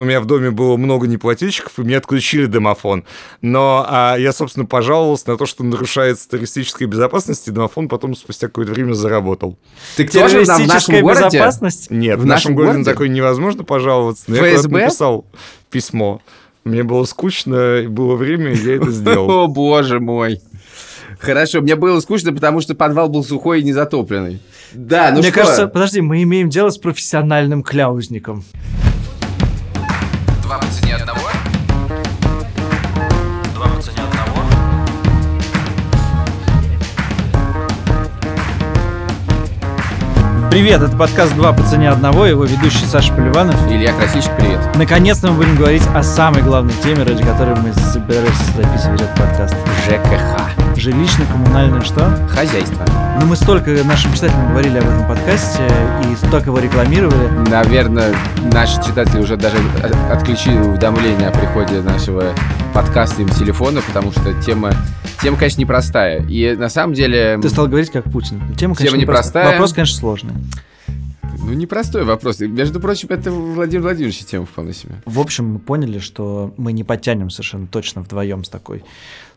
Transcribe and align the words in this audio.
У 0.00 0.04
меня 0.04 0.20
в 0.20 0.26
доме 0.26 0.52
было 0.52 0.76
много 0.76 1.08
неплательщиков, 1.08 1.76
и 1.76 1.82
мне 1.82 1.96
отключили 1.96 2.46
домофон. 2.46 3.02
Но 3.40 3.84
а, 3.88 4.14
я, 4.16 4.32
собственно, 4.32 4.64
пожаловался 4.64 5.30
на 5.30 5.36
то, 5.36 5.44
что 5.44 5.64
нарушается 5.64 6.28
террористическая 6.28 6.86
безопасность, 6.86 7.48
и 7.48 7.50
домофон 7.50 7.88
потом 7.88 8.14
спустя 8.14 8.46
какое-то 8.46 8.74
время 8.74 8.92
заработал. 8.92 9.58
Так 9.96 10.12
тоже 10.12 10.44
в 10.44 10.46
нашем 10.46 11.00
городе? 11.00 11.24
безопасность? 11.24 11.90
Нет, 11.90 12.16
в, 12.16 12.22
в 12.22 12.26
нашем, 12.26 12.52
нашем 12.52 12.54
городе, 12.54 12.84
такой 12.84 13.08
невозможно 13.08 13.64
пожаловаться. 13.64 14.26
Но 14.28 14.36
ФСБ? 14.36 14.78
я 14.78 14.84
написал 14.84 15.26
письмо. 15.68 16.22
Мне 16.62 16.84
было 16.84 17.02
скучно, 17.02 17.82
было 17.88 18.14
время, 18.14 18.52
и 18.52 18.56
я 18.56 18.76
это 18.76 18.92
сделал. 18.92 19.28
О, 19.46 19.46
боже 19.48 19.98
мой. 19.98 20.40
Хорошо, 21.18 21.60
мне 21.60 21.74
было 21.74 21.98
скучно, 21.98 22.32
потому 22.32 22.60
что 22.60 22.76
подвал 22.76 23.08
был 23.08 23.24
сухой 23.24 23.62
и 23.62 23.64
незатопленный. 23.64 24.40
Да, 24.72 25.10
ну 25.10 25.18
Мне 25.18 25.30
что? 25.30 25.40
кажется, 25.40 25.66
подожди, 25.66 26.00
мы 26.00 26.22
имеем 26.22 26.50
дело 26.50 26.70
с 26.70 26.78
профессиональным 26.78 27.64
кляузником. 27.64 28.44
Цене 30.88 31.02
одного? 31.02 31.28
Два 33.54 33.66
по 33.68 33.82
цене 33.82 33.98
одного? 34.10 34.40
Привет, 40.50 40.80
это 40.80 40.96
подкаст 40.96 41.34
«Два 41.34 41.52
по 41.52 41.62
цене 41.62 41.90
одного», 41.90 42.24
его 42.24 42.44
ведущий 42.44 42.86
Саша 42.86 43.12
Поливанов. 43.12 43.54
Илья 43.70 43.92
Красильщик, 43.92 44.34
привет. 44.38 44.60
Наконец-то 44.76 45.28
мы 45.30 45.36
будем 45.36 45.56
говорить 45.56 45.86
о 45.94 46.02
самой 46.02 46.40
главной 46.40 46.72
теме, 46.82 47.02
ради 47.02 47.22
которой 47.22 47.54
мы 47.56 47.74
собирались 47.74 48.38
записывать 48.56 49.02
этот 49.02 49.14
подкаст. 49.14 49.54
ЖКХ. 49.84 50.67
Жилищно-коммунальное 50.78 51.82
что? 51.82 52.08
Хозяйство. 52.28 52.84
Ну, 53.20 53.26
мы 53.26 53.34
столько 53.34 53.70
нашим 53.82 54.14
читателям 54.14 54.50
говорили 54.50 54.78
об 54.78 54.84
этом 54.84 55.08
подкасте 55.08 55.66
и 56.08 56.14
столько 56.14 56.46
его 56.46 56.60
рекламировали. 56.60 57.48
Наверное, 57.50 58.14
наши 58.52 58.76
читатели 58.76 59.18
уже 59.18 59.36
даже 59.36 59.56
отключили 60.08 60.56
уведомления 60.56 61.30
о 61.30 61.32
приходе 61.32 61.80
нашего 61.80 62.32
подкаста 62.72 63.22
им 63.22 63.28
телефона, 63.28 63.80
потому 63.88 64.12
что 64.12 64.32
тема, 64.40 64.70
тема, 65.20 65.36
конечно, 65.36 65.60
непростая. 65.60 66.22
И 66.28 66.54
на 66.54 66.68
самом 66.68 66.94
деле... 66.94 67.40
Ты 67.42 67.48
стал 67.48 67.66
говорить 67.66 67.90
как 67.90 68.04
Путин. 68.04 68.40
Тема, 68.56 68.76
конечно, 68.76 68.96
тема 68.96 69.02
непростая. 69.02 69.50
Вопрос, 69.50 69.72
конечно, 69.72 69.98
сложный. 69.98 70.34
Ну, 71.48 71.52
непростой 71.54 72.04
вопрос. 72.04 72.40
Между 72.40 72.78
прочим, 72.80 73.08
это 73.10 73.30
Владимир 73.30 73.82
Владимирович 73.82 74.18
тема 74.24 74.44
вполне 74.44 74.74
себе. 74.74 74.96
В 75.06 75.18
общем, 75.18 75.46
мы 75.54 75.58
поняли, 75.58 75.98
что 75.98 76.52
мы 76.56 76.72
не 76.72 76.84
подтянем 76.84 77.30
совершенно 77.30 77.66
точно 77.66 78.02
вдвоем 78.02 78.44
с 78.44 78.48
такой 78.48 78.84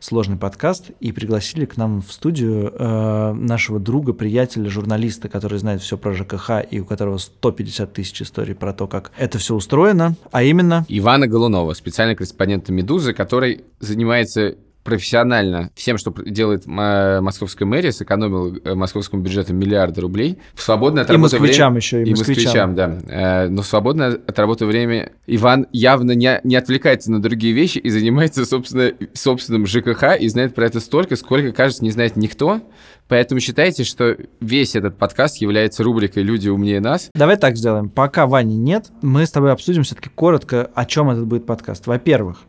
сложный 0.01 0.35
подкаст 0.35 0.91
и 0.99 1.11
пригласили 1.11 1.65
к 1.65 1.77
нам 1.77 2.01
в 2.01 2.11
студию 2.11 2.73
э, 2.77 3.33
нашего 3.33 3.79
друга, 3.79 4.13
приятеля, 4.13 4.69
журналиста, 4.69 5.29
который 5.29 5.59
знает 5.59 5.81
все 5.81 5.97
про 5.97 6.13
ЖКХ 6.13 6.65
и 6.69 6.79
у 6.79 6.85
которого 6.85 7.17
150 7.17 7.93
тысяч 7.93 8.21
историй 8.21 8.55
про 8.55 8.73
то, 8.73 8.87
как 8.87 9.11
это 9.17 9.37
все 9.37 9.55
устроено, 9.55 10.15
а 10.31 10.43
именно... 10.43 10.85
Ивана 10.89 11.27
Голунова, 11.27 11.73
специальный 11.73 12.15
корреспондент 12.15 12.67
«Медузы», 12.69 13.13
который 13.13 13.63
занимается 13.79 14.55
профессионально 14.83 15.69
всем, 15.75 15.97
что 15.97 16.13
делает 16.25 16.65
московская 16.65 17.65
мэрия, 17.65 17.91
сэкономил 17.91 18.57
э, 18.63 18.73
московскому 18.73 19.21
бюджету 19.21 19.53
миллиарды 19.53 20.01
рублей. 20.01 20.39
В 20.53 20.61
свободное 20.61 21.03
от 21.03 21.11
и 21.11 21.17
москвичам 21.17 21.73
время... 21.73 21.77
еще, 21.77 22.03
и, 22.03 22.07
и 22.07 22.11
москвичам. 22.11 22.75
да. 22.75 22.97
Э, 23.07 23.47
но 23.47 23.61
в 23.61 23.65
свободное 23.65 24.13
от 24.13 24.39
работы 24.39 24.65
время 24.65 25.11
Иван 25.27 25.67
явно 25.71 26.11
не, 26.13 26.39
не 26.43 26.55
отвлекается 26.55 27.11
на 27.11 27.21
другие 27.21 27.53
вещи 27.53 27.77
и 27.77 27.89
занимается, 27.89 28.45
собственно, 28.45 28.91
собственным 29.13 29.65
ЖКХ 29.65 30.19
и 30.19 30.27
знает 30.27 30.55
про 30.55 30.65
это 30.65 30.79
столько, 30.79 31.15
сколько, 31.15 31.51
кажется, 31.51 31.83
не 31.83 31.91
знает 31.91 32.15
никто. 32.15 32.61
Поэтому 33.07 33.41
считайте, 33.41 33.83
что 33.83 34.15
весь 34.39 34.75
этот 34.75 34.97
подкаст 34.97 35.41
является 35.41 35.83
рубрикой 35.83 36.23
«Люди 36.23 36.47
умнее 36.47 36.79
нас». 36.79 37.09
Давай 37.13 37.35
так 37.35 37.57
сделаем. 37.57 37.89
Пока 37.89 38.25
Вани 38.25 38.55
нет, 38.55 38.85
мы 39.01 39.25
с 39.25 39.31
тобой 39.31 39.51
обсудим 39.51 39.83
все-таки 39.83 40.09
коротко, 40.09 40.69
о 40.73 40.85
чем 40.85 41.09
этот 41.09 41.27
будет 41.27 41.45
подкаст. 41.45 41.87
Во-первых, 41.87 42.43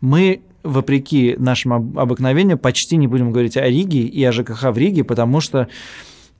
мы 0.00 0.42
вопреки 0.66 1.36
нашему 1.38 1.98
обыкновению, 1.98 2.58
почти 2.58 2.96
не 2.96 3.06
будем 3.06 3.32
говорить 3.32 3.56
о 3.56 3.66
Риге 3.66 4.00
и 4.00 4.22
о 4.24 4.32
ЖКХ 4.32 4.64
в 4.64 4.78
Риге, 4.78 5.04
потому 5.04 5.40
что, 5.40 5.68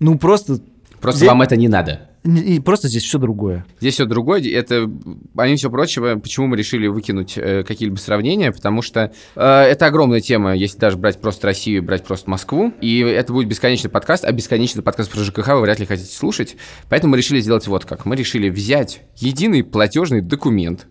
ну, 0.01 0.19
просто... 0.19 0.61
Просто 1.01 1.19
здесь... 1.19 1.29
вам 1.29 1.43
это 1.43 1.57
не 1.57 1.69
надо. 1.69 2.09
И 2.27 2.59
просто 2.61 2.89
здесь 2.89 3.05
все 3.05 3.19
другое. 3.19 3.65
Здесь 3.81 3.95
все 3.95 4.05
другое. 4.05 4.43
Это, 4.51 4.91
помимо 5.35 5.57
всего 5.57 5.71
прочего, 5.71 6.17
почему 6.17 6.49
мы 6.49 6.57
решили 6.57 6.89
выкинуть 6.89 7.35
э, 7.37 7.63
какие-либо 7.63 7.99
сравнения, 7.99 8.51
потому 8.51 8.83
что 8.83 9.13
э, 9.37 9.41
это 9.41 9.87
огромная 9.87 10.21
тема, 10.21 10.55
если 10.55 10.79
даже 10.79 10.97
брать 10.97 11.21
просто 11.21 11.47
Россию, 11.47 11.85
брать 11.85 12.05
просто 12.05 12.29
Москву, 12.29 12.73
и 12.81 12.99
это 12.99 13.33
будет 13.33 13.47
бесконечный 13.47 13.91
подкаст, 13.91 14.25
а 14.25 14.33
бесконечный 14.33 14.83
подкаст 14.83 15.13
про 15.13 15.23
ЖКХ 15.23 15.49
вы 15.49 15.61
вряд 15.61 15.79
ли 15.79 15.87
хотите 15.87 16.13
слушать, 16.13 16.57
поэтому 16.89 17.13
мы 17.13 17.19
решили 17.19 17.39
сделать 17.41 17.67
вот 17.69 17.85
как. 17.85 18.07
Мы 18.07 18.17
решили 18.17 18.49
взять 18.49 19.03
единый 19.17 19.63
платежный 19.63 20.21
документ, 20.21 20.89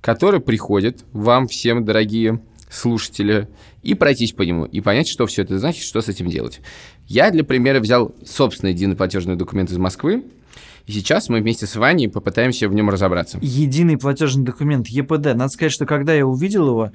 который 0.00 0.40
приходит 0.40 1.04
вам 1.12 1.48
всем, 1.48 1.84
дорогие 1.84 2.40
слушателя 2.70 3.48
и 3.82 3.94
пройтись 3.94 4.32
по 4.32 4.42
нему, 4.42 4.64
и 4.64 4.80
понять, 4.80 5.08
что 5.08 5.26
все 5.26 5.42
это 5.42 5.58
значит, 5.58 5.82
что 5.82 6.00
с 6.00 6.08
этим 6.08 6.28
делать. 6.28 6.60
Я 7.06 7.30
для 7.30 7.44
примера 7.44 7.80
взял 7.80 8.14
собственный 8.24 8.72
единый 8.72 8.96
платежный 8.96 9.36
документ 9.36 9.70
из 9.70 9.78
Москвы, 9.78 10.24
и 10.86 10.92
сейчас 10.92 11.28
мы 11.28 11.40
вместе 11.40 11.66
с 11.66 11.76
Ваней 11.76 12.08
попытаемся 12.08 12.68
в 12.68 12.74
нем 12.74 12.88
разобраться. 12.88 13.38
Единый 13.42 13.98
платежный 13.98 14.44
документ, 14.44 14.88
ЕПД. 14.88 15.34
Надо 15.34 15.48
сказать, 15.48 15.72
что 15.72 15.84
когда 15.84 16.14
я 16.14 16.26
увидел 16.26 16.66
его, 16.68 16.92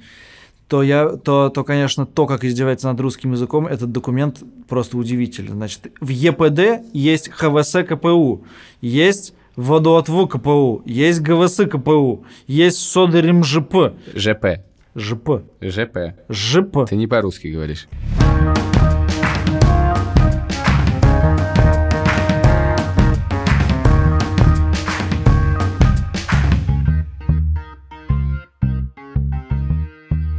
то, 0.68 0.82
я, 0.82 1.10
то, 1.10 1.50
то, 1.50 1.62
конечно, 1.62 2.06
то, 2.06 2.26
как 2.26 2.44
издевается 2.44 2.88
над 2.88 2.98
русским 3.00 3.32
языком, 3.32 3.66
этот 3.66 3.92
документ 3.92 4.42
просто 4.68 4.96
удивительный. 4.96 5.52
Значит, 5.52 5.92
в 6.00 6.08
ЕПД 6.08 6.84
есть 6.92 7.28
ХВС 7.28 7.76
КПУ, 7.88 8.44
есть 8.80 9.34
водоотвод 9.56 10.32
КПУ, 10.32 10.82
есть 10.84 11.20
ГВС 11.20 11.60
КПУ, 11.70 12.24
есть 12.46 12.78
СОДРМЖП. 12.78 13.94
ЖП. 14.14 14.16
ЖП. 14.16 14.46
ЖП. 14.94 15.44
ЖП. 15.60 16.86
Ты 16.88 16.96
не 16.96 17.06
по-русски 17.06 17.48
говоришь. 17.48 17.88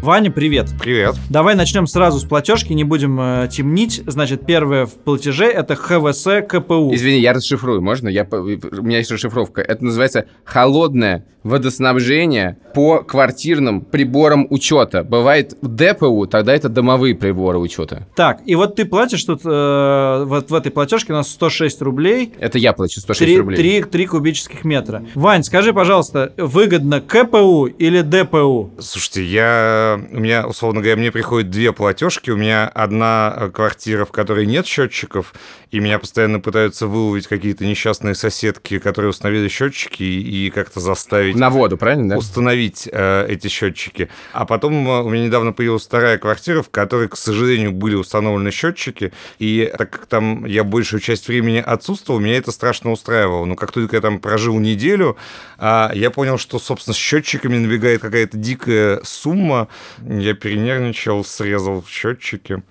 Ваня, 0.05 0.29
привет. 0.29 0.69
Привет. 0.79 1.15
Давай 1.31 1.55
начнем 1.55 1.87
сразу 1.87 2.19
с 2.19 2.23
платежки, 2.23 2.73
не 2.73 2.83
будем 2.83 3.19
э, 3.19 3.47
темнить. 3.51 4.03
Значит, 4.05 4.45
первое 4.45 4.85
в 4.85 4.91
платеже 4.91 5.45
это 5.45 5.75
ХВС 5.75 6.27
КПУ. 6.47 6.93
Извини, 6.93 7.21
я 7.21 7.33
расшифрую, 7.33 7.81
можно? 7.81 8.07
Я, 8.07 8.27
у 8.31 8.83
меня 8.83 8.99
есть 8.99 9.09
расшифровка. 9.09 9.61
Это 9.61 9.83
называется 9.83 10.25
холодное 10.43 11.25
водоснабжение 11.45 12.57
по 12.73 13.03
квартирным 13.03 13.81
приборам 13.81 14.47
учета. 14.49 15.03
Бывает 15.03 15.55
ДПУ, 15.61 16.25
тогда 16.25 16.55
это 16.55 16.69
домовые 16.69 17.15
приборы 17.15 17.59
учета. 17.59 18.07
Так, 18.15 18.41
и 18.45 18.55
вот 18.55 18.75
ты 18.75 18.85
платишь 18.85 19.23
тут, 19.23 19.41
э, 19.45 20.23
вот 20.25 20.49
в 20.49 20.55
этой 20.55 20.71
платежке 20.71 21.13
у 21.13 21.15
нас 21.15 21.29
106 21.29 21.81
рублей. 21.83 22.33
Это 22.39 22.57
я 22.57 22.73
плачу 22.73 22.99
106 22.99 23.19
3, 23.19 23.37
рублей. 23.37 23.57
3, 23.57 23.83
3 23.83 24.05
кубических 24.07 24.65
метра. 24.65 25.05
Вань, 25.13 25.43
скажи, 25.43 25.71
пожалуйста, 25.71 26.33
выгодно 26.35 26.99
КПУ 26.99 27.65
или 27.65 28.01
ДПУ? 28.01 28.71
Слушайте, 28.79 29.23
я 29.23 29.94
у 29.95 30.19
меня, 30.19 30.47
условно 30.47 30.81
говоря, 30.81 30.97
мне 30.97 31.11
приходят 31.11 31.49
две 31.49 31.73
платежки. 31.73 32.29
У 32.29 32.37
меня 32.37 32.67
одна 32.67 33.33
э, 33.35 33.49
квартира, 33.49 34.05
в 34.05 34.11
которой 34.11 34.45
нет 34.45 34.65
счетчиков, 34.65 35.33
и 35.71 35.79
меня 35.79 35.99
постоянно 35.99 36.39
пытаются 36.39 36.87
выловить 36.87 37.27
какие-то 37.27 37.65
несчастные 37.65 38.15
соседки, 38.15 38.79
которые 38.79 39.09
установили 39.09 39.47
счетчики, 39.47 40.03
и 40.03 40.49
как-то 40.49 40.79
заставить... 40.79 41.35
На 41.35 41.49
воду, 41.49 41.77
правильно, 41.77 42.09
да? 42.09 42.17
Установить 42.17 42.87
э, 42.91 43.25
эти 43.27 43.47
счетчики. 43.47 44.09
А 44.31 44.45
потом 44.45 44.87
э, 44.87 45.01
у 45.01 45.09
меня 45.09 45.25
недавно 45.25 45.51
появилась 45.51 45.85
вторая 45.85 46.17
квартира, 46.17 46.61
в 46.61 46.69
которой, 46.69 47.09
к 47.09 47.17
сожалению, 47.17 47.71
были 47.71 47.95
установлены 47.95 48.51
счетчики, 48.51 49.11
и 49.39 49.71
так 49.77 49.89
как 49.89 50.05
там 50.05 50.45
я 50.45 50.63
большую 50.63 50.99
часть 50.99 51.27
времени 51.27 51.57
отсутствовал, 51.57 52.19
меня 52.19 52.37
это 52.37 52.51
страшно 52.51 52.91
устраивало. 52.91 53.45
Но 53.45 53.55
как 53.55 53.71
только 53.71 53.97
я 53.97 54.01
там 54.01 54.19
прожил 54.19 54.59
неделю, 54.59 55.17
э, 55.57 55.89
я 55.93 56.09
понял, 56.09 56.37
что, 56.37 56.59
собственно, 56.59 56.93
с 56.93 56.97
счетчиками 56.97 57.57
набегает 57.57 58.01
какая-то 58.01 58.37
дикая 58.37 59.01
сумма, 59.03 59.67
я 60.07 60.33
перенервничал, 60.33 61.23
срезал 61.23 61.83
счетчики. 61.87 62.63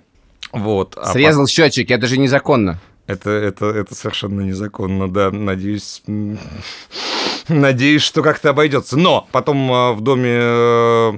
Вот. 0.52 0.96
А 0.96 1.12
срезал 1.12 1.44
по... 1.44 1.50
счетчики, 1.50 1.92
это 1.92 2.06
же 2.06 2.18
незаконно. 2.18 2.80
Это, 3.06 3.30
это, 3.30 3.66
это 3.66 3.94
совершенно 3.94 4.40
незаконно, 4.40 5.12
да. 5.12 5.30
Надеюсь, 5.30 6.02
надеюсь, 7.48 8.02
что 8.02 8.22
как-то 8.22 8.50
обойдется. 8.50 8.96
Но 8.96 9.28
потом 9.30 9.70
а, 9.72 9.92
в 9.92 10.00
доме 10.00 10.38
э, 10.40 11.12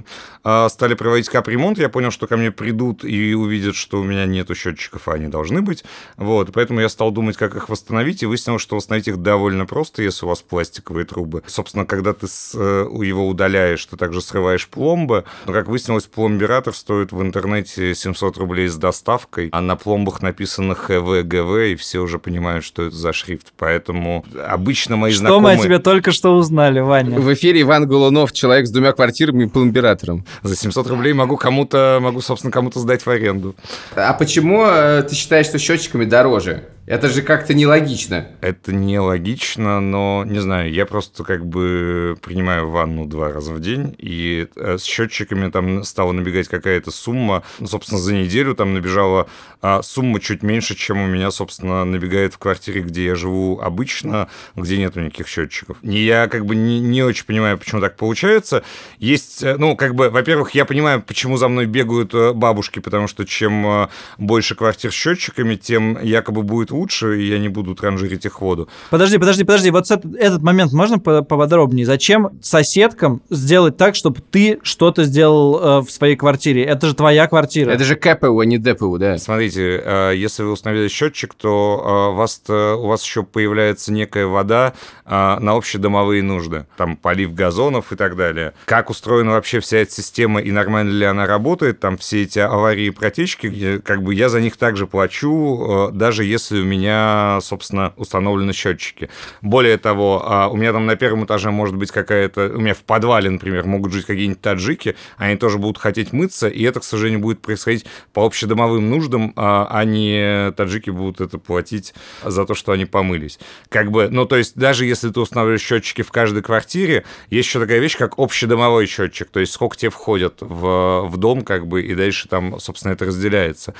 стали 0.69 0.93
проводить 0.93 1.29
капремонт, 1.29 1.77
я 1.77 1.89
понял, 1.89 2.11
что 2.11 2.27
ко 2.27 2.37
мне 2.37 2.51
придут 2.51 3.03
и 3.03 3.33
увидят, 3.33 3.75
что 3.75 3.99
у 3.99 4.03
меня 4.03 4.25
нету 4.25 4.55
счетчиков, 4.55 5.07
а 5.07 5.13
они 5.13 5.27
должны 5.27 5.61
быть. 5.61 5.83
Вот, 6.15 6.51
поэтому 6.53 6.79
я 6.79 6.89
стал 6.89 7.11
думать, 7.11 7.37
как 7.37 7.55
их 7.55 7.69
восстановить, 7.69 8.23
и 8.23 8.25
выяснилось, 8.25 8.61
что 8.61 8.75
восстановить 8.75 9.07
их 9.07 9.17
довольно 9.17 9.65
просто, 9.65 10.03
если 10.03 10.25
у 10.25 10.29
вас 10.29 10.41
пластиковые 10.41 11.05
трубы. 11.05 11.43
Собственно, 11.47 11.85
когда 11.85 12.13
ты 12.13 12.27
с, 12.27 12.53
э, 12.55 12.87
его 13.03 13.27
удаляешь, 13.27 13.85
ты 13.85 13.97
также 13.97 14.21
срываешь 14.21 14.67
пломбы. 14.67 15.25
Но, 15.45 15.53
как 15.53 15.67
выяснилось, 15.67 16.05
пломбиратор 16.05 16.73
стоит 16.73 17.11
в 17.11 17.21
интернете 17.21 17.93
700 17.93 18.37
рублей 18.37 18.67
с 18.67 18.75
доставкой, 18.75 19.49
а 19.51 19.61
на 19.61 19.75
пломбах 19.75 20.21
написано 20.21 20.75
ХВ, 20.75 21.23
ГВ, 21.23 21.71
и 21.71 21.75
все 21.75 21.99
уже 21.99 22.19
понимают, 22.19 22.63
что 22.63 22.83
это 22.83 22.95
за 22.95 23.13
шрифт. 23.13 23.53
Поэтому 23.57 24.25
обычно 24.47 24.95
мои 24.95 25.11
Что 25.11 25.21
знакомые... 25.21 25.57
мы 25.57 25.61
о 25.61 25.65
тебе 25.65 25.79
только 25.79 26.11
что 26.11 26.35
узнали, 26.35 26.79
Ваня? 26.79 27.19
В 27.19 27.33
эфире 27.33 27.61
Иван 27.61 27.87
Голунов, 27.87 28.31
человек 28.31 28.67
с 28.67 28.71
двумя 28.71 28.93
квартирами 28.93 29.45
и 29.45 29.47
пломбиратором. 29.47 30.25
За 30.43 30.55
700 30.55 30.87
рублей 30.87 31.13
могу 31.13 31.37
кому-то, 31.37 31.99
могу, 32.01 32.21
собственно, 32.21 32.51
кому-то 32.51 32.79
сдать 32.79 33.05
в 33.05 33.09
аренду. 33.09 33.55
А 33.95 34.13
почему 34.13 34.65
э, 34.65 35.03
ты 35.03 35.15
считаешь, 35.15 35.47
что 35.47 35.57
счетчиками 35.59 36.05
дороже? 36.05 36.65
Это 36.87 37.09
же 37.09 37.21
как-то 37.21 37.53
нелогично. 37.53 38.29
Это 38.39 38.73
нелогично, 38.73 39.81
но, 39.81 40.23
не 40.25 40.39
знаю, 40.39 40.71
я 40.71 40.85
просто 40.85 41.25
как 41.25 41.45
бы 41.45 42.17
принимаю 42.21 42.69
ванну 42.69 43.05
два 43.05 43.29
раза 43.33 43.51
в 43.51 43.59
день, 43.59 43.93
и 43.97 44.47
э, 44.55 44.77
с 44.77 44.85
счетчиками 44.85 45.51
там 45.51 45.83
стала 45.83 46.13
набегать 46.13 46.47
какая-то 46.47 46.91
сумма. 46.91 47.43
Ну, 47.59 47.67
собственно, 47.67 47.99
за 47.99 48.13
неделю 48.13 48.55
там 48.55 48.73
набежала 48.73 49.27
а, 49.61 49.81
сумма 49.81 50.21
чуть 50.21 50.43
меньше, 50.43 50.75
чем 50.75 51.01
у 51.01 51.07
меня, 51.07 51.29
собственно, 51.31 51.83
набегает 51.83 52.33
в 52.33 52.37
квартире, 52.37 52.81
где 52.81 53.03
я 53.03 53.15
живу 53.15 53.59
обычно, 53.59 54.29
где 54.55 54.77
нету 54.77 55.01
никаких 55.01 55.27
счетчиков. 55.27 55.77
И 55.81 56.05
я 56.05 56.27
как 56.27 56.45
бы 56.45 56.55
не, 56.55 56.79
не 56.79 57.03
очень 57.03 57.25
понимаю, 57.25 57.57
почему 57.57 57.81
так 57.81 57.97
получается. 57.97 58.63
Есть, 58.97 59.43
э, 59.43 59.57
ну, 59.57 59.75
как 59.75 59.93
бы, 59.93 60.09
во-первых, 60.09 60.51
я 60.51 60.63
понимаю, 60.63 61.01
почему 61.01 61.35
за 61.35 61.49
мной 61.49 61.65
бегают 61.65 62.13
э, 62.13 62.31
бабушки, 62.31 62.79
потому 62.79 63.09
что 63.09 63.25
чем 63.25 63.89
больше 64.17 64.55
квартир 64.55 64.91
с 64.91 64.95
счетчиками, 64.95 65.55
тем 65.55 66.01
якобы 66.01 66.43
будет 66.43 66.71
лучше, 66.77 67.21
и 67.21 67.27
я 67.27 67.39
не 67.39 67.49
буду 67.49 67.75
транжирить 67.75 68.25
их 68.25 68.41
воду. 68.41 68.67
Подожди, 68.89 69.17
подожди, 69.17 69.43
подожди, 69.43 69.71
вот 69.71 69.89
этот, 69.89 70.15
этот 70.15 70.41
момент 70.41 70.71
можно 70.73 70.99
по- 70.99 71.21
поподробнее? 71.23 71.85
Зачем 71.85 72.29
соседкам 72.41 73.21
сделать 73.29 73.77
так, 73.77 73.95
чтобы 73.95 74.21
ты 74.21 74.59
что-то 74.63 75.03
сделал 75.03 75.59
э, 75.59 75.81
в 75.81 75.89
своей 75.91 76.15
квартире? 76.15 76.63
Это 76.63 76.87
же 76.87 76.95
твоя 76.95 77.27
квартира. 77.27 77.71
Это 77.71 77.83
же 77.83 77.95
КПУ, 77.95 78.39
а 78.39 78.45
не 78.45 78.57
ДПУ, 78.57 78.97
да. 78.97 79.17
Смотрите, 79.17 79.81
э, 79.83 80.13
если 80.15 80.43
вы 80.43 80.51
установили 80.51 80.87
счетчик, 80.87 81.33
то 81.33 82.07
э, 82.09 82.13
у 82.13 82.15
вас, 82.15 82.41
у 82.47 82.87
вас 82.87 83.03
еще 83.03 83.23
появляется 83.23 83.91
некая 83.91 84.25
вода 84.27 84.73
э, 85.05 85.09
на 85.39 85.53
общедомовые 85.55 86.23
нужды. 86.23 86.65
Там 86.77 86.95
полив 86.97 87.33
газонов 87.33 87.91
и 87.91 87.95
так 87.95 88.15
далее. 88.15 88.53
Как 88.65 88.89
устроена 88.89 89.31
вообще 89.31 89.59
вся 89.59 89.77
эта 89.77 89.91
система 89.91 90.41
и 90.41 90.51
нормально 90.51 90.91
ли 90.91 91.05
она 91.05 91.25
работает, 91.25 91.79
там 91.79 91.97
все 91.97 92.23
эти 92.23 92.39
аварии 92.39 92.85
и 92.87 92.89
протечки, 92.91 93.47
я- 93.47 93.79
как 93.79 94.03
бы 94.03 94.13
я 94.13 94.29
за 94.29 94.41
них 94.41 94.57
также 94.57 94.87
плачу, 94.87 95.89
э, 95.89 95.95
даже 95.95 96.23
если 96.23 96.61
у 96.61 96.65
меня, 96.67 97.39
собственно, 97.41 97.93
установлены 97.95 98.53
счетчики. 98.53 99.09
Более 99.41 99.77
того, 99.77 100.23
а, 100.25 100.47
у 100.49 100.57
меня 100.57 100.73
там 100.73 100.85
на 100.85 100.95
первом 100.95 101.25
этаже 101.25 101.51
может 101.51 101.75
быть 101.75 101.91
какая-то... 101.91 102.51
У 102.53 102.59
меня 102.59 102.73
в 102.73 102.83
подвале, 102.83 103.29
например, 103.29 103.65
могут 103.65 103.93
жить 103.93 104.05
какие-нибудь 104.05 104.41
таджики, 104.41 104.95
они 105.17 105.37
тоже 105.37 105.57
будут 105.57 105.77
хотеть 105.77 106.13
мыться, 106.13 106.47
и 106.47 106.63
это, 106.63 106.79
к 106.79 106.83
сожалению, 106.83 107.21
будет 107.21 107.41
происходить 107.41 107.85
по 108.13 108.25
общедомовым 108.25 108.89
нуждам, 108.89 109.33
а 109.35 109.67
а 109.69 109.85
не 109.85 110.51
таджики 110.53 110.89
будут 110.89 111.21
это 111.21 111.37
платить 111.37 111.93
за 112.23 112.45
то, 112.45 112.55
что 112.55 112.71
они 112.71 112.85
помылись. 112.85 113.39
Как 113.69 113.91
бы, 113.91 114.09
ну, 114.09 114.25
то 114.25 114.35
есть 114.35 114.55
даже 114.55 114.85
если 114.85 115.09
ты 115.09 115.19
устанавливаешь 115.19 115.61
счетчики 115.61 116.01
в 116.01 116.11
каждой 116.11 116.41
квартире, 116.41 117.05
есть 117.29 117.47
еще 117.47 117.59
такая 117.59 117.79
вещь, 117.79 117.97
как 117.97 118.17
общедомовой 118.17 118.87
счетчик, 118.87 119.29
то 119.29 119.39
есть 119.39 119.53
сколько 119.53 119.77
тебе 119.77 119.91
входят 119.91 120.37
в, 120.41 121.07
в 121.07 121.17
дом, 121.17 121.43
как 121.43 121.67
бы, 121.67 121.83
и 121.83 121.95
дальше 121.95 122.27
там, 122.27 122.59
собственно, 122.59 122.93
это 122.93 123.05
разделяется. 123.05 123.73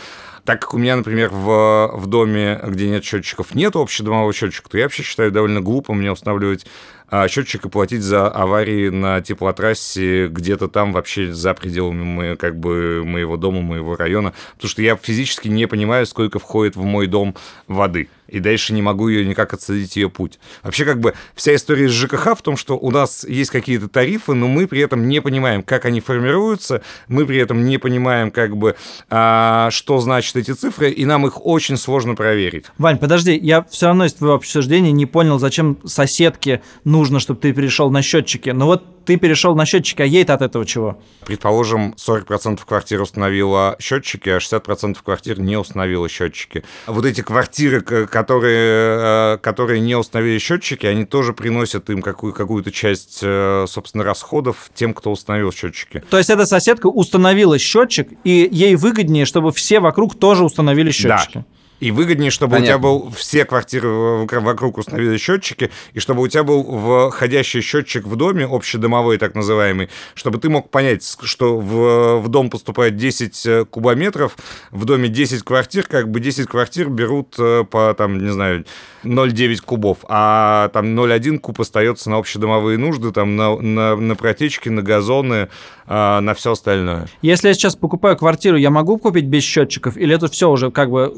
Так 0.46 0.62
как 0.62 0.74
у 0.74 0.78
меня, 0.78 0.96
например, 0.96 1.30
в, 1.30 1.92
в 1.94 2.08
доме, 2.08 2.60
где 2.78 2.88
нет 2.90 3.04
счетчиков, 3.04 3.56
нет 3.56 3.76
общедомового 3.76 4.32
счетчика, 4.32 4.70
то 4.70 4.78
я 4.78 4.86
вообще 4.86 5.04
считаю 5.04 5.32
довольно 5.32 5.62
глупо 5.62 5.94
мне 5.94 6.12
устанавливать 6.12 6.66
а, 7.10 7.28
счетчик 7.28 7.66
и 7.66 7.70
платить 7.70 8.02
за 8.02 8.28
аварии 8.28 8.90
на 8.90 9.22
теплотрассе 9.22 10.28
где-то 10.28 10.68
там 10.68 10.94
вообще 10.94 11.34
за 11.34 11.54
пределами 11.54 12.04
мо- 12.04 12.36
как 12.36 12.58
бы 12.60 13.04
моего 13.04 13.36
дома, 13.36 13.62
моего 13.62 13.96
района, 13.96 14.34
потому 14.56 14.70
что 14.70 14.82
я 14.82 14.96
физически 14.96 15.48
не 15.48 15.68
понимаю, 15.68 16.06
сколько 16.06 16.40
входит 16.40 16.76
в 16.76 16.84
мой 16.84 17.08
дом 17.08 17.36
воды. 17.68 18.10
И 18.28 18.40
дальше 18.40 18.74
не 18.74 18.82
могу 18.82 19.08
ее 19.08 19.26
никак 19.26 19.54
отследить 19.54 19.96
ее 19.96 20.10
путь. 20.10 20.40
Вообще, 20.64 20.86
как 20.86 21.00
бы 21.00 21.14
вся 21.36 21.56
история 21.56 21.88
с 21.88 21.92
ЖКХ 21.92 22.38
в 22.38 22.42
том, 22.42 22.58
что 22.58 22.78
у 22.78 22.92
нас 22.92 23.26
есть 23.28 23.52
какие-то 23.52 23.88
тарифы, 23.88 24.34
но 24.34 24.48
мы 24.48 24.68
при 24.68 24.82
этом 24.82 25.08
не 25.08 25.22
понимаем, 25.22 25.64
как 25.64 25.86
они 25.86 26.02
формируются, 26.02 26.82
мы 27.08 27.26
при 27.26 27.38
этом 27.38 27.66
не 27.66 27.78
понимаем, 27.78 28.32
как 28.32 28.58
бы, 28.58 28.76
а, 29.10 29.70
что 29.72 30.00
значат 30.00 30.36
эти 30.36 30.52
цифры, 30.52 30.92
и 30.92 31.06
нам 31.06 31.26
их 31.26 31.46
очень 31.46 31.78
сложно 31.78 32.16
проверить. 32.16 32.66
Вань, 32.78 32.98
подожди, 32.98 33.38
я 33.38 33.64
все 33.64 33.88
равно 33.88 34.06
из 34.06 34.14
твоего 34.14 34.36
обсуждения 34.36 34.92
не 34.92 35.06
понял, 35.06 35.40
зачем 35.40 35.78
соседке 35.86 36.62
нужно, 36.84 37.20
чтобы 37.20 37.40
ты 37.40 37.54
перешел 37.54 37.90
на 37.90 38.02
счетчики. 38.02 38.50
Ну 38.50 38.66
вот 38.66 38.97
ты 39.08 39.16
перешел 39.16 39.56
на 39.56 39.66
счетчики, 39.66 40.02
а 40.02 40.06
ей-то 40.06 40.34
от 40.34 40.42
этого 40.42 40.66
чего? 40.66 41.00
Предположим, 41.26 41.96
40% 41.98 42.60
квартир 42.68 43.02
установила 43.02 43.78
счетчики, 43.80 44.28
а 44.30 44.38
60% 44.40 44.98
квартир 45.02 45.40
не 45.40 45.56
установила 45.58 46.10
счетчики. 46.10 46.66
Вот 46.88 47.06
эти 47.06 47.22
квартиры, 47.22 47.82
которые, 47.82 49.36
э, 49.36 49.38
которые 49.38 49.80
не 49.80 49.96
установили 49.96 50.40
счетчики, 50.40 50.86
они 50.86 51.06
тоже 51.06 51.32
приносят 51.32 51.90
им 51.90 52.02
какую- 52.02 52.34
какую-то 52.34 52.70
часть, 52.72 53.20
э, 53.24 53.66
собственно, 53.70 54.04
расходов 54.04 54.70
тем, 54.76 54.94
кто 54.94 55.10
установил 55.12 55.54
счетчики. 55.54 56.04
То 56.10 56.18
есть 56.18 56.30
эта 56.30 56.46
соседка 56.46 56.88
установила 56.88 57.58
счетчик, 57.58 58.10
и 58.26 58.50
ей 58.52 58.76
выгоднее, 58.76 59.26
чтобы 59.26 59.54
все 59.54 59.80
вокруг 59.80 60.20
тоже 60.20 60.44
установили 60.44 60.92
счетчики. 60.92 61.46
И 61.80 61.92
выгоднее, 61.92 62.32
чтобы 62.32 62.56
у 62.56 62.60
тебя 62.60 62.78
Понятно. 62.78 62.88
был 62.88 63.12
все 63.12 63.46
квартиры 63.46 63.90
вокруг 63.90 64.80
установили 64.80 65.18
счетчики, 65.18 65.70
и 65.94 66.00
чтобы 66.00 66.24
у 66.24 66.28
тебя 66.28 66.44
был 66.44 67.10
входящий 67.12 67.62
счетчик 67.62 68.06
в 68.06 68.16
доме, 68.16 68.46
общедомовой 68.46 69.18
так 69.18 69.36
называемый, 69.36 69.90
чтобы 70.16 70.40
ты 70.40 70.50
мог 70.50 70.72
понять, 70.72 71.18
что 71.22 71.60
в, 71.60 72.20
в 72.20 72.28
дом 72.30 72.50
поступает 72.50 72.96
10 72.96 73.46
э, 73.46 73.66
кубометров, 73.66 74.38
в 74.72 74.86
доме 74.86 75.08
10 75.08 75.44
квартир, 75.44 75.86
как 75.88 76.10
бы 76.10 76.20
10 76.20 76.48
квартир 76.48 76.90
берут 76.90 77.36
э, 77.38 77.64
по, 77.70 77.94
там, 77.96 78.24
не 78.24 78.32
знаю, 78.32 78.66
0,9 79.04 79.58
кубов, 79.64 80.00
а 80.08 80.70
там 80.70 80.98
0,1 80.98 81.38
куб 81.38 81.62
остается 81.62 82.10
на 82.10 82.18
общедомовые 82.18 82.78
нужды, 82.78 83.12
там, 83.12 83.36
на, 83.36 83.56
на, 83.56 83.96
на 83.96 84.16
протечки, 84.16 84.70
на 84.70 84.82
газоны, 84.82 85.50
а, 85.86 86.20
на 86.22 86.34
все 86.34 86.52
остальное. 86.52 87.08
Если 87.22 87.48
я 87.48 87.54
сейчас 87.54 87.76
покупаю 87.76 88.18
квартиру, 88.18 88.58
я 88.58 88.70
могу 88.70 88.98
купить 88.98 89.26
без 89.26 89.44
счетчиков, 89.44 89.96
или 89.96 90.14
это 90.14 90.28
все 90.28 90.50
уже 90.50 90.70
как 90.72 90.90
бы 90.90 91.14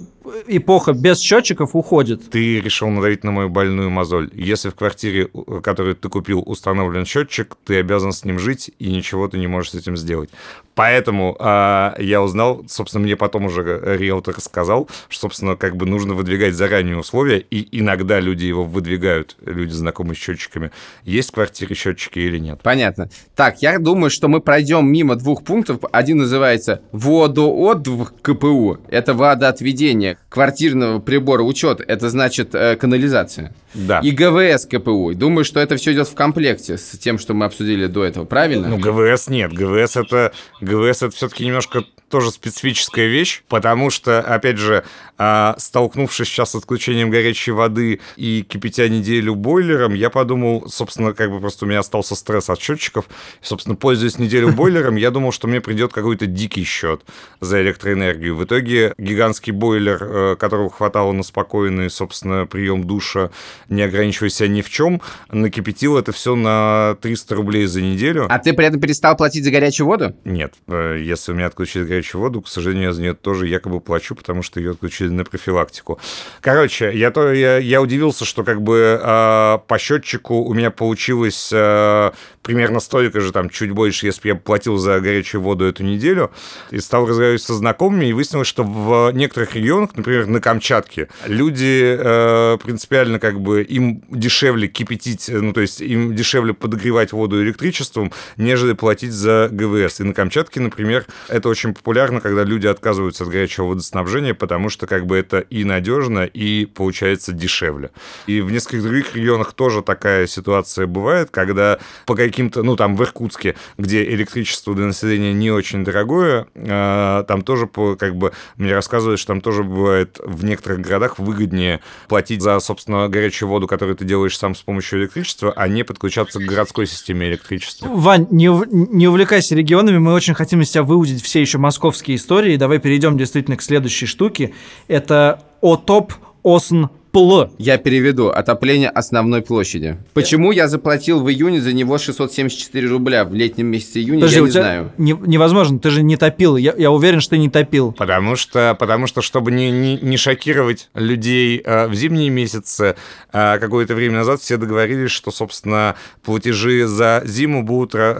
эпоха 0.58 0.94
без 0.94 1.20
счетчиков 1.20 1.76
уходит? 1.76 2.30
Ты 2.30 2.60
решил 2.60 2.90
надавить 2.90 3.24
на 3.24 3.32
мою 3.32 3.50
больную 3.50 3.90
мозоль. 3.90 4.30
Если 4.34 4.70
в 4.70 4.76
квартире, 4.76 5.30
которую 5.64 5.96
ты 5.96 6.10
купил, 6.10 6.44
установлен 6.46 7.06
счетчик, 7.06 7.56
ты 7.66 7.80
обязан 7.80 8.12
с 8.12 8.26
ним 8.26 8.40
жить, 8.40 8.72
и 8.80 8.92
ничего 8.92 9.28
ты 9.28 9.38
не 9.38 9.48
можешь 9.48 9.72
с 9.72 9.76
этим 9.76 9.96
сделать. 9.96 10.30
Поэтому 10.76 11.36
а, 11.40 11.94
я 12.00 12.22
узнал, 12.22 12.64
собственно, 12.68 13.04
мне 13.04 13.18
потом 13.18 13.46
уже 13.46 13.62
риэлтор 13.64 14.40
сказал, 14.40 14.90
что, 15.10 15.24
собственно, 15.24 15.58
как 15.58 15.76
бы 15.76 15.86
нужно 15.86 16.14
выдвигать 16.14 16.54
заранее 16.54 16.98
условия, 16.98 17.40
и 17.40 17.80
иногда 17.80 18.20
люди 18.20 18.46
его 18.46 18.64
выдвигают, 18.64 19.36
люди, 19.46 19.74
знакомые 19.74 20.16
с 20.16 20.20
счетчиками, 20.20 20.72
есть 21.04 21.30
в 21.30 21.34
квартире 21.34 21.76
счетчики 21.76 22.20
или 22.20 22.38
нет. 22.38 22.62
Понятно. 22.64 23.10
Так, 23.36 23.62
я 23.62 23.78
думаю, 23.78 24.10
что 24.10 24.30
мы 24.30 24.40
пройдем 24.40 24.90
мимо 24.90 25.16
двух 25.16 25.44
пунктов. 25.44 25.80
Один 25.92 26.20
называется 26.20 26.82
водоотв 26.94 28.14
КПУ. 28.22 28.78
Это 28.88 29.14
водоотведение 29.14 30.18
квартирного 30.40 31.00
прибора 31.00 31.44
учет. 31.44 31.82
Это 31.86 32.10
значит 32.10 32.56
э, 32.56 32.78
канализация. 32.78 33.54
Да. 33.74 34.00
И 34.00 34.12
ГВС 34.12 34.66
КПУ. 34.66 35.14
Думаю, 35.14 35.44
что 35.44 35.60
это 35.60 35.76
все 35.76 35.92
идет 35.92 36.08
в 36.08 36.16
комплекте 36.16 36.78
с 36.78 36.98
тем, 36.98 37.20
что 37.20 37.34
мы 37.34 37.44
обсудили 37.44 37.88
до 37.88 38.06
этого. 38.06 38.24
Правильно? 38.24 38.70
Ну, 38.70 38.78
ГВС 38.78 39.28
нет. 39.28 39.52
ГВС 39.52 39.98
это, 39.98 40.32
ГВС 40.62 41.04
это 41.04 41.10
все-таки 41.10 41.46
немножко 41.46 41.84
тоже 42.10 42.32
специфическая 42.32 43.08
вещь, 43.08 43.44
потому 43.48 43.90
что, 43.90 44.20
опять 44.20 44.58
же, 44.58 44.84
а, 45.18 45.56
столкнувшись 45.58 46.28
сейчас 46.28 46.52
с 46.52 46.56
отключением 46.56 47.10
горячей 47.10 47.52
воды 47.52 48.00
и 48.16 48.42
кипятя 48.48 48.88
неделю 48.88 49.36
бойлером, 49.36 49.94
я 49.94 50.10
подумал, 50.10 50.70
собственно, 50.70 51.14
как 51.14 51.30
бы 51.30 51.40
просто 51.40 51.66
у 51.66 51.68
меня 51.68 51.80
остался 51.80 52.16
стресс 52.16 52.50
от 52.50 52.60
счетчиков, 52.60 53.06
и, 53.42 53.46
собственно, 53.46 53.76
пользуясь 53.76 54.18
неделю 54.18 54.54
бойлером, 54.54 54.96
я 54.96 55.12
думал, 55.12 55.34
что 55.34 55.48
мне 55.48 55.60
придет 55.60 55.92
какой-то 55.92 56.26
дикий 56.26 56.64
счет 56.64 57.02
за 57.42 57.62
электроэнергию. 57.62 58.36
В 58.36 58.46
итоге 58.46 58.94
гигантский 58.98 59.52
бойлер, 59.52 59.98
э, 60.02 60.36
которого 60.38 60.70
хватало 60.70 61.12
на 61.12 61.24
спокойный, 61.24 61.90
собственно, 61.90 62.48
прием 62.48 62.86
душа, 62.86 63.30
не 63.68 63.82
ограничивая 63.82 64.30
себя 64.30 64.48
ни 64.48 64.62
в 64.62 64.70
чем, 64.70 65.02
накипятил 65.32 65.98
это 65.98 66.14
все 66.14 66.36
на 66.36 66.98
300 67.02 67.36
рублей 67.36 67.66
за 67.66 67.82
неделю. 67.82 68.26
А 68.30 68.40
ты 68.40 68.54
при 68.54 68.66
этом 68.66 68.80
перестал 68.80 69.18
платить 69.18 69.44
за 69.44 69.52
горячую 69.52 69.88
воду? 69.88 70.16
Нет, 70.24 70.54
э, 70.68 71.02
если 71.04 71.34
у 71.34 71.36
меня 71.36 71.48
отключили 71.48 71.84
горячую 71.84 71.99
горячую 72.00 72.22
воду. 72.22 72.42
К 72.42 72.48
сожалению, 72.48 72.86
я 72.86 72.94
за 72.94 73.02
нее 73.02 73.14
тоже 73.14 73.48
якобы 73.48 73.82
плачу, 73.82 74.16
потому 74.16 74.42
что 74.42 74.60
ее 74.60 74.72
отключили 74.72 75.10
на 75.10 75.26
профилактику. 75.26 76.00
Короче, 76.42 76.92
я, 76.94 77.12
то, 77.12 77.32
я, 77.34 77.58
я 77.58 77.82
удивился, 77.82 78.26
что 78.26 78.44
как 78.44 78.62
бы 78.62 79.00
э, 79.02 79.60
по 79.68 79.78
счетчику 79.78 80.36
у 80.36 80.54
меня 80.54 80.72
получилось 80.72 81.50
э, 81.52 82.12
примерно 82.42 82.80
столько 82.80 83.22
же, 83.22 83.32
там, 83.32 83.50
чуть 83.50 83.72
больше, 83.72 84.08
если 84.08 84.22
бы 84.22 84.28
я 84.30 84.36
платил 84.36 84.78
за 84.78 85.00
горячую 85.00 85.42
воду 85.42 85.66
эту 85.66 85.84
неделю. 85.84 86.32
И 86.72 86.80
стал 86.80 87.06
разговаривать 87.06 87.42
со 87.42 87.54
знакомыми, 87.54 88.06
и 88.06 88.14
выяснилось, 88.14 88.48
что 88.48 88.64
в 88.64 89.12
некоторых 89.12 89.56
регионах, 89.56 89.96
например, 89.96 90.28
на 90.28 90.40
Камчатке, 90.40 91.10
люди 91.26 91.98
э, 92.00 92.58
принципиально 92.64 93.20
как 93.20 93.40
бы 93.40 93.62
им 93.62 94.04
дешевле 94.10 94.68
кипятить, 94.68 95.30
ну, 95.30 95.54
то 95.54 95.62
есть 95.62 95.82
им 95.82 96.16
дешевле 96.16 96.54
подогревать 96.54 97.12
воду 97.12 97.42
электричеством, 97.44 98.12
нежели 98.38 98.74
платить 98.74 99.12
за 99.12 99.50
ГВС. 99.52 100.00
И 100.00 100.04
на 100.04 100.14
Камчатке, 100.14 100.60
например, 100.60 101.06
это 101.28 101.50
очень 101.50 101.74
популярно, 101.74 101.89
когда 101.94 102.44
люди 102.44 102.68
отказываются 102.68 103.24
от 103.24 103.30
горячего 103.30 103.68
водоснабжения, 103.68 104.34
потому 104.34 104.70
что 104.70 104.88
как 104.88 105.06
бы 105.06 105.18
это 105.18 105.40
и 105.40 105.64
надежно, 105.64 106.26
и 106.26 106.66
получается 106.66 107.32
дешевле. 107.32 107.92
И 108.28 108.42
в 108.42 108.52
нескольких 108.52 108.84
других 108.84 109.16
регионах 109.16 109.54
тоже 109.54 109.82
такая 109.82 110.28
ситуация 110.28 110.88
бывает, 110.88 111.30
когда 111.32 111.80
по 112.06 112.16
каким-то, 112.16 112.64
ну, 112.64 112.76
там 112.76 112.96
в 112.96 113.04
Иркутске, 113.04 113.56
где 113.78 114.04
электричество 114.04 114.74
для 114.76 114.86
населения 114.86 115.34
не 115.34 115.52
очень 115.52 115.84
дорогое, 115.84 116.48
э, 116.56 117.24
там 117.28 117.42
тоже, 117.42 117.68
по, 117.68 117.96
как 117.96 118.16
бы, 118.16 118.34
мне 118.58 118.74
рассказывают, 118.74 119.20
что 119.20 119.34
там 119.34 119.42
тоже 119.42 119.64
бывает 119.64 120.20
в 120.24 120.44
некоторых 120.44 120.82
городах 120.82 121.20
выгоднее 121.20 121.82
платить 122.08 122.42
за, 122.42 122.60
собственно, 122.60 123.08
горячую 123.08 123.50
воду, 123.50 123.68
которую 123.68 123.96
ты 123.96 124.06
делаешь 124.06 124.38
сам 124.38 124.56
с 124.56 124.62
помощью 124.62 125.00
электричества, 125.00 125.54
а 125.56 125.68
не 125.68 125.84
подключаться 125.84 126.40
к 126.40 126.44
городской 126.44 126.88
системе 126.88 127.30
электричества. 127.30 127.88
Вань, 127.88 128.28
не, 128.32 128.48
не 128.72 129.08
увлекайся 129.08 129.56
регионами, 129.56 129.98
мы 129.98 130.14
очень 130.14 130.34
хотим 130.34 130.62
из 130.62 130.70
тебя 130.70 130.84
выудить 130.84 131.24
все 131.24 131.42
еще 131.42 131.58
московские 131.80 132.18
истории. 132.18 132.58
Давай 132.58 132.78
перейдем 132.80 133.18
действительно 133.18 133.56
к 133.56 133.62
следующей 133.62 134.06
штуке. 134.06 134.52
Это 134.90 135.42
ОТОП 135.62 136.14
ОСН 136.44 136.88
ПЛ. 137.28 137.54
Я 137.58 137.78
переведу. 137.78 138.30
Отопление 138.30 138.90
основной 138.90 139.42
площади. 139.42 139.98
Почему 140.14 140.52
я 140.52 140.68
заплатил 140.68 141.22
в 141.22 141.30
июне 141.30 141.62
за 141.62 141.74
него 141.74 141.98
674 141.98 142.88
рубля 142.88 143.26
в 143.26 143.34
летнем 143.34 143.68
месяце 143.68 144.00
июня, 144.00 144.22
Подожди, 144.22 144.38
я 144.40 144.44
не 144.46 144.52
знаю. 144.52 144.92
не- 144.98 145.18
невозможно, 145.26 145.80
ты 145.80 145.90
же 145.90 146.04
не 146.04 146.18
топил. 146.18 146.56
Я, 146.58 146.74
я 146.78 146.92
уверен, 146.92 147.20
что 147.22 147.32
ты 147.32 147.38
не 147.38 147.50
топил. 147.50 147.92
Потому 147.94 148.36
что, 148.36 148.76
потому 148.80 149.08
что 149.08 149.22
чтобы 149.22 149.52
не, 149.52 149.72
не, 149.72 149.98
не 149.98 150.18
шокировать 150.18 150.90
людей 150.94 151.62
э, 151.64 151.88
в 151.88 151.94
зимние 151.96 152.30
месяцы, 152.30 152.96
э, 153.34 153.58
какое-то 153.60 153.96
время 153.96 154.16
назад 154.18 154.42
все 154.42 154.58
договорились, 154.58 155.12
что, 155.12 155.32
собственно, 155.32 155.96
платежи 156.24 156.86
за 156.88 157.22
зиму 157.26 157.64
будут 157.64 157.96
ра- 157.96 158.16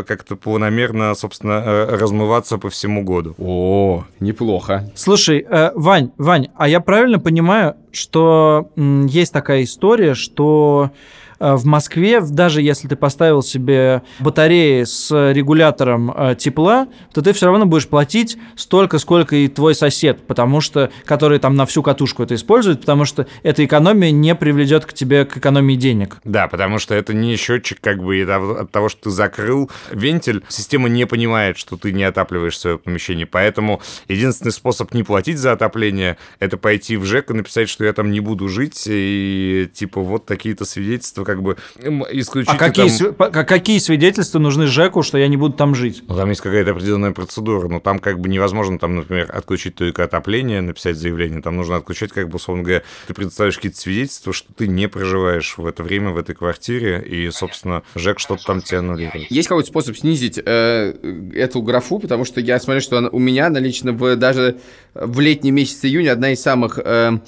э, 0.00 0.04
как-то 0.06 0.36
планомерно, 0.36 1.14
собственно, 1.14 1.62
э, 1.64 1.96
размываться 1.96 2.58
по 2.58 2.70
всему 2.70 3.02
году. 3.02 3.34
О, 3.38 4.04
неплохо. 4.20 4.90
Слушай, 4.94 5.44
э, 5.48 5.70
Вань, 5.74 6.10
Вань, 6.18 6.48
а 6.56 6.68
я 6.68 6.80
правильно 6.80 7.18
понимаю, 7.18 7.74
что 7.92 8.15
м, 8.76 9.06
есть 9.06 9.32
такая 9.32 9.64
история, 9.64 10.14
что 10.14 10.90
в 11.38 11.64
Москве, 11.64 12.20
даже 12.20 12.62
если 12.62 12.88
ты 12.88 12.96
поставил 12.96 13.42
себе 13.42 14.02
батареи 14.20 14.84
с 14.84 15.32
регулятором 15.32 16.10
э, 16.10 16.34
тепла, 16.36 16.88
то 17.12 17.22
ты 17.22 17.32
все 17.32 17.46
равно 17.46 17.66
будешь 17.66 17.88
платить 17.88 18.38
столько, 18.56 18.98
сколько 18.98 19.36
и 19.36 19.48
твой 19.48 19.74
сосед, 19.74 20.26
потому 20.26 20.60
что, 20.60 20.90
который 21.04 21.38
там 21.38 21.56
на 21.56 21.66
всю 21.66 21.82
катушку 21.82 22.22
это 22.22 22.34
использует, 22.34 22.80
потому 22.80 23.04
что 23.04 23.26
эта 23.42 23.64
экономия 23.64 24.10
не 24.10 24.34
приведет 24.34 24.86
к 24.86 24.92
тебе 24.92 25.24
к 25.24 25.36
экономии 25.36 25.74
денег. 25.74 26.18
Да, 26.24 26.48
потому 26.48 26.78
что 26.78 26.94
это 26.94 27.14
не 27.14 27.36
счетчик, 27.36 27.78
как 27.80 28.02
бы 28.02 28.22
от 28.22 28.70
того, 28.70 28.88
что 28.88 29.04
ты 29.04 29.10
закрыл 29.10 29.70
вентиль, 29.90 30.42
система 30.48 30.88
не 30.88 31.06
понимает, 31.06 31.58
что 31.58 31.76
ты 31.76 31.92
не 31.92 32.04
отапливаешь 32.04 32.58
свое 32.58 32.78
помещение. 32.78 33.26
Поэтому 33.26 33.80
единственный 34.08 34.52
способ 34.52 34.94
не 34.94 35.02
платить 35.02 35.38
за 35.38 35.52
отопление 35.52 36.16
это 36.40 36.56
пойти 36.56 36.96
в 36.96 37.04
ЖЭК 37.04 37.30
и 37.30 37.34
написать, 37.34 37.68
что 37.68 37.84
я 37.84 37.92
там 37.92 38.10
не 38.10 38.20
буду 38.20 38.48
жить, 38.48 38.84
и 38.86 39.68
типа 39.72 40.00
вот 40.00 40.26
такие-то 40.26 40.64
свидетельства, 40.64 41.24
как 41.26 41.42
бы 41.42 41.56
исключить. 42.12 42.48
А 42.54 42.56
какие, 42.56 43.10
по- 43.12 43.28
ка- 43.28 43.44
какие 43.44 43.78
свидетельства 43.78 44.38
нужны 44.38 44.66
ЖЭКу, 44.66 45.02
что 45.02 45.18
я 45.18 45.28
не 45.28 45.36
буду 45.36 45.54
там 45.54 45.74
жить? 45.74 46.02
Ну, 46.08 46.16
там 46.16 46.28
есть 46.30 46.40
какая-то 46.40 46.70
определенная 46.70 47.12
процедура, 47.12 47.68
но 47.68 47.80
там 47.80 47.98
как 47.98 48.20
бы 48.20 48.28
невозможно, 48.28 48.78
там, 48.78 48.96
например, 48.96 49.30
отключить 49.34 49.74
только 49.74 50.04
отопление, 50.04 50.60
написать 50.60 50.96
заявление, 50.96 51.42
там 51.42 51.56
нужно 51.56 51.76
отключать, 51.76 52.12
как 52.12 52.28
бы, 52.28 52.36
условно 52.36 52.62
говоря, 52.62 52.82
ты 53.08 53.14
представишь 53.14 53.56
какие-то 53.56 53.78
свидетельства, 53.78 54.32
что 54.32 54.52
ты 54.54 54.68
не 54.68 54.88
проживаешь 54.88 55.58
в 55.58 55.66
это 55.66 55.82
время 55.82 56.10
в 56.10 56.16
этой 56.18 56.34
квартире, 56.34 57.02
и, 57.06 57.30
собственно, 57.30 57.82
ЖЭК 57.94 58.18
что-то 58.20 58.44
там 58.44 58.62
тебе 58.62 58.78
аннулирует. 58.78 59.30
Есть 59.30 59.48
какой-то 59.48 59.68
способ 59.68 59.96
снизить 59.96 60.38
э, 60.44 60.94
эту 61.34 61.60
графу, 61.62 61.98
потому 61.98 62.24
что 62.24 62.40
я 62.40 62.60
смотрю, 62.60 62.80
что 62.80 62.98
она- 62.98 63.08
у 63.10 63.18
меня 63.18 63.50
налично 63.50 63.92
в, 63.92 64.16
даже 64.16 64.58
в 64.94 65.20
летний 65.20 65.50
месяц 65.50 65.84
июня 65.84 66.12
одна 66.12 66.32
из 66.32 66.40
самых 66.40 66.78
э, 66.82 67.18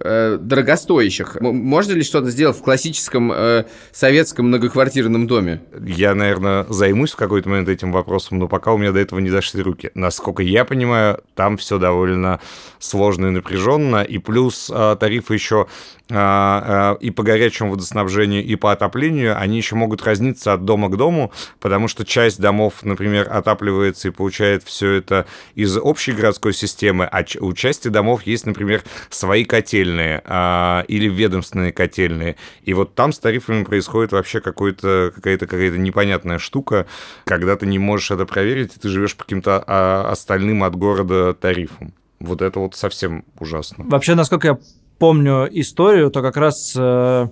э, 0.00 0.38
дорогостоящих. 0.40 1.36
М- 1.36 1.56
можно 1.56 1.92
ли 1.92 2.02
что-то 2.02 2.30
сделать 2.30 2.56
в 2.56 2.62
классическом 2.62 3.32
э, 3.32 3.64
советском 3.92 4.46
многоквартирном 4.46 5.26
доме? 5.26 5.60
Я, 5.84 6.14
наверное, 6.14 6.64
займусь 6.68 7.12
в 7.12 7.16
какой-то 7.16 7.48
момент 7.48 7.68
этим 7.68 7.92
вопросом, 7.92 8.38
но 8.38 8.48
пока 8.48 8.72
у 8.72 8.78
меня 8.78 8.92
до 8.92 9.00
этого 9.00 9.18
не 9.18 9.30
дошли 9.30 9.62
руки. 9.62 9.90
Насколько 9.94 10.42
я 10.42 10.64
понимаю, 10.64 11.22
там 11.34 11.56
все 11.56 11.78
довольно 11.78 12.40
сложно 12.78 13.26
и 13.26 13.30
напряженно, 13.30 14.02
и 14.02 14.18
плюс 14.18 14.70
а, 14.72 14.96
тарифы 14.96 15.34
еще 15.34 15.66
а, 16.10 16.94
а, 16.94 16.96
и 17.00 17.10
по 17.10 17.22
горячему 17.22 17.72
водоснабжению, 17.72 18.44
и 18.44 18.56
по 18.56 18.72
отоплению, 18.72 19.38
они 19.38 19.58
еще 19.58 19.74
могут 19.74 20.02
разниться 20.02 20.54
от 20.54 20.64
дома 20.64 20.88
к 20.88 20.96
дому, 20.96 21.32
потому 21.60 21.88
что 21.88 22.04
часть 22.04 22.40
домов, 22.40 22.82
например, 22.82 23.28
отапливается 23.30 24.08
и 24.08 24.10
получает 24.10 24.62
все 24.62 24.92
это 24.92 25.26
из 25.54 25.76
общей 25.76 26.12
городской 26.12 26.54
системы, 26.54 27.04
а 27.04 27.24
у 27.40 27.52
части 27.52 27.88
домов 27.88 28.22
есть, 28.22 28.46
например, 28.46 28.82
свои 29.10 29.44
котельные 29.88 30.22
а, 30.24 30.84
или 30.88 31.08
ведомственные 31.08 31.72
котельные. 31.72 32.36
И 32.62 32.74
вот 32.74 32.94
там 32.94 33.12
с 33.12 33.18
тарифами 33.18 33.64
происходит 33.64 34.12
вообще 34.12 34.40
какая-то 34.40 35.12
какая-то 35.14 35.78
непонятная 35.78 36.38
штука, 36.38 36.86
когда 37.24 37.56
ты 37.56 37.66
не 37.66 37.78
можешь 37.78 38.10
это 38.10 38.26
проверить, 38.26 38.76
и 38.76 38.80
ты 38.80 38.88
живешь 38.88 39.16
по 39.16 39.24
каким-то 39.24 39.62
а, 39.66 40.10
остальным 40.10 40.64
от 40.64 40.76
города 40.76 41.34
тарифам. 41.34 41.92
Вот 42.20 42.42
это 42.42 42.58
вот 42.60 42.74
совсем 42.74 43.24
ужасно. 43.38 43.84
Вообще, 43.86 44.14
насколько 44.14 44.48
я 44.48 44.58
помню 44.98 45.48
историю, 45.52 46.10
то 46.10 46.20
как 46.20 46.36
раз 46.36 46.74
э, 46.76 47.28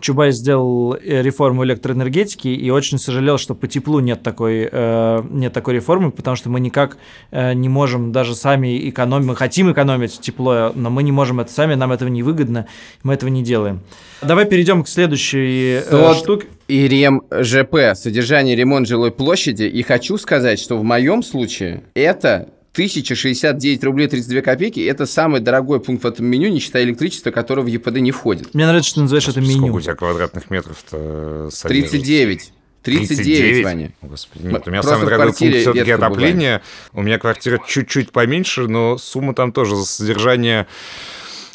Чубайс 0.00 0.36
сделал 0.36 0.94
э, 0.94 1.22
реформу 1.22 1.64
электроэнергетики 1.64 2.48
и 2.48 2.70
очень 2.70 2.98
сожалел, 2.98 3.38
что 3.38 3.54
по 3.54 3.66
теплу 3.66 4.00
нет 4.00 4.22
такой, 4.22 4.68
э, 4.70 5.22
нет 5.30 5.52
такой 5.52 5.74
реформы, 5.74 6.10
потому 6.10 6.36
что 6.36 6.50
мы 6.50 6.60
никак 6.60 6.98
э, 7.30 7.54
не 7.54 7.68
можем 7.68 8.12
даже 8.12 8.34
сами 8.34 8.88
экономить, 8.88 9.26
мы 9.26 9.36
хотим 9.36 9.72
экономить 9.72 10.20
тепло, 10.20 10.72
но 10.74 10.90
мы 10.90 11.02
не 11.02 11.12
можем 11.12 11.40
это 11.40 11.50
сами, 11.50 11.74
нам 11.74 11.92
этого 11.92 12.08
невыгодно, 12.08 12.66
мы 13.02 13.14
этого 13.14 13.30
не 13.30 13.42
делаем. 13.42 13.80
Давай 14.22 14.44
перейдем 14.44 14.84
к 14.84 14.88
следующей 14.88 15.80
э, 15.88 16.14
штуке. 16.14 16.46
И 16.68 16.88
РЕМ 16.88 17.22
ЖП, 17.30 17.94
содержание 17.94 18.56
ремонт 18.56 18.88
жилой 18.88 19.12
площади. 19.12 19.64
И 19.64 19.82
хочу 19.82 20.18
сказать, 20.18 20.58
что 20.58 20.76
в 20.76 20.82
моем 20.82 21.22
случае 21.22 21.84
это 21.94 22.48
1069 22.76 23.84
рублей 23.84 24.06
32 24.06 24.42
копейки. 24.42 24.80
Это 24.80 25.06
самый 25.06 25.40
дорогой 25.40 25.80
пункт 25.80 26.04
в 26.04 26.06
этом 26.06 26.26
меню, 26.26 26.50
не 26.50 26.60
считая 26.60 26.84
электричества, 26.84 27.30
которое 27.30 27.62
в 27.62 27.66
ЕПД 27.66 27.96
не 27.96 28.12
входит. 28.12 28.52
Мне 28.52 28.66
нравится, 28.66 28.90
что 28.90 28.96
ты 28.96 29.02
называешь 29.02 29.28
это 29.28 29.40
Сколько 29.40 29.60
меню. 29.60 29.74
у 29.74 29.80
тебя 29.80 29.94
квадратных 29.94 30.50
метров-то? 30.50 31.48
Самир? 31.50 31.88
39. 31.88 32.52
39, 32.82 33.64
Ваня. 33.64 33.92
Господи, 34.02 34.46
нет, 34.46 34.62
у 34.66 34.70
меня 34.70 34.82
Просто 34.82 34.98
самый 35.00 35.10
дорогой 35.10 35.32
пункт 35.32 35.56
все-таки 35.56 35.90
отопление. 35.90 36.62
У 36.92 37.02
меня 37.02 37.18
квартира 37.18 37.58
чуть-чуть 37.66 38.12
поменьше, 38.12 38.68
но 38.68 38.98
сумма 38.98 39.34
там 39.34 39.52
тоже 39.52 39.74
за 39.74 39.86
содержание 39.86 40.66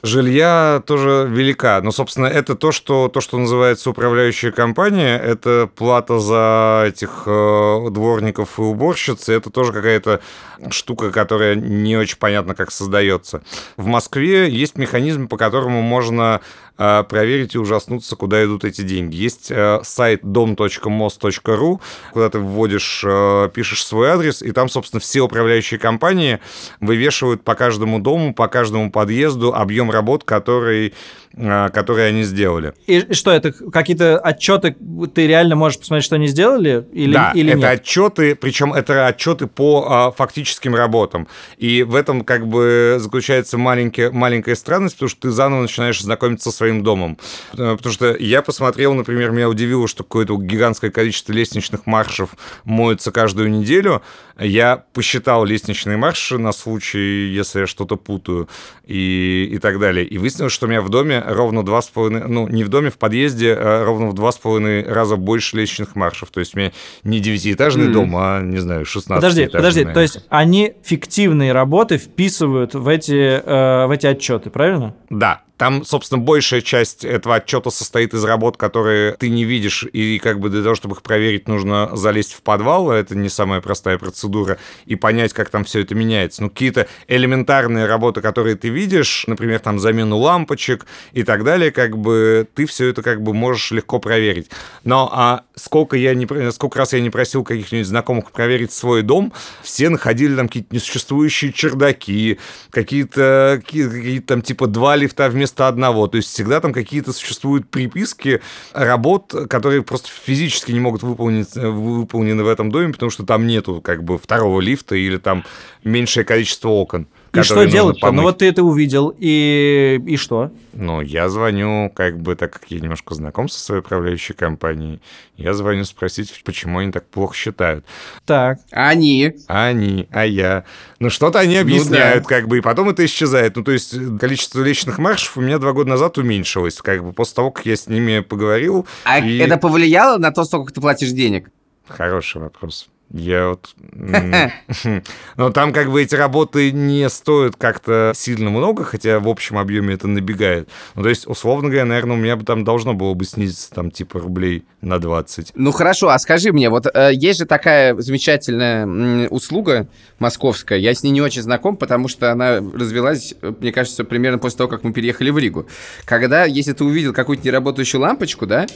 жилья 0.04 0.82
тоже 0.86 1.28
велика. 1.30 1.82
Но, 1.82 1.92
собственно, 1.92 2.28
это 2.28 2.56
то, 2.56 2.72
что, 2.72 3.08
то, 3.08 3.22
что 3.22 3.38
называется 3.38 3.90
управляющая 3.90 4.52
компания, 4.52 5.18
это 5.18 5.70
плата 5.76 6.20
за 6.20 6.86
этих 6.88 7.24
э, 7.26 7.90
дворников 7.92 8.60
и 8.60 8.62
уборщиц, 8.62 9.30
и 9.30 9.34
это 9.34 9.50
тоже 9.50 9.74
какая-то 9.74 10.22
штука, 10.70 11.12
которая 11.12 11.56
не 11.56 11.98
очень 11.98 12.18
понятно, 12.18 12.56
как 12.56 12.72
создается. 12.72 13.44
В 13.78 13.86
Москве 13.86 14.50
есть 14.50 14.78
механизм, 14.78 15.28
по 15.28 15.38
которому 15.38 15.82
можно 15.82 16.42
проверить 16.78 17.56
и 17.56 17.60
ужаснуться, 17.60 18.16
куда 18.16 18.44
идут 18.44 18.66
эти 18.66 18.82
деньги. 18.82 19.16
Есть 19.16 19.52
э, 19.52 19.80
сайт 19.84 20.24
dom.mos.ru, 20.24 21.80
куда 22.14 22.30
ты 22.30 22.40
вводишь, 22.40 23.04
э, 23.06 23.50
пишешь 23.54 23.86
свой 23.86 24.10
адрес, 24.10 24.42
и 24.42 24.52
там, 24.52 24.70
собственно, 24.70 25.00
все 25.00 25.22
управляющие 25.22 25.80
компании 25.80 26.40
вывешивают 26.80 27.44
по 27.44 27.56
каждому 27.56 28.00
дому, 28.00 28.34
по 28.34 28.48
каждому 28.48 28.92
подъезду 28.92 29.54
объем 29.54 29.92
работ, 29.92 30.24
который 30.24 30.94
а, 31.38 31.70
которые 31.70 32.10
они 32.10 32.24
сделали. 32.24 32.74
И, 32.88 33.14
что 33.14 33.32
это? 33.32 33.54
Какие-то 33.54 34.20
отчеты 34.20 34.76
ты 35.14 35.28
реально 35.28 35.56
можешь 35.56 35.80
посмотреть, 35.80 36.06
что 36.06 36.16
они 36.16 36.28
сделали? 36.28 36.86
Или, 36.92 37.14
да, 37.14 37.32
или 37.34 37.52
это 37.52 37.60
нет? 37.60 37.70
отчеты, 37.70 38.36
причем 38.36 38.74
это 38.74 39.08
отчеты 39.08 39.48
по 39.48 39.88
а, 39.88 40.12
фактическим 40.12 40.76
работам. 40.76 41.28
И 41.58 41.84
в 41.84 41.96
этом 41.96 42.26
как 42.26 42.48
бы 42.48 42.98
заключается 43.00 43.58
маленький, 43.58 44.10
маленькая 44.10 44.56
странность, 44.56 44.96
потому 44.96 45.10
что 45.10 45.22
ты 45.22 45.32
заново 45.32 45.62
начинаешь 45.62 46.02
знакомиться 46.02 46.52
со 46.52 46.61
своим 46.62 46.84
домом. 46.84 47.18
Э, 47.54 47.76
потому 47.76 47.92
что 47.92 48.16
я 48.16 48.44
посмотрел, 48.44 48.94
например, 48.94 49.32
меня 49.32 49.50
удивило, 49.50 49.88
что 49.88 50.04
какое-то 50.04 50.38
гигантское 50.38 50.92
количество 50.92 51.34
лестничных 51.34 51.88
маршев 51.88 52.30
моется 52.66 53.12
каждую 53.12 53.50
неделю. 53.50 54.04
Я 54.40 54.84
посчитал 54.94 55.44
лестничные 55.44 55.98
марши 55.98 56.38
на 56.38 56.52
случай, 56.52 57.32
если 57.34 57.62
я 57.62 57.68
что-то 57.68 57.96
путаю 57.96 58.48
и, 58.86 59.50
и 59.54 59.58
так 59.58 59.80
далее. 59.80 60.06
И 60.06 60.20
выяснилось, 60.20 60.54
что 60.54 60.68
у 60.68 60.70
меня 60.70 60.82
в 60.82 60.90
доме 60.90 61.24
ровно 61.26 61.64
два 61.64 61.82
с 61.82 61.90
половиной, 61.90 62.28
ну, 62.28 62.48
не 62.48 62.64
в 62.64 62.70
доме, 62.70 62.92
в 62.92 62.98
подъезде, 63.00 63.54
а 63.54 63.84
ровно 63.84 64.08
в 64.08 64.14
два 64.14 64.32
с 64.32 64.38
половиной 64.38 64.84
раза 64.84 65.16
больше 65.16 65.58
лестничных 65.58 65.96
маршев. 65.96 66.30
То 66.30 66.40
есть 66.40 66.56
у 66.56 66.60
меня 66.60 66.72
не 67.04 67.20
девятиэтажный 67.20 67.88
mm. 67.88 67.92
дом, 67.92 68.16
а, 68.16 68.42
не 68.42 68.60
знаю, 68.60 68.86
16 68.86 69.16
Подожди, 69.16 69.48
подожди, 69.48 69.86
то 69.86 70.00
есть 70.00 70.20
они 70.30 70.74
фиктивные 70.84 71.54
работы 71.54 71.98
вписывают 71.98 72.76
в 72.76 72.88
эти, 72.88 73.42
э, 73.44 73.88
в 73.88 73.92
эти 73.92 74.06
отчеты, 74.06 74.52
правильно? 74.52 74.96
Да, 75.10 75.42
там, 75.62 75.86
собственно, 75.86 76.20
большая 76.20 76.62
часть 76.62 77.06
этого 77.06 77.36
отчета 77.36 77.70
состоит 77.70 78.16
из 78.16 78.24
работ, 78.24 78.58
которые 78.58 79.12
ты 79.12 79.30
не 79.30 79.44
видишь, 79.44 79.84
и 79.84 80.18
как 80.18 80.40
бы 80.40 80.50
для 80.50 80.64
того, 80.64 80.74
чтобы 80.74 80.96
их 80.96 81.04
проверить, 81.04 81.48
нужно 81.48 81.96
залезть 81.96 82.34
в 82.34 82.42
подвал, 82.42 82.90
это 82.90 83.16
не 83.16 83.30
самая 83.30 83.62
простая 83.62 84.00
процедура, 84.00 84.58
и 84.88 84.96
понять, 84.96 85.34
как 85.34 85.52
там 85.52 85.64
все 85.64 85.82
это 85.82 85.94
меняется. 85.94 86.42
Ну, 86.42 86.50
какие-то 86.50 86.88
элементарные 87.08 87.86
работы, 87.86 88.22
которые 88.22 88.56
ты 88.56 88.70
видишь, 88.70 89.26
например, 89.28 89.60
там 89.60 89.78
замену 89.78 90.18
лампочек 90.18 90.88
и 91.12 91.22
так 91.22 91.44
далее, 91.44 91.70
как 91.70 91.96
бы 91.96 92.48
ты 92.56 92.66
все 92.66 92.88
это 92.88 93.04
как 93.04 93.22
бы 93.22 93.36
можешь 93.36 93.70
легко 93.70 94.00
проверить. 94.00 94.50
Но 94.84 95.12
а 95.14 95.44
сколько, 95.54 95.96
я 95.96 96.16
не, 96.16 96.52
сколько 96.52 96.80
раз 96.80 96.94
я 96.94 97.02
не 97.02 97.12
просил 97.12 97.44
каких-нибудь 97.44 97.86
знакомых 97.86 98.32
проверить 98.32 98.72
свой 98.72 99.04
дом, 99.04 99.32
все 99.62 99.90
находили 99.90 100.36
там 100.36 100.48
какие-то 100.48 100.74
несуществующие 100.74 101.54
чердаки, 101.54 102.40
какие-то 102.72 103.62
какие, 103.64 103.88
какие 103.88 104.20
там 104.22 104.42
типа 104.42 104.66
два 104.66 104.96
лифта 104.96 105.30
вместо 105.30 105.51
вместо 105.52 105.68
одного. 105.68 106.08
То 106.08 106.18
есть 106.18 106.30
всегда 106.30 106.60
там 106.60 106.74
какие-то 106.74 107.14
существуют 107.14 107.70
приписки 107.70 108.42
работ, 108.74 109.34
которые 109.50 109.84
просто 109.84 110.10
физически 110.10 110.72
не 110.72 110.80
могут 110.80 111.04
выполнить, 111.04 111.56
э, 111.56 111.68
выполнены 111.68 112.44
в 112.44 112.48
этом 112.48 112.72
доме, 112.72 112.94
потому 112.94 113.12
что 113.12 113.26
там 113.26 113.48
нету 113.48 113.82
как 113.82 114.04
бы 114.04 114.18
второго 114.18 114.62
лифта 114.62 114.96
или 114.96 115.18
там 115.18 115.44
меньшее 115.84 116.24
количество 116.24 116.70
окон. 116.70 117.08
И 117.34 117.42
что 117.44 117.66
делать? 117.66 118.00
Ну 118.02 118.22
вот 118.24 118.40
ты 118.40 118.46
это 118.48 118.64
увидел, 118.64 119.14
и, 119.18 120.02
и 120.06 120.18
что? 120.18 120.52
Ну, 120.74 121.02
я 121.02 121.30
звоню, 121.30 121.90
как 121.94 122.20
бы, 122.20 122.36
так 122.36 122.52
как 122.54 122.70
я 122.70 122.80
немножко 122.80 123.16
знаком 123.16 123.48
со 123.48 123.60
своей 123.60 123.82
управляющей 123.82 124.36
компанией, 124.36 125.02
я 125.38 125.54
звоню 125.54 125.86
спросить, 125.86 126.42
почему 126.44 126.80
они 126.80 126.92
так 126.92 127.08
плохо 127.08 127.36
считают. 127.36 127.86
Так. 128.26 128.60
Они. 128.72 129.34
Они, 129.48 130.08
а 130.12 130.26
я. 130.26 130.66
Ну, 131.00 131.10
что-то 131.10 131.40
они 131.40 131.58
объясняют, 131.58 132.24
ну, 132.24 132.30
да. 132.30 132.36
как 132.36 132.48
бы, 132.48 132.58
и 132.58 132.62
потом 132.62 132.90
это 132.90 133.06
исчезает. 133.06 133.56
Ну, 133.56 133.64
то 133.64 133.72
есть 133.72 133.96
количество 134.20 134.62
личных 134.62 134.98
маршев 134.98 135.38
у 135.38 135.42
меня 135.42 135.58
два 135.58 135.72
года 135.72 135.90
назад 135.90 136.18
уменьшилось, 136.18 136.82
как 136.82 137.04
бы, 137.04 137.14
после 137.14 137.36
того, 137.36 137.52
как 137.52 137.66
я 137.66 137.76
с 137.76 137.88
ними 137.88 138.20
поговорил. 138.20 138.86
А 139.06 139.20
и... 139.20 139.38
это 139.38 139.58
повлияло 139.58 140.18
на 140.18 140.32
то, 140.32 140.44
сколько 140.44 140.74
ты 140.74 140.82
платишь 140.82 141.12
денег? 141.12 141.50
Хороший 141.88 142.42
вопрос. 142.42 142.91
Я 143.14 143.50
вот... 143.50 143.76
Но 145.38 145.50
там 145.52 145.74
как 145.74 145.92
бы 145.92 146.02
эти 146.02 146.16
работы 146.16 146.72
не 146.72 147.10
стоят 147.10 147.56
как-то 147.58 148.14
сильно 148.16 148.50
много, 148.50 148.84
хотя 148.84 149.20
в 149.20 149.28
общем 149.28 149.58
объеме 149.58 149.96
это 149.96 150.08
набегает. 150.08 150.70
Ну, 150.96 151.04
то 151.04 151.10
есть, 151.10 151.28
условно 151.28 151.70
говоря, 151.70 151.86
наверное, 151.86 152.16
у 152.16 152.20
меня 152.20 152.36
бы 152.38 152.46
там 152.46 152.64
должно 152.64 152.94
было 152.94 153.14
бы 153.14 153.26
снизиться 153.26 153.70
там 153.72 153.92
типа 153.92 154.20
рублей 154.20 154.64
на 154.82 155.00
20. 155.00 155.52
Ну, 155.56 155.72
хорошо, 155.72 156.10
а 156.10 156.20
скажи 156.20 156.54
мне, 156.54 156.70
вот 156.70 156.88
э, 156.94 157.12
есть 157.14 157.40
же 157.40 157.46
такая 157.46 157.96
замечательная 158.00 158.84
м, 158.84 159.28
услуга 159.30 159.88
московская, 160.20 160.80
я 160.80 160.94
с 160.94 161.04
ней 161.04 161.12
не 161.12 161.22
очень 161.22 161.42
знаком, 161.42 161.76
потому 161.76 162.08
что 162.08 162.32
она 162.32 162.58
развелась, 162.58 163.34
мне 163.42 163.74
кажется, 163.74 164.06
примерно 164.06 164.38
после 164.38 164.58
того, 164.60 164.70
как 164.70 164.84
мы 164.84 164.94
переехали 164.94 165.32
в 165.32 165.38
Ригу. 165.38 165.68
Когда, 166.06 166.46
если 166.46 166.72
ты 166.72 166.86
увидел 166.86 167.14
какую-то 167.14 167.46
неработающую 167.46 168.00
лампочку, 168.00 168.48
да, 168.48 168.68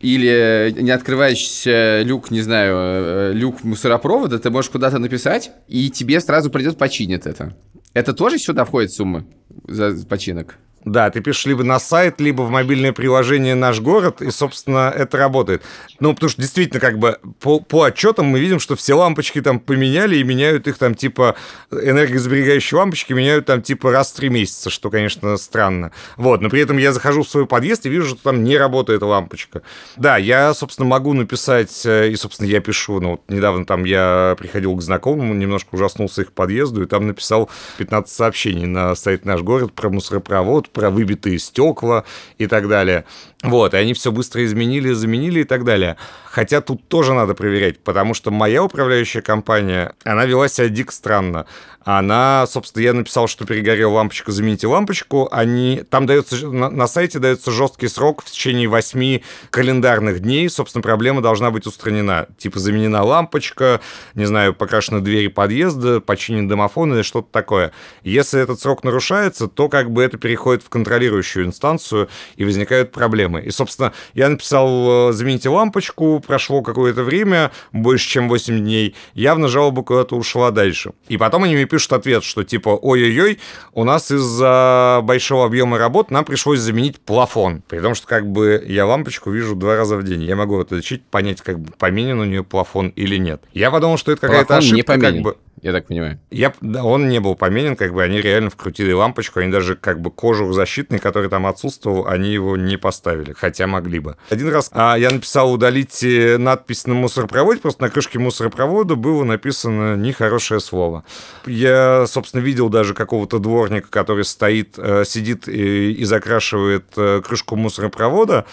или 0.00 0.74
не 0.78 0.90
открывающийся 0.90 2.02
люк, 2.02 2.30
не 2.30 2.40
знаю, 2.40 2.76
э, 2.76 3.32
люк 3.34 3.64
мусоропровода, 3.64 4.38
ты 4.38 4.50
можешь 4.50 4.70
куда-то 4.70 4.98
написать, 4.98 5.50
и 5.68 5.90
тебе 5.90 6.20
сразу 6.20 6.50
придет 6.50 6.78
починит 6.78 7.26
это. 7.26 7.56
Это 7.94 8.12
тоже 8.12 8.38
сюда 8.38 8.64
входит 8.64 8.92
сумма 8.92 9.24
за 9.66 10.06
починок? 10.06 10.58
Да, 10.92 11.10
ты 11.10 11.20
пишешь 11.20 11.46
либо 11.46 11.64
на 11.64 11.78
сайт, 11.78 12.20
либо 12.20 12.42
в 12.42 12.50
мобильное 12.50 12.92
приложение 12.92 13.54
«Наш 13.54 13.80
город», 13.80 14.22
и, 14.22 14.30
собственно, 14.30 14.92
это 14.94 15.18
работает. 15.18 15.62
Ну, 16.00 16.14
потому 16.14 16.30
что 16.30 16.40
действительно, 16.40 16.80
как 16.80 16.98
бы, 16.98 17.18
по, 17.40 17.60
по 17.60 17.84
отчетам 17.84 18.26
мы 18.26 18.40
видим, 18.40 18.58
что 18.58 18.74
все 18.74 18.94
лампочки 18.94 19.42
там 19.42 19.60
поменяли 19.60 20.16
и 20.16 20.24
меняют 20.24 20.66
их 20.66 20.78
там, 20.78 20.94
типа, 20.94 21.36
энергосберегающие 21.70 22.78
лампочки 22.78 23.12
меняют 23.12 23.46
там, 23.46 23.60
типа, 23.60 23.90
раз 23.92 24.12
в 24.12 24.16
три 24.16 24.30
месяца, 24.30 24.70
что, 24.70 24.90
конечно, 24.90 25.36
странно. 25.36 25.92
Вот, 26.16 26.40
но 26.40 26.48
при 26.48 26.60
этом 26.62 26.78
я 26.78 26.92
захожу 26.92 27.22
в 27.22 27.28
свой 27.28 27.46
подъезд 27.46 27.84
и 27.84 27.90
вижу, 27.90 28.08
что 28.08 28.22
там 28.22 28.44
не 28.44 28.56
работает 28.56 29.02
лампочка. 29.02 29.62
Да, 29.96 30.16
я, 30.16 30.54
собственно, 30.54 30.88
могу 30.88 31.12
написать, 31.12 31.82
э, 31.84 32.08
и, 32.08 32.16
собственно, 32.16 32.48
я 32.48 32.60
пишу, 32.60 33.00
ну, 33.00 33.10
вот 33.12 33.22
недавно 33.28 33.66
там 33.66 33.84
я 33.84 34.36
приходил 34.38 34.74
к 34.74 34.82
знакомому, 34.82 35.34
немножко 35.34 35.74
ужаснулся 35.74 36.22
их 36.22 36.32
подъезду, 36.32 36.82
и 36.82 36.86
там 36.86 37.06
написал 37.06 37.50
15 37.76 38.14
сообщений 38.14 38.66
на 38.66 38.94
сайт 38.94 39.24
«Наш 39.24 39.42
город» 39.42 39.72
про 39.72 39.90
мусоропровод, 39.90 40.70
про 40.78 40.90
выбитые 40.90 41.40
стекла 41.40 42.04
и 42.38 42.46
так 42.46 42.68
далее. 42.68 43.04
Вот, 43.44 43.72
и 43.72 43.76
они 43.76 43.94
все 43.94 44.10
быстро 44.10 44.44
изменили, 44.44 44.92
заменили 44.92 45.40
и 45.40 45.44
так 45.44 45.64
далее. 45.64 45.96
Хотя 46.24 46.60
тут 46.60 46.88
тоже 46.88 47.14
надо 47.14 47.34
проверять, 47.34 47.78
потому 47.78 48.12
что 48.12 48.32
моя 48.32 48.64
управляющая 48.64 49.22
компания, 49.22 49.94
она 50.04 50.26
вела 50.26 50.48
себя 50.48 50.68
дико 50.68 50.92
странно. 50.92 51.46
Она, 51.84 52.46
собственно, 52.46 52.82
я 52.82 52.92
написал, 52.92 53.28
что 53.28 53.46
перегорела 53.46 53.90
лампочка, 53.90 54.30
замените 54.30 54.66
лампочку. 54.66 55.28
Они, 55.32 55.84
там 55.88 56.04
дается, 56.04 56.46
на, 56.46 56.68
на 56.68 56.86
сайте 56.86 57.18
дается 57.18 57.50
жесткий 57.50 57.88
срок 57.88 58.22
в 58.22 58.30
течение 58.30 58.68
8 58.68 59.20
календарных 59.48 60.20
дней. 60.20 60.50
Собственно, 60.50 60.82
проблема 60.82 61.22
должна 61.22 61.50
быть 61.50 61.66
устранена. 61.66 62.26
Типа 62.36 62.58
заменена 62.58 63.02
лампочка, 63.02 63.80
не 64.14 64.26
знаю, 64.26 64.52
покрашены 64.52 65.00
двери 65.00 65.28
подъезда, 65.28 66.00
починен 66.00 66.46
домофон 66.46 66.92
или 66.94 67.00
что-то 67.00 67.28
такое. 67.32 67.72
Если 68.02 68.38
этот 68.38 68.60
срок 68.60 68.84
нарушается, 68.84 69.48
то 69.48 69.70
как 69.70 69.90
бы 69.90 70.02
это 70.02 70.18
переходит 70.18 70.62
в 70.64 70.68
контролирующую 70.68 71.46
инстанцию 71.46 72.10
и 72.36 72.44
возникают 72.44 72.92
проблемы. 72.92 73.27
И, 73.36 73.50
собственно, 73.50 73.92
я 74.14 74.28
написал, 74.28 75.10
э, 75.10 75.12
замените 75.12 75.48
лампочку, 75.48 76.22
прошло 76.26 76.62
какое-то 76.62 77.02
время, 77.02 77.50
больше, 77.72 78.08
чем 78.08 78.28
8 78.28 78.58
дней, 78.58 78.94
явно 79.14 79.48
жалоба 79.48 79.82
куда-то 79.82 80.16
ушла 80.16 80.50
дальше. 80.50 80.92
И 81.08 81.16
потом 81.16 81.44
они 81.44 81.54
мне 81.54 81.66
пишут 81.66 81.92
ответ, 81.92 82.24
что 82.24 82.44
типа, 82.44 82.70
ой-ой-ой, 82.70 83.38
у 83.74 83.84
нас 83.84 84.10
из-за 84.10 85.00
большого 85.02 85.44
объема 85.44 85.78
работ 85.78 86.10
нам 86.10 86.24
пришлось 86.24 86.60
заменить 86.60 86.98
плафон. 87.00 87.62
При 87.68 87.80
том, 87.80 87.94
что 87.94 88.06
как 88.06 88.26
бы 88.26 88.64
я 88.66 88.86
лампочку 88.86 89.30
вижу 89.30 89.54
два 89.54 89.76
раза 89.76 89.96
в 89.96 90.04
день. 90.04 90.22
Я 90.22 90.36
могу 90.36 90.58
отличить, 90.58 91.02
понять, 91.04 91.40
как 91.42 91.58
бы 91.58 91.72
поменен 91.78 92.20
у 92.20 92.24
нее 92.24 92.44
плафон 92.44 92.88
или 92.88 93.16
нет. 93.16 93.42
Я 93.52 93.70
подумал, 93.70 93.98
что 93.98 94.12
это 94.12 94.22
какая-то 94.22 94.56
ошибка. 94.56 94.76
Не 94.76 94.82
поменен. 94.82 95.14
как 95.14 95.22
бы 95.22 95.36
я 95.62 95.72
так 95.72 95.86
понимаю. 95.86 96.18
Я, 96.30 96.52
да, 96.60 96.84
он 96.84 97.08
не 97.08 97.20
был 97.20 97.34
поменен, 97.34 97.76
как 97.76 97.92
бы 97.92 98.02
они 98.02 98.20
реально 98.20 98.50
вкрутили 98.50 98.92
лампочку, 98.92 99.40
они 99.40 99.50
даже 99.50 99.76
как 99.76 100.00
бы 100.00 100.10
кожух 100.10 100.52
защитный, 100.52 100.98
который 100.98 101.28
там 101.28 101.46
отсутствовал, 101.46 102.06
они 102.06 102.30
его 102.30 102.56
не 102.56 102.76
поставили, 102.76 103.32
хотя 103.32 103.66
могли 103.66 103.98
бы. 103.98 104.16
Один 104.30 104.48
раз 104.48 104.70
а, 104.72 104.96
я 104.96 105.10
написал 105.10 105.52
удалить 105.52 106.04
надпись 106.38 106.86
на 106.86 106.94
мусоропроводе, 106.94 107.60
просто 107.60 107.82
на 107.82 107.90
крышке 107.90 108.18
мусоропровода 108.18 108.94
было 108.94 109.24
написано 109.24 109.96
нехорошее 109.96 110.60
слово. 110.60 111.04
Я, 111.46 112.06
собственно, 112.06 112.40
видел 112.40 112.68
даже 112.68 112.94
какого-то 112.94 113.38
дворника, 113.38 113.88
который 113.88 114.24
стоит, 114.24 114.74
э, 114.78 115.04
сидит 115.04 115.48
и, 115.48 115.92
и 115.92 116.04
закрашивает 116.04 116.86
э, 116.96 117.22
крышку 117.24 117.56
мусоропровода, 117.56 118.46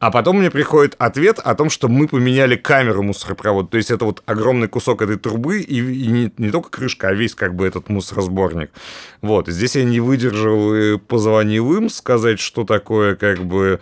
а 0.00 0.10
потом 0.10 0.38
мне 0.38 0.50
приходит 0.50 0.96
ответ 0.98 1.38
о 1.38 1.54
том, 1.54 1.68
что 1.68 1.88
мы 1.88 2.08
поменяли 2.08 2.56
камеру 2.56 3.02
мусоропровода. 3.02 3.68
То 3.68 3.76
есть 3.76 3.90
это 3.90 4.06
вот 4.06 4.22
огромный 4.24 4.66
кусок 4.66 5.02
этой 5.02 5.18
трубы, 5.18 5.60
и, 5.60 5.78
и 5.78 6.06
не, 6.06 6.32
не 6.38 6.50
только 6.50 6.70
крышка, 6.70 7.08
а 7.08 7.12
весь 7.12 7.34
как 7.34 7.54
бы 7.54 7.66
этот 7.66 7.90
мусоросборник. 7.90 8.70
Вот, 9.20 9.48
здесь 9.48 9.76
я 9.76 9.84
не 9.84 10.00
выдержал 10.00 10.74
и 10.74 10.96
позвонил 10.96 11.76
им 11.76 11.90
сказать, 11.90 12.40
что 12.40 12.64
такое 12.64 13.14
как 13.14 13.40
бы 13.44 13.78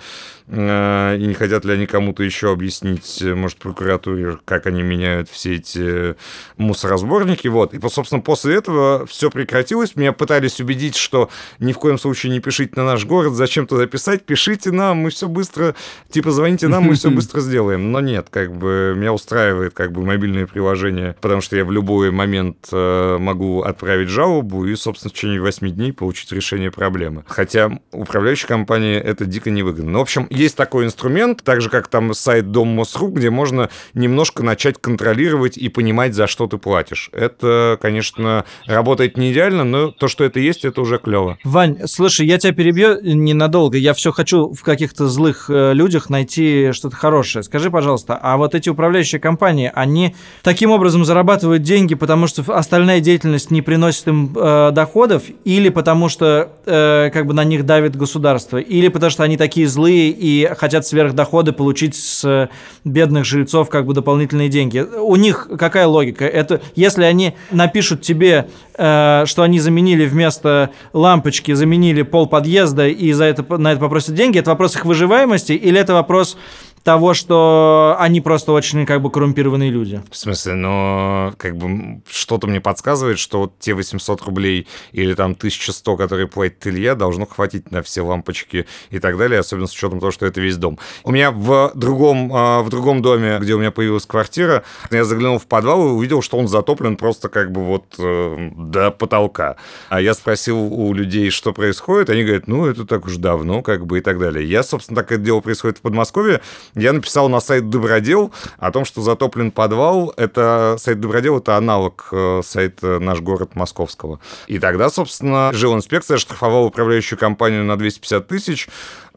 и 0.50 1.26
не 1.26 1.34
хотят 1.34 1.64
ли 1.66 1.74
они 1.74 1.86
кому-то 1.86 2.22
еще 2.22 2.50
объяснить, 2.50 3.20
э, 3.20 3.34
может, 3.34 3.58
прокуратуре, 3.58 4.38
как 4.46 4.66
они 4.66 4.82
меняют 4.82 5.28
все 5.28 5.56
эти 5.56 6.16
мусоросборники. 6.56 7.48
Вот. 7.48 7.74
И, 7.74 7.88
собственно, 7.88 8.22
после 8.22 8.56
этого 8.56 9.04
все 9.06 9.30
прекратилось. 9.30 9.94
Меня 9.94 10.12
пытались 10.12 10.60
убедить, 10.60 10.96
что 10.96 11.28
ни 11.58 11.72
в 11.72 11.78
коем 11.78 11.98
случае 11.98 12.32
не 12.32 12.40
пишите 12.40 12.72
на 12.76 12.84
наш 12.84 13.04
город, 13.04 13.34
зачем 13.34 13.66
туда 13.66 13.86
писать, 13.86 14.24
пишите 14.24 14.70
нам, 14.70 14.98
мы 14.98 15.10
все 15.10 15.28
быстро, 15.28 15.74
типа, 16.10 16.30
звоните 16.30 16.68
нам, 16.68 16.84
мы 16.84 16.94
все 16.94 17.10
быстро 17.18 17.40
сделаем. 17.40 17.92
Но 17.92 18.00
нет, 18.00 18.28
как 18.30 18.54
бы 18.54 18.94
меня 18.96 19.12
устраивает 19.12 19.74
как 19.74 19.92
бы 19.92 20.02
мобильное 20.02 20.46
приложение, 20.46 21.14
потому 21.20 21.42
что 21.42 21.56
я 21.56 21.64
в 21.66 21.72
любой 21.72 22.10
момент 22.10 22.68
э, 22.72 23.18
могу 23.18 23.62
отправить 23.62 24.08
жалобу 24.08 24.64
и, 24.64 24.74
собственно, 24.76 25.10
в 25.10 25.14
течение 25.14 25.42
8 25.42 25.70
дней 25.70 25.92
получить 25.92 26.32
решение 26.32 26.70
проблемы. 26.70 27.24
Хотя 27.26 27.70
управляющей 27.92 28.48
компании 28.48 28.96
это 28.96 29.26
дико 29.26 29.50
невыгодно. 29.50 29.90
Ну, 29.90 29.98
в 29.98 30.02
общем, 30.02 30.26
есть 30.38 30.56
такой 30.56 30.84
инструмент, 30.84 31.42
так 31.42 31.60
же, 31.60 31.68
как 31.68 31.88
там 31.88 32.14
сайт 32.14 32.50
Дом 32.50 32.68
Мосру, 32.68 33.08
где 33.08 33.30
можно 33.30 33.68
немножко 33.94 34.42
начать 34.42 34.78
контролировать 34.80 35.58
и 35.58 35.68
понимать, 35.68 36.14
за 36.14 36.26
что 36.26 36.46
ты 36.46 36.58
платишь. 36.58 37.10
Это, 37.12 37.78
конечно, 37.80 38.44
работает 38.66 39.16
не 39.16 39.32
идеально, 39.32 39.64
но 39.64 39.90
то, 39.90 40.08
что 40.08 40.24
это 40.24 40.40
есть, 40.40 40.64
это 40.64 40.80
уже 40.80 40.98
клево. 40.98 41.38
Вань, 41.44 41.78
слушай, 41.86 42.26
я 42.26 42.38
тебя 42.38 42.52
перебью 42.52 43.00
ненадолго. 43.02 43.76
Я 43.76 43.94
все 43.94 44.12
хочу 44.12 44.52
в 44.52 44.62
каких-то 44.62 45.08
злых 45.08 45.46
э, 45.48 45.72
людях 45.74 46.10
найти 46.10 46.70
что-то 46.72 46.96
хорошее. 46.96 47.42
Скажи, 47.42 47.70
пожалуйста, 47.70 48.18
а 48.20 48.36
вот 48.36 48.54
эти 48.54 48.68
управляющие 48.68 49.20
компании, 49.20 49.70
они 49.74 50.14
таким 50.42 50.70
образом 50.70 51.04
зарабатывают 51.04 51.62
деньги, 51.62 51.94
потому 51.94 52.26
что 52.26 52.44
остальная 52.54 53.00
деятельность 53.00 53.50
не 53.50 53.62
приносит 53.62 54.06
им 54.08 54.32
э, 54.36 54.70
доходов, 54.72 55.24
или 55.44 55.68
потому 55.68 56.08
что 56.08 56.52
э, 56.66 57.10
как 57.12 57.26
бы 57.26 57.34
на 57.34 57.44
них 57.44 57.66
давит 57.66 57.96
государство, 57.96 58.58
или 58.58 58.88
потому 58.88 59.10
что 59.10 59.22
они 59.22 59.36
такие 59.36 59.66
злые 59.66 60.10
и 60.10 60.27
хотят 60.56 60.86
сверхдоходы 60.86 61.52
получить 61.52 61.94
с 61.94 62.48
бедных 62.84 63.24
жильцов 63.24 63.68
как 63.68 63.86
бы 63.86 63.94
дополнительные 63.94 64.48
деньги. 64.48 64.80
У 64.80 65.16
них 65.16 65.48
какая 65.58 65.86
логика? 65.86 66.24
Это 66.24 66.60
если 66.74 67.04
они 67.04 67.34
напишут 67.50 68.02
тебе, 68.02 68.48
э, 68.76 69.24
что 69.26 69.42
они 69.42 69.60
заменили 69.60 70.06
вместо 70.06 70.70
лампочки, 70.92 71.52
заменили 71.52 72.02
пол 72.02 72.26
подъезда 72.26 72.88
и 72.88 73.12
за 73.12 73.24
это, 73.24 73.58
на 73.58 73.72
это 73.72 73.80
попросят 73.80 74.14
деньги, 74.14 74.38
это 74.38 74.50
вопрос 74.50 74.76
их 74.76 74.84
выживаемости 74.84 75.52
или 75.52 75.78
это 75.78 75.94
вопрос 75.94 76.36
того, 76.82 77.14
что 77.14 77.96
они 77.98 78.20
просто 78.20 78.52
очень 78.52 78.86
как 78.86 79.02
бы 79.02 79.10
коррумпированные 79.10 79.70
люди. 79.70 80.02
В 80.10 80.16
смысле, 80.16 80.54
но 80.54 81.34
как 81.36 81.56
бы 81.56 82.00
что-то 82.10 82.46
мне 82.46 82.60
подсказывает, 82.60 83.18
что 83.18 83.40
вот 83.40 83.58
те 83.58 83.74
800 83.74 84.22
рублей 84.22 84.66
или 84.92 85.14
там 85.14 85.32
1100, 85.32 85.96
которые 85.96 86.28
платит 86.28 86.66
Илья, 86.66 86.94
должно 86.94 87.26
хватить 87.26 87.70
на 87.70 87.82
все 87.82 88.02
лампочки 88.02 88.66
и 88.90 88.98
так 88.98 89.16
далее, 89.18 89.40
особенно 89.40 89.66
с 89.66 89.72
учетом 89.72 90.00
того, 90.00 90.12
что 90.12 90.26
это 90.26 90.40
весь 90.40 90.56
дом. 90.56 90.78
У 91.04 91.10
меня 91.10 91.30
в 91.30 91.72
другом, 91.74 92.30
а, 92.32 92.62
в 92.62 92.70
другом 92.70 93.02
доме, 93.02 93.38
где 93.40 93.54
у 93.54 93.58
меня 93.58 93.70
появилась 93.70 94.06
квартира, 94.06 94.64
я 94.90 95.04
заглянул 95.04 95.38
в 95.38 95.46
подвал 95.46 95.88
и 95.88 95.90
увидел, 95.92 96.22
что 96.22 96.38
он 96.38 96.48
затоплен 96.48 96.96
просто 96.96 97.28
как 97.28 97.52
бы 97.52 97.64
вот 97.64 97.94
э, 97.98 98.50
до 98.56 98.90
потолка. 98.90 99.56
А 99.88 100.00
я 100.00 100.14
спросил 100.14 100.58
у 100.58 100.92
людей, 100.92 101.30
что 101.30 101.52
происходит, 101.52 102.10
они 102.10 102.22
говорят, 102.22 102.46
ну, 102.48 102.66
это 102.66 102.84
так 102.84 103.06
уж 103.06 103.16
давно, 103.16 103.62
как 103.62 103.86
бы 103.86 103.98
и 103.98 104.00
так 104.00 104.18
далее. 104.18 104.48
Я, 104.48 104.62
собственно, 104.62 105.00
так 105.00 105.12
это 105.12 105.22
дело 105.22 105.40
происходит 105.40 105.78
в 105.78 105.80
Подмосковье, 105.82 106.40
я 106.74 106.92
написал 106.92 107.28
на 107.28 107.40
сайт 107.40 107.68
Добродел 107.70 108.32
о 108.58 108.70
том, 108.70 108.84
что 108.84 109.02
затоплен 109.02 109.50
подвал. 109.50 110.12
Это 110.16 110.76
сайт 110.78 111.00
Добродел, 111.00 111.38
это 111.38 111.56
аналог 111.56 112.08
э, 112.12 112.40
сайта 112.44 112.98
«Наш 112.98 113.20
город» 113.20 113.54
московского. 113.54 114.20
И 114.46 114.58
тогда, 114.58 114.90
собственно, 114.90 115.50
жилинспекция 115.52 116.18
штрафовала 116.18 116.66
управляющую 116.66 117.18
компанию 117.18 117.64
на 117.64 117.76
250 117.76 118.26
тысяч. 118.26 118.68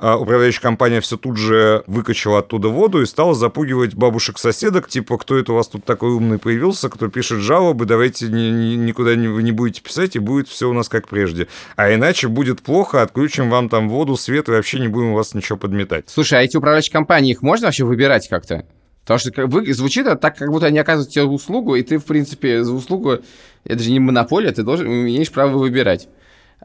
А 0.01 0.17
управляющая 0.17 0.61
компания 0.61 0.99
все 0.99 1.15
тут 1.15 1.37
же 1.37 1.83
выкачала 1.85 2.39
оттуда 2.39 2.69
воду 2.69 3.03
и 3.03 3.05
стала 3.05 3.35
запугивать 3.35 3.93
бабушек-соседок, 3.93 4.87
типа, 4.87 5.19
кто 5.19 5.37
это 5.37 5.53
у 5.53 5.55
вас 5.55 5.67
тут 5.67 5.85
такой 5.85 6.09
умный 6.09 6.39
появился, 6.39 6.89
кто 6.89 7.07
пишет 7.07 7.41
жалобы, 7.41 7.85
давайте 7.85 8.25
ни, 8.25 8.49
ни, 8.49 8.75
никуда 8.77 9.13
не, 9.15 9.27
вы 9.27 9.43
не 9.43 9.51
будете 9.51 9.81
писать, 9.81 10.15
и 10.15 10.19
будет 10.19 10.47
все 10.47 10.67
у 10.67 10.73
нас 10.73 10.89
как 10.89 11.07
прежде. 11.07 11.47
А 11.75 11.93
иначе 11.93 12.29
будет 12.29 12.63
плохо, 12.63 13.03
отключим 13.03 13.51
вам 13.51 13.69
там 13.69 13.89
воду, 13.89 14.17
свет, 14.17 14.49
и 14.49 14.51
вообще 14.51 14.79
не 14.79 14.87
будем 14.87 15.09
у 15.09 15.15
вас 15.15 15.35
ничего 15.35 15.59
подметать. 15.59 16.05
Слушай, 16.07 16.39
а 16.39 16.41
эти 16.41 16.57
управляющие 16.57 16.93
компании, 16.93 17.35
можно 17.41 17.67
вообще 17.67 17.83
выбирать 17.83 18.27
как-то? 18.27 18.65
Потому 19.03 19.19
что 19.19 19.47
вы, 19.47 19.73
звучит 19.73 20.05
это 20.05 20.15
так, 20.15 20.37
как 20.37 20.49
будто 20.51 20.67
они 20.67 20.79
оказывают 20.79 21.11
тебе 21.11 21.23
услугу, 21.23 21.75
и 21.75 21.83
ты, 21.83 21.97
в 21.97 22.05
принципе, 22.05 22.63
за 22.63 22.73
услугу, 22.73 23.19
это 23.63 23.83
же 23.83 23.91
не 23.91 23.99
монополия, 23.99 24.51
ты 24.51 24.63
должен, 24.63 24.87
имеешь 24.87 25.31
право 25.31 25.57
выбирать. 25.57 26.07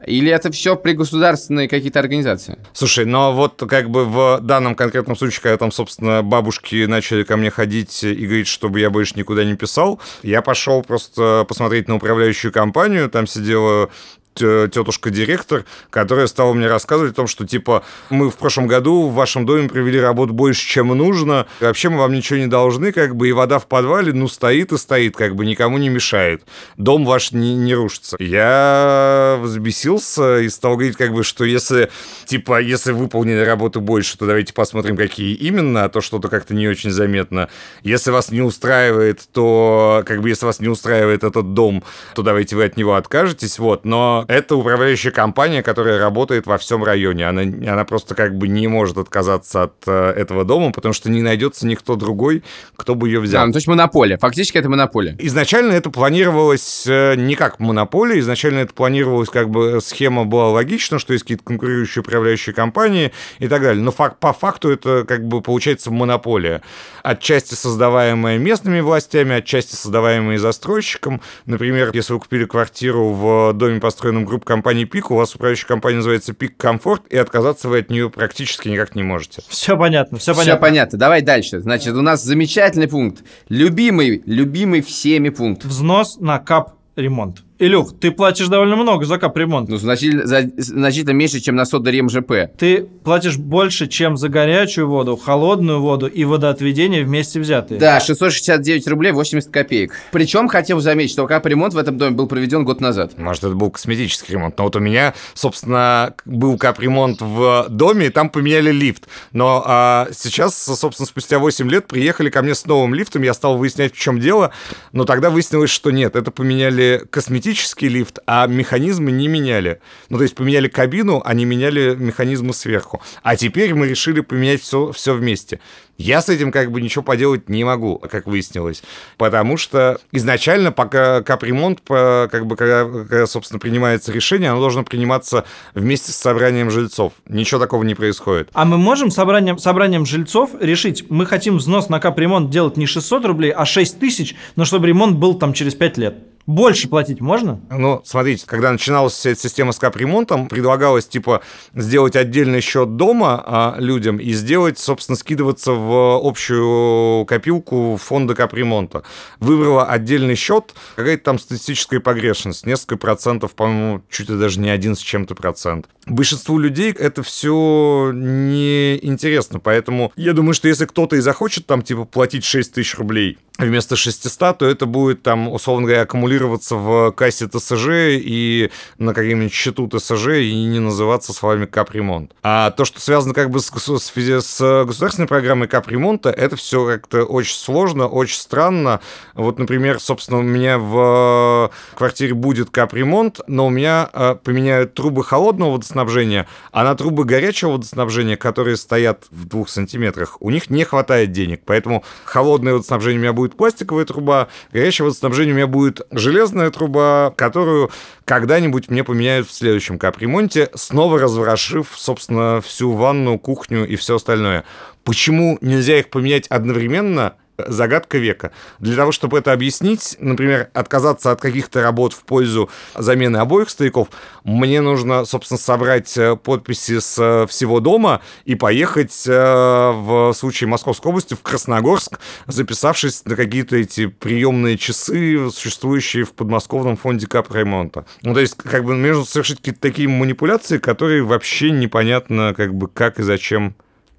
Или 0.05 0.31
это 0.31 0.51
все 0.51 0.75
при 0.75 0.93
государственной 0.93 1.67
какие-то 1.67 1.99
организации? 1.99 2.59
Слушай, 2.71 3.05
но 3.05 3.33
вот 3.33 3.63
как 3.67 3.89
бы 3.89 4.05
в 4.05 4.39
данном 4.43 4.75
конкретном 4.75 5.15
случае, 5.15 5.41
когда 5.41 5.57
там, 5.57 5.71
собственно, 5.71 6.21
бабушки 6.21 6.85
начали 6.85 7.23
ко 7.23 7.35
мне 7.35 7.49
ходить 7.49 8.03
и 8.03 8.25
говорить, 8.25 8.47
чтобы 8.47 8.79
я 8.79 8.91
больше 8.91 9.13
никуда 9.15 9.43
не 9.43 9.55
писал, 9.55 9.99
я 10.21 10.43
пошел 10.43 10.83
просто 10.83 11.45
посмотреть 11.47 11.87
на 11.87 11.95
управляющую 11.95 12.51
компанию, 12.51 13.09
там 13.09 13.25
сидела 13.25 13.89
тетушка-директор, 14.37 15.65
которая 15.89 16.27
стала 16.27 16.53
мне 16.53 16.67
рассказывать 16.67 17.13
о 17.13 17.15
том, 17.15 17.27
что, 17.27 17.45
типа, 17.45 17.83
мы 18.09 18.29
в 18.29 18.35
прошлом 18.35 18.67
году 18.67 19.07
в 19.07 19.13
вашем 19.13 19.45
доме 19.45 19.69
провели 19.69 19.99
работу 19.99 20.33
больше, 20.33 20.67
чем 20.67 20.87
нужно, 20.87 21.47
вообще 21.59 21.89
мы 21.89 21.99
вам 21.99 22.13
ничего 22.13 22.39
не 22.39 22.47
должны, 22.47 22.91
как 22.91 23.15
бы, 23.15 23.29
и 23.29 23.31
вода 23.31 23.59
в 23.59 23.67
подвале, 23.67 24.13
ну, 24.13 24.27
стоит 24.27 24.71
и 24.71 24.77
стоит, 24.77 25.15
как 25.15 25.35
бы, 25.35 25.45
никому 25.45 25.77
не 25.77 25.89
мешает. 25.89 26.43
Дом 26.77 27.05
ваш 27.05 27.31
не, 27.31 27.55
не 27.55 27.75
рушится. 27.75 28.17
Я 28.19 29.39
взбесился 29.41 30.39
и 30.39 30.49
стал 30.49 30.73
говорить, 30.73 30.97
как 30.97 31.13
бы, 31.13 31.23
что 31.23 31.43
если, 31.43 31.89
типа, 32.25 32.61
если 32.61 32.91
выполнили 32.91 33.39
работу 33.39 33.81
больше, 33.81 34.17
то 34.17 34.25
давайте 34.25 34.53
посмотрим, 34.53 34.97
какие 34.97 35.33
именно, 35.33 35.85
а 35.85 35.89
то 35.89 36.01
что-то 36.01 36.29
как-то 36.29 36.53
не 36.53 36.67
очень 36.67 36.91
заметно. 36.91 37.49
Если 37.83 38.11
вас 38.11 38.31
не 38.31 38.41
устраивает, 38.41 39.21
то, 39.31 40.03
как 40.05 40.21
бы, 40.21 40.29
если 40.29 40.45
вас 40.45 40.59
не 40.59 40.67
устраивает 40.67 41.23
этот 41.23 41.53
дом, 41.53 41.83
то 42.15 42.21
давайте 42.21 42.55
вы 42.55 42.65
от 42.65 42.77
него 42.77 42.95
откажетесь, 42.95 43.59
вот, 43.59 43.85
но 43.85 44.25
это 44.27 44.55
управляющая 44.55 45.11
компания, 45.11 45.63
которая 45.63 45.99
работает 45.99 46.45
во 46.45 46.57
всем 46.57 46.83
районе. 46.83 47.27
Она, 47.27 47.41
она 47.41 47.85
просто 47.85 48.15
как 48.15 48.37
бы 48.37 48.47
не 48.47 48.67
может 48.67 48.97
отказаться 48.97 49.63
от 49.63 49.75
э, 49.87 50.11
этого 50.11 50.43
дома, 50.45 50.71
потому 50.71 50.93
что 50.93 51.09
не 51.09 51.21
найдется 51.21 51.65
никто 51.65 51.95
другой, 51.95 52.43
кто 52.75 52.95
бы 52.95 53.09
ее 53.09 53.19
взял. 53.19 53.41
Да, 53.41 53.45
ну, 53.47 53.53
то 53.53 53.57
есть 53.57 53.67
монополия. 53.67 54.17
Фактически 54.17 54.57
это 54.57 54.69
монополия. 54.69 55.15
Изначально 55.19 55.73
это 55.73 55.89
планировалось 55.89 56.85
э, 56.87 57.15
не 57.15 57.35
как 57.35 57.59
монополия, 57.59 58.19
изначально 58.19 58.59
это 58.59 58.73
планировалось 58.73 59.29
как 59.29 59.49
бы 59.49 59.79
схема 59.81 60.25
была 60.25 60.49
логична, 60.49 60.99
что 60.99 61.13
есть 61.13 61.23
какие-то 61.23 61.43
конкурирующие 61.43 62.01
управляющие 62.01 62.53
компании 62.53 63.11
и 63.39 63.47
так 63.47 63.61
далее. 63.61 63.81
Но 63.81 63.91
факт, 63.91 64.19
по 64.19 64.33
факту 64.33 64.69
это 64.69 65.05
как 65.07 65.25
бы 65.25 65.41
получается 65.41 65.91
монополия. 65.91 66.61
Отчасти 67.03 67.53
создаваемая 67.53 68.37
местными 68.37 68.81
властями, 68.81 69.35
отчасти 69.35 69.75
создаваемая 69.75 70.37
застройщиком. 70.37 71.21
Например, 71.45 71.91
если 71.93 72.13
вы 72.13 72.19
купили 72.19 72.45
квартиру 72.45 73.13
в 73.13 73.53
доме, 73.53 73.79
построенном 73.79 74.16
членом 74.17 74.25
группы 74.25 74.45
компании 74.45 74.85
ПИК, 74.85 75.11
у 75.11 75.15
вас 75.15 75.35
управляющая 75.35 75.67
компания 75.67 75.97
называется 75.97 76.33
ПИК 76.33 76.57
Комфорт, 76.57 77.07
и 77.07 77.17
отказаться 77.17 77.69
вы 77.69 77.79
от 77.79 77.89
нее 77.89 78.09
практически 78.09 78.69
никак 78.69 78.95
не 78.95 79.03
можете. 79.03 79.41
Все 79.47 79.77
понятно, 79.77 80.17
все 80.17 80.33
понятно. 80.33 80.53
Все 80.53 80.61
понятно. 80.61 80.99
Давай 80.99 81.21
дальше. 81.21 81.59
Значит, 81.59 81.93
у 81.93 82.01
нас 82.01 82.23
замечательный 82.23 82.87
пункт. 82.87 83.23
Любимый, 83.49 84.23
любимый 84.25 84.81
всеми 84.81 85.29
пункт. 85.29 85.65
Взнос 85.65 86.17
на 86.19 86.39
кап 86.39 86.75
ремонт. 86.95 87.43
Илюх, 87.59 87.97
ты 87.99 88.11
платишь 88.11 88.47
довольно 88.49 88.75
много 88.75 89.05
за 89.05 89.17
капремонт. 89.17 89.67
Ну, 89.67 89.77
значительно, 89.77 90.27
за, 90.27 90.43
значительно 90.57 91.13
меньше, 91.13 91.39
чем 91.39 91.55
на 91.55 91.65
Содорем 91.65 92.07
ЖП. 92.07 92.51
Ты 92.57 92.83
платишь 93.03 93.37
больше, 93.37 93.87
чем 93.87 94.15
за 94.15 94.29
горячую 94.29 94.87
воду, 94.87 95.15
холодную 95.17 95.81
воду 95.81 96.05
и 96.05 96.23
водоотведение 96.23 97.03
вместе 97.03 97.39
взятые. 97.39 97.79
Да, 97.79 97.99
669 97.99 98.87
рублей 98.87 99.11
80 99.11 99.49
копеек. 99.49 99.93
Причем 100.11 100.47
хотел 100.47 100.79
заметить, 100.81 101.13
что 101.13 101.25
капремонт 101.25 101.73
в 101.73 101.77
этом 101.77 101.97
доме 101.97 102.15
был 102.15 102.27
проведен 102.27 102.63
год 102.63 102.79
назад. 102.79 103.17
Может, 103.17 103.43
это 103.43 103.55
был 103.55 103.71
косметический 103.71 104.35
ремонт. 104.35 104.55
Но 104.57 104.65
вот 104.65 104.75
у 104.75 104.79
меня, 104.79 105.15
собственно, 105.33 106.13
был 106.25 106.59
капремонт 106.59 107.21
в 107.21 107.67
доме, 107.69 108.07
и 108.07 108.09
там 108.09 108.29
поменяли 108.29 108.71
лифт. 108.71 109.07
Но 109.31 109.63
а, 109.65 110.07
сейчас, 110.13 110.55
собственно, 110.55 111.07
спустя 111.07 111.39
8 111.39 111.67
лет 111.71 111.87
приехали 111.87 112.29
ко 112.29 112.43
мне 112.43 112.53
с 112.53 112.65
новым 112.65 112.93
лифтом, 112.93 113.23
я 113.23 113.33
стал 113.33 113.57
выяснять, 113.57 113.95
в 113.95 113.99
чем 113.99 114.19
дело. 114.19 114.51
Но 114.91 115.05
тогда 115.05 115.31
выяснилось, 115.31 115.71
что 115.71 115.89
нет, 115.89 116.15
это 116.15 116.29
поменяли 116.29 117.03
косметический 117.09 117.46
автоматический 117.47 117.87
лифт, 117.87 118.19
а 118.27 118.45
механизмы 118.47 119.11
не 119.11 119.27
меняли. 119.27 119.79
Ну, 120.09 120.17
то 120.17 120.23
есть 120.23 120.35
поменяли 120.35 120.67
кабину, 120.67 121.21
а 121.23 121.33
не 121.33 121.45
меняли 121.45 121.95
механизмы 121.95 122.53
сверху. 122.53 123.01
А 123.23 123.35
теперь 123.35 123.73
мы 123.73 123.87
решили 123.87 124.19
поменять 124.21 124.61
все, 124.61 124.91
все 124.91 125.13
вместе. 125.13 125.59
Я 125.97 126.21
с 126.21 126.29
этим 126.29 126.51
как 126.51 126.71
бы 126.71 126.79
ничего 126.79 127.03
поделать 127.03 127.49
не 127.49 127.63
могу, 127.63 127.97
как 127.97 128.27
выяснилось. 128.27 128.83
Потому 129.17 129.57
что 129.57 129.99
изначально, 130.11 130.71
пока 130.71 131.23
капремонт, 131.23 131.81
как 131.87 132.45
бы, 132.45 132.55
когда, 132.55 132.85
когда, 132.85 133.25
собственно, 133.25 133.59
принимается 133.59 134.11
решение, 134.11 134.51
оно 134.51 134.59
должно 134.59 134.83
приниматься 134.83 135.45
вместе 135.73 136.11
с 136.11 136.15
собранием 136.15 136.69
жильцов. 136.69 137.13
Ничего 137.27 137.59
такого 137.59 137.83
не 137.83 137.95
происходит. 137.95 138.49
А 138.53 138.65
мы 138.65 138.77
можем 138.77 139.09
собранием, 139.09 139.57
собранием 139.57 140.05
жильцов 140.05 140.51
решить, 140.59 141.05
мы 141.09 141.25
хотим 141.25 141.57
взнос 141.57 141.89
на 141.89 141.99
капремонт 141.99 142.51
делать 142.51 142.77
не 142.77 142.85
600 142.85 143.25
рублей, 143.25 143.51
а 143.51 143.65
6 143.65 143.99
тысяч, 143.99 144.35
но 144.55 144.65
чтобы 144.65 144.87
ремонт 144.87 145.17
был 145.17 145.33
там 145.33 145.53
через 145.53 145.73
5 145.73 145.97
лет? 145.97 146.15
Больше 146.47 146.87
платить 146.87 147.19
можно? 147.19 147.59
Ну, 147.69 148.01
смотрите, 148.05 148.45
когда 148.47 148.71
начиналась 148.71 149.11
вся 149.11 149.31
эта 149.31 149.41
система 149.41 149.73
с 149.73 149.79
капремонтом, 149.79 150.47
предлагалось, 150.47 151.05
типа, 151.05 151.41
сделать 151.75 152.15
отдельный 152.15 152.61
счет 152.61 152.95
дома 152.95 153.43
а, 153.45 153.75
людям 153.77 154.15
и 154.15 154.31
сделать, 154.31 154.79
собственно, 154.79 155.17
скидываться 155.17 155.73
в 155.73 156.25
общую 156.25 157.25
копилку 157.25 157.99
фонда 158.01 158.33
капремонта. 158.33 159.03
Выбрала 159.41 159.87
отдельный 159.87 160.35
счет, 160.35 160.73
какая-то 160.95 161.23
там 161.25 161.37
статистическая 161.37 161.99
погрешность, 161.99 162.65
несколько 162.65 162.95
процентов, 162.95 163.53
по-моему, 163.53 164.01
чуть 164.09 164.29
ли 164.29 164.39
даже 164.39 164.61
не 164.61 164.69
один 164.69 164.95
с 164.95 164.99
чем-то 164.99 165.35
процент. 165.35 165.89
Большинству 166.05 166.57
людей 166.57 166.93
это 166.93 167.23
все 167.23 168.11
не 168.13 168.97
интересно, 169.05 169.59
поэтому 169.59 170.13
я 170.15 170.31
думаю, 170.31 170.53
что 170.53 170.69
если 170.69 170.85
кто-то 170.85 171.17
и 171.17 171.19
захочет 171.19 171.65
там, 171.65 171.81
типа, 171.81 172.05
платить 172.05 172.45
6 172.45 172.73
тысяч 172.73 172.97
рублей 172.97 173.37
вместо 173.57 173.95
600, 173.95 174.59
то 174.59 174.65
это 174.65 174.85
будет 174.85 175.23
там, 175.23 175.51
условно 175.51 175.87
говоря, 175.87 176.05
аккумулироваться 176.37 176.75
в 176.75 177.11
кассе 177.11 177.47
ТСЖ 177.47 177.87
и 177.89 178.69
на 178.97 179.13
каком-нибудь 179.13 179.53
счету 179.53 179.87
ТСЖ 179.87 180.27
и 180.39 180.53
не 180.53 180.79
называться 180.79 181.33
словами 181.33 181.65
капремонт. 181.65 182.31
А 182.43 182.71
то, 182.71 182.85
что 182.85 182.99
связано 182.99 183.33
как 183.33 183.49
бы 183.49 183.59
с, 183.59 183.69
с, 183.69 184.11
с 184.41 184.85
государственной 184.85 185.27
программой 185.27 185.67
капремонта, 185.67 186.29
это 186.29 186.55
все 186.55 186.85
как-то 186.85 187.23
очень 187.23 187.55
сложно, 187.55 188.07
очень 188.07 188.37
странно. 188.37 188.99
Вот, 189.33 189.59
например, 189.59 189.99
собственно, 189.99 190.39
у 190.39 190.43
меня 190.43 190.77
в 190.77 191.71
квартире 191.95 192.33
будет 192.33 192.69
капремонт, 192.69 193.41
но 193.47 193.67
у 193.67 193.69
меня 193.69 194.09
э, 194.13 194.35
поменяют 194.43 194.93
трубы 194.93 195.23
холодного 195.23 195.73
водоснабжения, 195.73 196.47
а 196.71 196.83
на 196.83 196.95
трубы 196.95 197.25
горячего 197.25 197.71
водоснабжения, 197.71 198.37
которые 198.37 198.77
стоят 198.77 199.25
в 199.31 199.45
двух 199.45 199.69
сантиметрах, 199.69 200.37
у 200.41 200.49
них 200.49 200.69
не 200.69 200.83
хватает 200.83 201.31
денег, 201.31 201.61
поэтому 201.65 202.03
холодное 202.25 202.73
водоснабжение 202.73 203.19
у 203.19 203.21
меня 203.21 203.33
будет 203.33 203.57
пластиковая 203.57 204.05
труба, 204.05 204.47
горячее 204.71 205.05
водоснабжение 205.05 205.53
у 205.53 205.57
меня 205.57 205.67
будет 205.67 206.01
железная 206.11 206.26
труба, 206.71 207.33
которую 207.35 207.91
когда-нибудь 208.25 208.89
мне 208.89 209.03
поменяют 209.03 209.47
в 209.47 209.53
следующем 209.53 209.97
капремонте, 209.97 210.69
снова 210.75 211.19
разворошив, 211.19 211.87
собственно, 211.95 212.61
всю 212.61 212.91
ванну, 212.91 213.39
кухню 213.39 213.87
и 213.87 213.95
все 213.95 214.15
остальное. 214.15 214.63
Почему 215.03 215.57
нельзя 215.61 215.99
их 215.99 216.09
поменять 216.09 216.47
одновременно– 216.47 217.35
загадка 217.57 218.17
века. 218.17 218.51
Для 218.79 218.95
того, 218.95 219.11
чтобы 219.11 219.39
это 219.39 219.53
объяснить, 219.53 220.15
например, 220.19 220.69
отказаться 220.73 221.31
от 221.31 221.41
каких-то 221.41 221.81
работ 221.81 222.13
в 222.13 222.23
пользу 222.23 222.69
замены 222.95 223.37
обоих 223.37 223.69
стояков, 223.69 224.09
мне 224.43 224.81
нужно, 224.81 225.25
собственно, 225.25 225.57
собрать 225.57 226.17
э, 226.17 226.35
подписи 226.35 226.99
с 226.99 227.17
э, 227.19 227.47
всего 227.47 227.79
дома 227.79 228.21
и 228.45 228.55
поехать 228.55 229.23
э, 229.27 229.31
в 229.31 230.33
случае 230.33 230.69
Московской 230.69 231.09
области 231.09 231.33
в 231.33 231.41
Красногорск, 231.41 232.19
записавшись 232.45 233.25
на 233.25 233.35
какие-то 233.35 233.75
эти 233.75 234.07
приемные 234.07 234.77
часы, 234.77 235.49
существующие 235.51 236.23
в 236.23 236.33
подмосковном 236.33 236.97
фонде 236.97 237.27
капремонта. 237.27 238.05
Ну, 238.21 238.33
то 238.33 238.39
есть, 238.39 238.55
как 238.55 238.83
бы, 238.83 238.93
нужно 238.95 239.25
совершить 239.25 239.57
какие-то 239.57 239.81
такие 239.81 240.07
манипуляции, 240.07 240.77
которые 240.77 241.23
вообще 241.23 241.71
непонятно, 241.71 242.53
как 242.55 242.73
бы, 242.73 242.87
как 242.87 243.19
и 243.19 243.23
зачем 243.23 243.75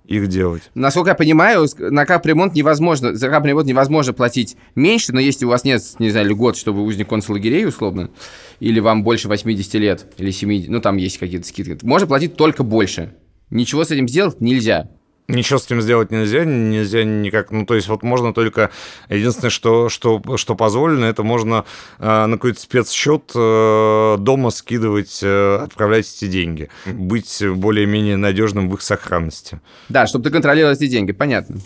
их 0.09 0.27
делать. 0.29 0.63
Насколько 0.75 1.11
я 1.11 1.15
понимаю, 1.15 1.67
на 1.79 2.07
капремонт 2.07 2.55
невозможно, 2.55 3.15
за 3.15 3.29
капремонт 3.29 3.67
невозможно 3.67 4.13
платить 4.15 4.57
меньше, 4.75 5.13
но 5.13 5.21
если 5.21 5.45
у 5.45 5.51
вас 5.51 5.65
нет, 5.65 5.83
не 5.99 6.11
знаю, 6.11 6.35
год, 6.35 6.57
что 6.57 6.73
вы 6.73 6.83
узник 6.83 7.09
концлагерей, 7.09 7.67
условно, 7.67 8.11
или 8.59 8.81
вам 8.81 9.05
больше 9.05 9.29
80 9.29 9.75
лет, 9.75 10.07
или 10.17 10.31
70, 10.31 10.71
ну 10.71 10.81
там 10.81 10.97
есть 10.97 11.19
какие-то 11.19 11.47
скидки, 11.47 11.79
можно 11.83 12.09
платить 12.09 12.37
только 12.37 12.63
больше. 12.63 13.15
Ничего 13.51 13.85
с 13.85 13.91
этим 13.91 14.09
сделать 14.09 14.41
нельзя. 14.41 14.89
Ничего 15.29 15.59
с 15.59 15.67
этим 15.67 15.83
сделать 15.83 16.11
нельзя, 16.11 16.47
нельзя 16.47 17.05
никак, 17.05 17.51
ну, 17.51 17.67
то 17.67 17.75
есть 17.75 17.89
вот 17.89 18.03
можно 18.03 18.33
только, 18.33 18.71
единственное, 19.11 19.51
что, 19.51 19.91
что, 19.91 20.23
что 20.37 20.55
позволено, 20.55 21.05
это 21.05 21.23
можно 21.23 21.67
э, 21.99 22.27
на 22.27 22.33
какой-то 22.37 22.59
спецсчет 22.59 23.33
э, 23.35 24.17
дома 24.19 24.49
скидывать, 24.49 25.21
э, 25.23 25.57
отправлять 25.57 26.11
эти 26.17 26.29
деньги, 26.29 26.71
быть 26.87 27.43
более-менее 27.47 28.17
надежным 28.17 28.71
в 28.71 28.75
их 28.75 28.81
сохранности. 28.81 29.61
Да, 29.91 30.07
чтобы 30.07 30.25
ты 30.25 30.31
контролировал 30.31 30.73
эти 30.73 30.87
деньги, 30.87 31.13
понятно. 31.13 31.59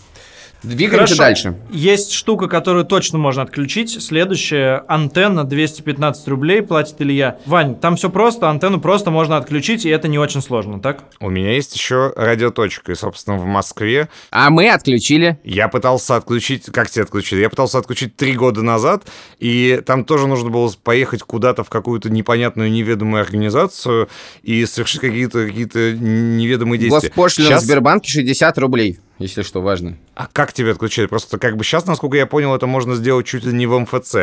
Двигаемся 0.63 1.15
Хорошо. 1.15 1.23
дальше. 1.23 1.57
Есть 1.71 2.13
штука, 2.13 2.47
которую 2.47 2.85
точно 2.85 3.17
можно 3.17 3.41
отключить. 3.43 4.01
Следующая 4.01 4.83
антенна 4.87 5.43
215 5.43 6.27
рублей 6.29 6.61
платит 6.61 6.95
Илья. 6.99 7.37
Вань, 7.45 7.75
там 7.75 7.97
все 7.97 8.09
просто, 8.09 8.49
антенну 8.49 8.79
просто 8.79 9.11
можно 9.11 9.35
отключить, 9.35 9.85
и 9.85 9.89
это 9.89 10.07
не 10.07 10.17
очень 10.17 10.41
сложно, 10.41 10.79
так? 10.79 11.03
У 11.19 11.29
меня 11.29 11.53
есть 11.53 11.75
еще 11.75 12.13
радиоточка, 12.15 12.93
и, 12.93 12.95
собственно, 12.95 13.37
в 13.37 13.45
Москве. 13.45 14.07
А 14.31 14.49
мы 14.49 14.69
отключили. 14.69 15.37
Я 15.43 15.67
пытался 15.67 16.15
отключить, 16.15 16.65
как 16.67 16.89
тебе 16.89 17.03
отключили? 17.03 17.41
Я 17.41 17.49
пытался 17.49 17.77
отключить 17.77 18.15
три 18.15 18.33
года 18.33 18.61
назад, 18.61 19.03
и 19.39 19.81
там 19.85 20.05
тоже 20.05 20.27
нужно 20.27 20.49
было 20.49 20.71
поехать 20.81 21.23
куда-то 21.23 21.65
в 21.65 21.69
какую-то 21.69 22.09
непонятную, 22.09 22.71
неведомую 22.71 23.21
организацию 23.21 24.07
и 24.43 24.65
совершить 24.65 25.01
какие-то 25.01 25.45
какие 25.45 25.95
неведомые 25.95 26.79
действия. 26.79 27.09
Госпошлина 27.09 27.49
Сейчас... 27.49 27.63
в 27.63 27.65
Сбербанке 27.65 28.09
60 28.09 28.57
рублей 28.59 28.99
если 29.23 29.41
что 29.41 29.61
важно. 29.61 29.97
А 30.15 30.27
как 30.31 30.53
тебе 30.53 30.71
отключили? 30.71 31.07
Просто 31.07 31.37
как 31.39 31.57
бы 31.57 31.63
сейчас, 31.63 31.85
насколько 31.85 32.17
я 32.17 32.25
понял, 32.25 32.53
это 32.53 32.67
можно 32.67 32.95
сделать 32.95 33.25
чуть 33.25 33.45
ли 33.45 33.53
не 33.53 33.65
в 33.65 33.79
МФЦ. 33.79 34.15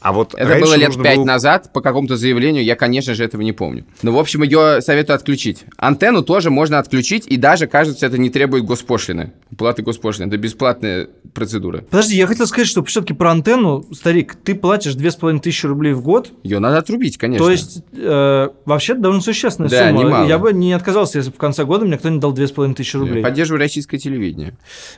А 0.00 0.12
вот 0.12 0.34
это 0.34 0.60
было 0.60 0.74
лет 0.74 0.94
пять 1.02 1.16
было... 1.16 1.24
назад 1.24 1.72
по 1.72 1.80
какому-то 1.80 2.16
заявлению, 2.16 2.64
я, 2.64 2.76
конечно 2.76 3.14
же, 3.14 3.24
этого 3.24 3.42
не 3.42 3.52
помню. 3.52 3.84
Но, 4.02 4.12
в 4.12 4.18
общем, 4.18 4.42
ее 4.42 4.80
советую 4.80 5.16
отключить. 5.16 5.64
Антенну 5.76 6.22
тоже 6.22 6.50
можно 6.50 6.78
отключить, 6.78 7.26
и 7.26 7.36
даже, 7.36 7.66
кажется, 7.66 8.06
это 8.06 8.18
не 8.18 8.30
требует 8.30 8.64
госпошлины. 8.64 9.32
Платы 9.56 9.82
госпошлины. 9.82 10.28
Это 10.28 10.36
бесплатная 10.36 11.08
процедура. 11.34 11.84
Подожди, 11.90 12.16
я 12.16 12.26
хотел 12.26 12.46
сказать, 12.46 12.68
что 12.68 12.84
все-таки 12.84 13.14
про 13.14 13.30
антенну, 13.32 13.84
старик, 13.92 14.36
ты 14.36 14.54
платишь 14.54 14.94
две 14.94 15.10
с 15.10 15.16
половиной 15.16 15.40
тысячи 15.40 15.66
рублей 15.66 15.92
в 15.92 16.02
год. 16.02 16.30
Ее 16.42 16.58
надо 16.58 16.78
отрубить, 16.78 17.18
конечно. 17.18 17.44
То 17.44 17.50
есть, 17.50 17.82
э, 17.92 18.48
вообще 18.64 18.94
довольно 18.94 19.22
существенная 19.22 19.70
да, 19.70 19.88
сумма. 19.88 20.00
Немало. 20.02 20.28
Я 20.28 20.38
бы 20.38 20.52
не 20.52 20.72
отказался, 20.72 21.18
если 21.18 21.30
в 21.30 21.36
конце 21.36 21.64
года 21.64 21.84
мне 21.84 21.98
кто-нибудь 21.98 22.20
дал 22.20 22.32
две 22.32 22.46
с 22.46 22.52
половиной 22.52 22.74
тысячи 22.74 22.96
рублей. 22.96 23.22
Поддерживаю 23.22 23.60
российское 23.60 23.98
телевидение. 23.98 24.45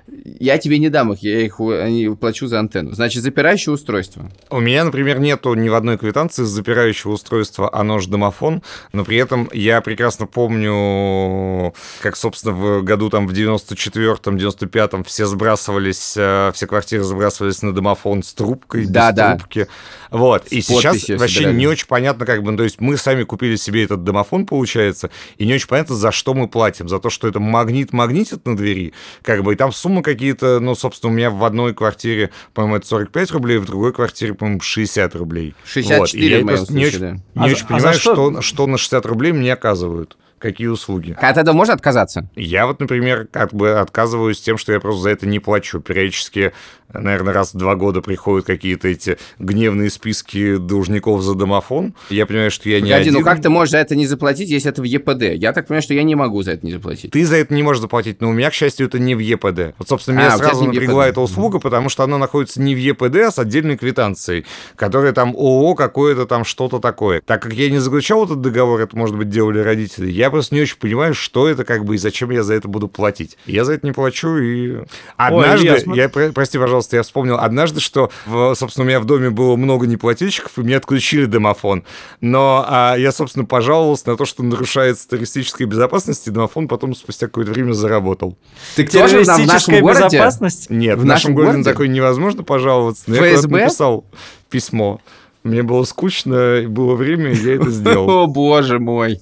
Я 0.06 0.58
тебе 0.58 0.78
не 0.78 0.88
дам 0.88 1.12
их, 1.12 1.22
я 1.22 1.40
их 1.40 1.60
они 1.60 2.08
плачу 2.20 2.46
за 2.46 2.58
антенну. 2.58 2.92
Значит, 2.92 3.22
запирающее 3.22 3.72
устройство. 3.72 4.30
У 4.50 4.60
меня, 4.60 4.84
например, 4.84 5.18
нету 5.18 5.54
ни 5.54 5.68
в 5.68 5.74
одной 5.74 5.98
квитанции 5.98 6.44
запирающего 6.44 7.12
устройства 7.12 7.70
оно 7.72 7.98
же 7.98 8.08
домофон, 8.08 8.62
но 8.92 9.04
при 9.04 9.18
этом 9.18 9.48
я 9.52 9.80
прекрасно 9.80 10.26
помню, 10.26 11.74
как, 12.00 12.16
собственно, 12.16 12.54
в 12.54 12.82
году 12.82 13.10
там 13.10 13.26
в 13.26 13.32
94-м, 13.32 14.36
95-м 14.36 15.04
все 15.04 15.26
сбрасывались, 15.26 16.14
э, 16.16 16.52
все 16.54 16.66
квартиры 16.66 17.04
сбрасывались 17.04 17.62
на 17.62 17.72
домофон 17.72 18.22
с 18.22 18.32
трубкой, 18.34 18.86
да, 18.86 19.10
без 19.10 19.16
да. 19.16 19.36
трубки. 19.36 19.68
Вот. 20.10 20.46
И 20.48 20.60
сейчас 20.60 21.08
вообще 21.08 21.34
собирали. 21.34 21.56
не 21.56 21.66
очень 21.66 21.86
понятно, 21.86 22.26
как 22.26 22.42
бы, 22.42 22.50
ну, 22.50 22.56
то 22.56 22.64
есть 22.64 22.80
мы 22.80 22.96
сами 22.96 23.24
купили 23.24 23.56
себе 23.56 23.84
этот 23.84 24.04
домофон, 24.04 24.46
получается, 24.46 25.10
и 25.36 25.46
не 25.46 25.54
очень 25.54 25.68
понятно, 25.68 25.94
за 25.94 26.12
что 26.12 26.34
мы 26.34 26.48
платим. 26.48 26.88
За 26.88 26.98
то, 26.98 27.10
что 27.10 27.28
это 27.28 27.40
магнит 27.40 27.92
магнитит 27.92 28.46
на 28.46 28.56
двери, 28.56 28.92
как 29.28 29.42
бы, 29.42 29.52
и 29.52 29.56
там 29.56 29.72
суммы 29.72 30.02
какие-то, 30.02 30.58
ну, 30.58 30.74
собственно, 30.74 31.12
у 31.12 31.14
меня 31.14 31.28
в 31.28 31.44
одной 31.44 31.74
квартире, 31.74 32.30
по-моему, 32.54 32.76
это 32.76 32.86
45 32.86 33.30
рублей, 33.32 33.58
в 33.58 33.66
другой 33.66 33.92
квартире, 33.92 34.32
по-моему, 34.32 34.62
60 34.62 35.14
рублей. 35.16 35.54
64 35.66 35.98
вот. 35.98 36.14
и 36.14 36.26
я 36.26 36.40
в 36.40 36.44
моем 36.46 36.58
случае, 36.64 36.78
не 36.78 36.86
очень, 36.86 36.98
да. 36.98 37.12
не 37.12 37.22
а 37.34 37.44
очень 37.44 37.64
а 37.64 37.68
понимаю, 37.68 37.98
что? 37.98 38.14
Что, 38.14 38.40
что 38.40 38.66
на 38.66 38.78
60 38.78 39.04
рублей 39.04 39.32
мне 39.32 39.52
оказывают 39.52 40.16
какие 40.38 40.68
услуги. 40.68 41.16
От 41.20 41.36
этого 41.36 41.54
можно 41.54 41.74
отказаться? 41.74 42.28
Я 42.34 42.66
вот, 42.66 42.80
например, 42.80 43.28
как 43.30 43.52
бы 43.52 43.78
отказываюсь 43.78 44.40
тем, 44.40 44.58
что 44.58 44.72
я 44.72 44.80
просто 44.80 45.02
за 45.02 45.10
это 45.10 45.26
не 45.26 45.38
плачу. 45.38 45.80
Периодически 45.80 46.52
наверное, 46.92 47.32
раз 47.32 47.54
в 47.54 47.58
два 47.58 47.74
года 47.74 48.00
приходят 48.00 48.46
какие-то 48.46 48.88
эти 48.88 49.18
гневные 49.38 49.90
списки 49.90 50.56
должников 50.56 51.22
за 51.22 51.34
домофон. 51.34 51.94
Я 52.10 52.26
понимаю, 52.26 52.50
что 52.50 52.68
я 52.68 52.80
не 52.80 52.90
Погоди, 52.90 53.00
один. 53.02 53.14
ну 53.14 53.22
как 53.22 53.42
ты 53.42 53.48
можешь 53.48 53.72
за 53.72 53.78
это 53.78 53.94
не 53.94 54.06
заплатить, 54.06 54.48
если 54.48 54.70
это 54.70 54.80
в 54.80 54.84
ЕПД? 54.84 55.34
Я 55.34 55.52
так 55.52 55.66
понимаю, 55.66 55.82
что 55.82 55.94
я 55.94 56.02
не 56.02 56.14
могу 56.14 56.42
за 56.42 56.52
это 56.52 56.66
не 56.66 56.72
заплатить. 56.72 57.10
Ты 57.10 57.24
за 57.24 57.36
это 57.36 57.54
не 57.54 57.62
можешь 57.62 57.82
заплатить, 57.82 58.20
но 58.20 58.30
у 58.30 58.32
меня, 58.32 58.50
к 58.50 58.54
счастью, 58.54 58.86
это 58.86 58.98
не 58.98 59.14
в 59.14 59.18
ЕПД. 59.18 59.74
Вот, 59.78 59.88
собственно, 59.88 60.16
меня 60.16 60.34
а, 60.34 60.38
сразу 60.38 60.64
напрягла 60.64 61.08
эта 61.08 61.20
услуга, 61.20 61.58
потому 61.58 61.88
что 61.88 62.04
она 62.04 62.18
находится 62.18 62.60
не 62.60 62.74
в 62.74 62.78
ЕПД, 62.78 63.16
а 63.16 63.30
с 63.30 63.38
отдельной 63.38 63.76
квитанцией, 63.76 64.46
которая 64.76 65.12
там 65.12 65.34
ООО 65.34 65.74
какое-то 65.74 66.26
там 66.26 66.44
что-то 66.44 66.78
такое. 66.78 67.20
Так 67.24 67.42
как 67.42 67.52
я 67.52 67.70
не 67.70 67.78
заключал 67.78 68.24
этот 68.24 68.40
договор, 68.40 68.80
это, 68.80 68.96
может 68.96 69.16
быть, 69.16 69.28
делали 69.28 69.58
родители, 69.58 70.10
я 70.10 70.27
просто 70.30 70.54
не 70.54 70.62
очень 70.62 70.78
понимаю, 70.78 71.14
что 71.14 71.48
это 71.48 71.64
как 71.64 71.84
бы 71.84 71.94
и 71.94 71.98
зачем 71.98 72.30
я 72.30 72.42
за 72.42 72.54
это 72.54 72.68
буду 72.68 72.88
платить. 72.88 73.36
Я 73.46 73.64
за 73.64 73.74
это 73.74 73.86
не 73.86 73.92
плачу, 73.92 74.36
и 74.36 74.78
однажды, 75.16 75.84
Ой, 75.86 75.96
я, 75.96 76.02
я, 76.04 76.08
прости, 76.08 76.58
пожалуйста, 76.58 76.96
я 76.96 77.02
вспомнил 77.02 77.38
однажды, 77.38 77.80
что, 77.80 78.10
в, 78.26 78.54
собственно, 78.54 78.84
у 78.84 78.88
меня 78.88 79.00
в 79.00 79.04
доме 79.04 79.30
было 79.30 79.56
много 79.56 79.86
неплательщиков, 79.86 80.52
и 80.58 80.60
мне 80.62 80.76
отключили 80.76 81.26
домофон. 81.26 81.84
Но 82.20 82.64
а, 82.66 82.96
я, 82.96 83.12
собственно, 83.12 83.44
пожаловался 83.44 84.08
на 84.10 84.16
то, 84.16 84.24
что 84.24 84.42
нарушается 84.42 85.08
террористическая 85.08 85.66
безопасность, 85.66 86.26
и 86.26 86.30
домофон 86.30 86.68
потом 86.68 86.94
спустя 86.94 87.26
какое-то 87.26 87.52
время 87.52 87.72
заработал. 87.72 88.36
Ты 88.76 88.86
тоже 88.86 89.22
в 89.22 89.46
нашем 89.46 89.80
городе? 89.80 90.04
безопасность? 90.04 90.70
Нет, 90.70 90.98
в, 90.98 91.02
в 91.02 91.04
нашем 91.04 91.34
городе, 91.34 91.52
городе 91.52 91.70
такой 91.70 91.88
невозможно 91.88 92.42
пожаловаться. 92.42 93.04
Но 93.06 93.16
ФСБ? 93.16 93.58
я 93.58 93.64
написал 93.64 94.04
письмо. 94.48 95.00
Мне 95.44 95.62
было 95.62 95.84
скучно, 95.84 96.64
было 96.68 96.94
время, 96.94 97.32
и 97.32 97.36
я 97.36 97.54
это 97.54 97.70
сделал. 97.70 98.10
О, 98.24 98.26
боже 98.26 98.78
мой. 98.78 99.20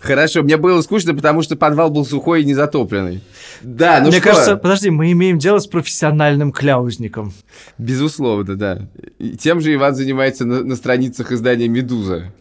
Хорошо, 0.00 0.42
мне 0.42 0.56
было 0.56 0.80
скучно, 0.80 1.14
потому 1.14 1.42
что 1.42 1.56
подвал 1.56 1.90
был 1.90 2.06
сухой 2.06 2.42
и 2.42 2.44
незатопленный. 2.44 3.22
Да, 3.60 4.00
ну 4.00 4.08
Мне 4.08 4.18
что? 4.18 4.30
кажется, 4.30 4.56
подожди, 4.56 4.88
мы 4.88 5.12
имеем 5.12 5.38
дело 5.38 5.58
с 5.58 5.66
профессиональным 5.66 6.52
кляузником. 6.52 7.32
Безусловно, 7.76 8.56
да. 8.56 8.88
И 9.18 9.36
тем 9.36 9.60
же 9.60 9.74
Иван 9.74 9.94
занимается 9.94 10.46
на, 10.46 10.64
на 10.64 10.74
страницах 10.74 11.32
издания 11.32 11.68
«Медуза». 11.68 12.32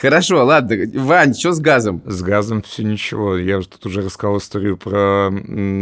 Хорошо, 0.00 0.44
ладно. 0.44 0.76
Вань, 0.94 1.34
что 1.34 1.52
с 1.52 1.60
газом? 1.60 2.02
С 2.06 2.22
газом 2.22 2.62
все 2.62 2.82
ничего. 2.82 3.36
Я 3.36 3.60
тут 3.60 3.84
уже 3.84 4.00
рассказал 4.00 4.38
историю 4.38 4.78
про 4.78 5.30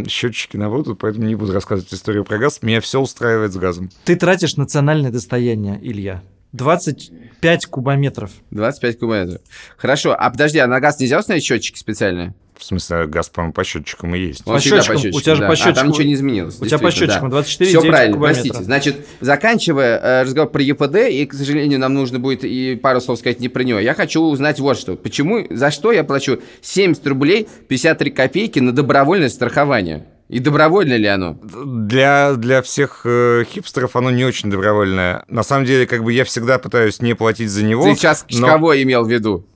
счетчики 0.08 0.56
на 0.56 0.68
воду, 0.68 0.96
поэтому 0.96 1.26
не 1.26 1.36
буду 1.36 1.52
рассказывать 1.52 1.94
историю 1.94 2.24
про 2.24 2.38
газ. 2.38 2.58
Меня 2.62 2.80
все 2.80 3.00
устраивает 3.00 3.52
с 3.52 3.56
газом. 3.56 3.90
Ты 4.04 4.16
тратишь 4.16 4.56
национальное 4.56 5.12
достояние, 5.12 5.78
Илья. 5.80 6.22
25 6.52 7.66
кубометров. 7.66 8.30
25 8.50 8.98
кубометров. 8.98 9.40
Хорошо, 9.76 10.14
а 10.18 10.30
подожди, 10.30 10.58
а 10.58 10.66
на 10.66 10.80
газ 10.80 10.98
нельзя 10.98 11.18
установить 11.18 11.44
счетчики 11.44 11.78
специальные? 11.78 12.34
В 12.56 12.64
смысле, 12.64 13.06
газ, 13.06 13.28
по-моему, 13.28 13.52
по 13.52 13.62
счетчикам 13.62 14.14
и 14.16 14.18
есть. 14.18 14.44
По 14.44 14.50
Он 14.50 14.58
всегда 14.58 14.82
счетчикам. 14.82 15.14
У 15.14 15.20
тебя 15.20 15.34
же 15.36 15.40
да. 15.42 15.46
по 15.48 15.54
А 15.54 15.72
там 15.72 15.88
ничего 15.88 16.02
не 16.02 16.14
изменилось. 16.14 16.60
у 16.60 16.66
тебя 16.66 16.78
по 16.78 16.90
счетчикам 16.90 17.30
да. 17.30 17.38
24,9 17.38 17.64
Все 17.66 17.80
правильно, 17.82 18.14
кубометра. 18.16 18.42
простите. 18.42 18.64
Значит, 18.64 19.06
заканчивая 19.20 19.98
э, 19.98 20.22
разговор 20.24 20.50
про 20.50 20.60
ЕПД, 20.62 20.96
и, 21.08 21.24
к 21.26 21.34
сожалению, 21.34 21.78
нам 21.78 21.94
нужно 21.94 22.18
будет 22.18 22.42
и 22.42 22.74
пару 22.74 23.00
слов 23.00 23.20
сказать 23.20 23.38
не 23.38 23.48
про 23.48 23.62
него, 23.62 23.78
я 23.78 23.94
хочу 23.94 24.20
узнать 24.22 24.58
вот 24.58 24.76
что. 24.76 24.96
Почему, 24.96 25.46
за 25.50 25.70
что 25.70 25.92
я 25.92 26.02
плачу 26.02 26.40
70 26.60 27.06
рублей 27.06 27.46
53 27.68 28.10
копейки 28.10 28.58
на 28.58 28.72
добровольное 28.72 29.28
страхование? 29.28 30.06
И 30.28 30.40
добровольно 30.40 30.94
ли 30.94 31.06
оно? 31.06 31.38
Для, 31.42 32.34
для 32.34 32.60
всех 32.60 33.00
э, 33.04 33.44
хипстеров 33.48 33.96
оно 33.96 34.10
не 34.10 34.24
очень 34.24 34.50
добровольное. 34.50 35.24
На 35.28 35.42
самом 35.42 35.64
деле, 35.64 35.86
как 35.86 36.04
бы 36.04 36.12
я 36.12 36.24
всегда 36.24 36.58
пытаюсь 36.58 37.00
не 37.00 37.14
платить 37.14 37.50
за 37.50 37.64
него. 37.64 37.84
Ты 37.84 37.94
сейчас 37.94 38.26
но- 38.30 38.46
кого 38.46 38.80
имел 38.80 39.04
в 39.04 39.10
виду? 39.10 39.46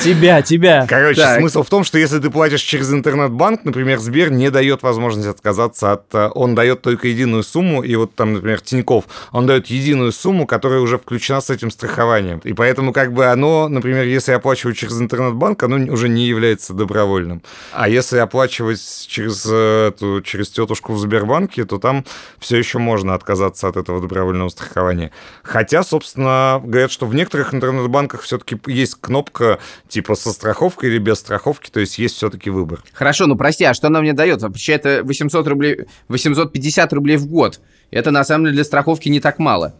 Тебя, 0.00 0.42
тебя. 0.42 0.86
Короче, 0.88 1.20
Так. 1.20 1.38
смысл 1.38 1.62
в 1.62 1.68
том, 1.68 1.84
что 1.84 1.98
если 1.98 2.18
ты 2.18 2.30
платишь 2.30 2.60
через 2.62 2.92
интернет-банк, 2.92 3.64
например, 3.64 3.98
Сбер 3.98 4.30
не 4.30 4.50
дает 4.50 4.82
возможность 4.82 5.28
отказаться 5.28 5.92
от... 5.92 6.14
э, 6.14 6.30
Он 6.34 6.54
дает 6.54 6.82
только 6.82 7.08
единую 7.08 7.42
сумму, 7.42 7.82
и 7.82 7.94
вот 7.96 8.14
там, 8.14 8.32
например, 8.34 8.60
Тиньков, 8.60 9.04
он 9.32 9.46
дает 9.46 9.66
единую 9.66 10.12
сумму, 10.12 10.46
которая 10.46 10.80
уже 10.80 10.98
включена 10.98 11.40
с 11.40 11.50
этим 11.50 11.70
страхованием. 11.70 12.40
И 12.44 12.52
поэтому 12.52 12.92
как 12.92 13.12
бы 13.12 13.26
оно, 13.26 13.68
например, 13.68 14.04
если 14.04 14.32
я 14.32 14.38
оплачиваю 14.38 14.74
через 14.74 15.00
интернет-банк, 15.00 15.62
оно 15.62 15.92
уже 15.92 16.08
не 16.08 16.26
является 16.26 16.72
добровольным. 16.74 17.42
А 17.72 17.88
если 17.88 18.18
оплачивать 18.18 18.80
через, 19.08 19.46
э, 19.50 19.88
эту, 19.88 20.22
через 20.22 20.50
тетушку 20.50 20.94
в 20.94 20.98
Сбербанке, 20.98 21.64
то 21.64 21.78
там 21.78 22.04
все 22.38 22.56
еще 22.56 22.78
можно 22.78 23.14
отказаться 23.14 23.68
от 23.68 23.76
этого 23.76 24.00
добровольного 24.00 24.48
страхования. 24.48 25.10
Хотя, 25.42 25.82
собственно, 25.82 26.60
говорят, 26.64 26.90
что 26.90 27.06
в 27.06 27.14
некоторых 27.14 27.54
интернет-банках 27.54 28.22
все-таки 28.22 28.58
есть 28.66 28.96
кнопка 29.00 29.58
типа 29.92 30.14
со 30.14 30.32
страховкой 30.32 30.90
или 30.90 30.98
без 30.98 31.18
страховки, 31.18 31.70
то 31.70 31.78
есть 31.78 31.98
есть 31.98 32.16
все-таки 32.16 32.48
выбор. 32.48 32.82
Хорошо, 32.92 33.26
ну 33.26 33.36
прости, 33.36 33.64
а 33.64 33.74
что 33.74 33.88
она 33.88 34.00
мне 34.00 34.14
дает? 34.14 34.40
Вообще 34.40 34.72
это 34.72 35.02
800 35.04 35.46
рублей, 35.46 35.80
850 36.08 36.92
рублей 36.94 37.16
в 37.18 37.26
год. 37.26 37.60
Это 37.90 38.10
на 38.10 38.24
самом 38.24 38.46
деле 38.46 38.56
для 38.56 38.64
страховки 38.64 39.10
не 39.10 39.20
так 39.20 39.38
мало. 39.38 39.74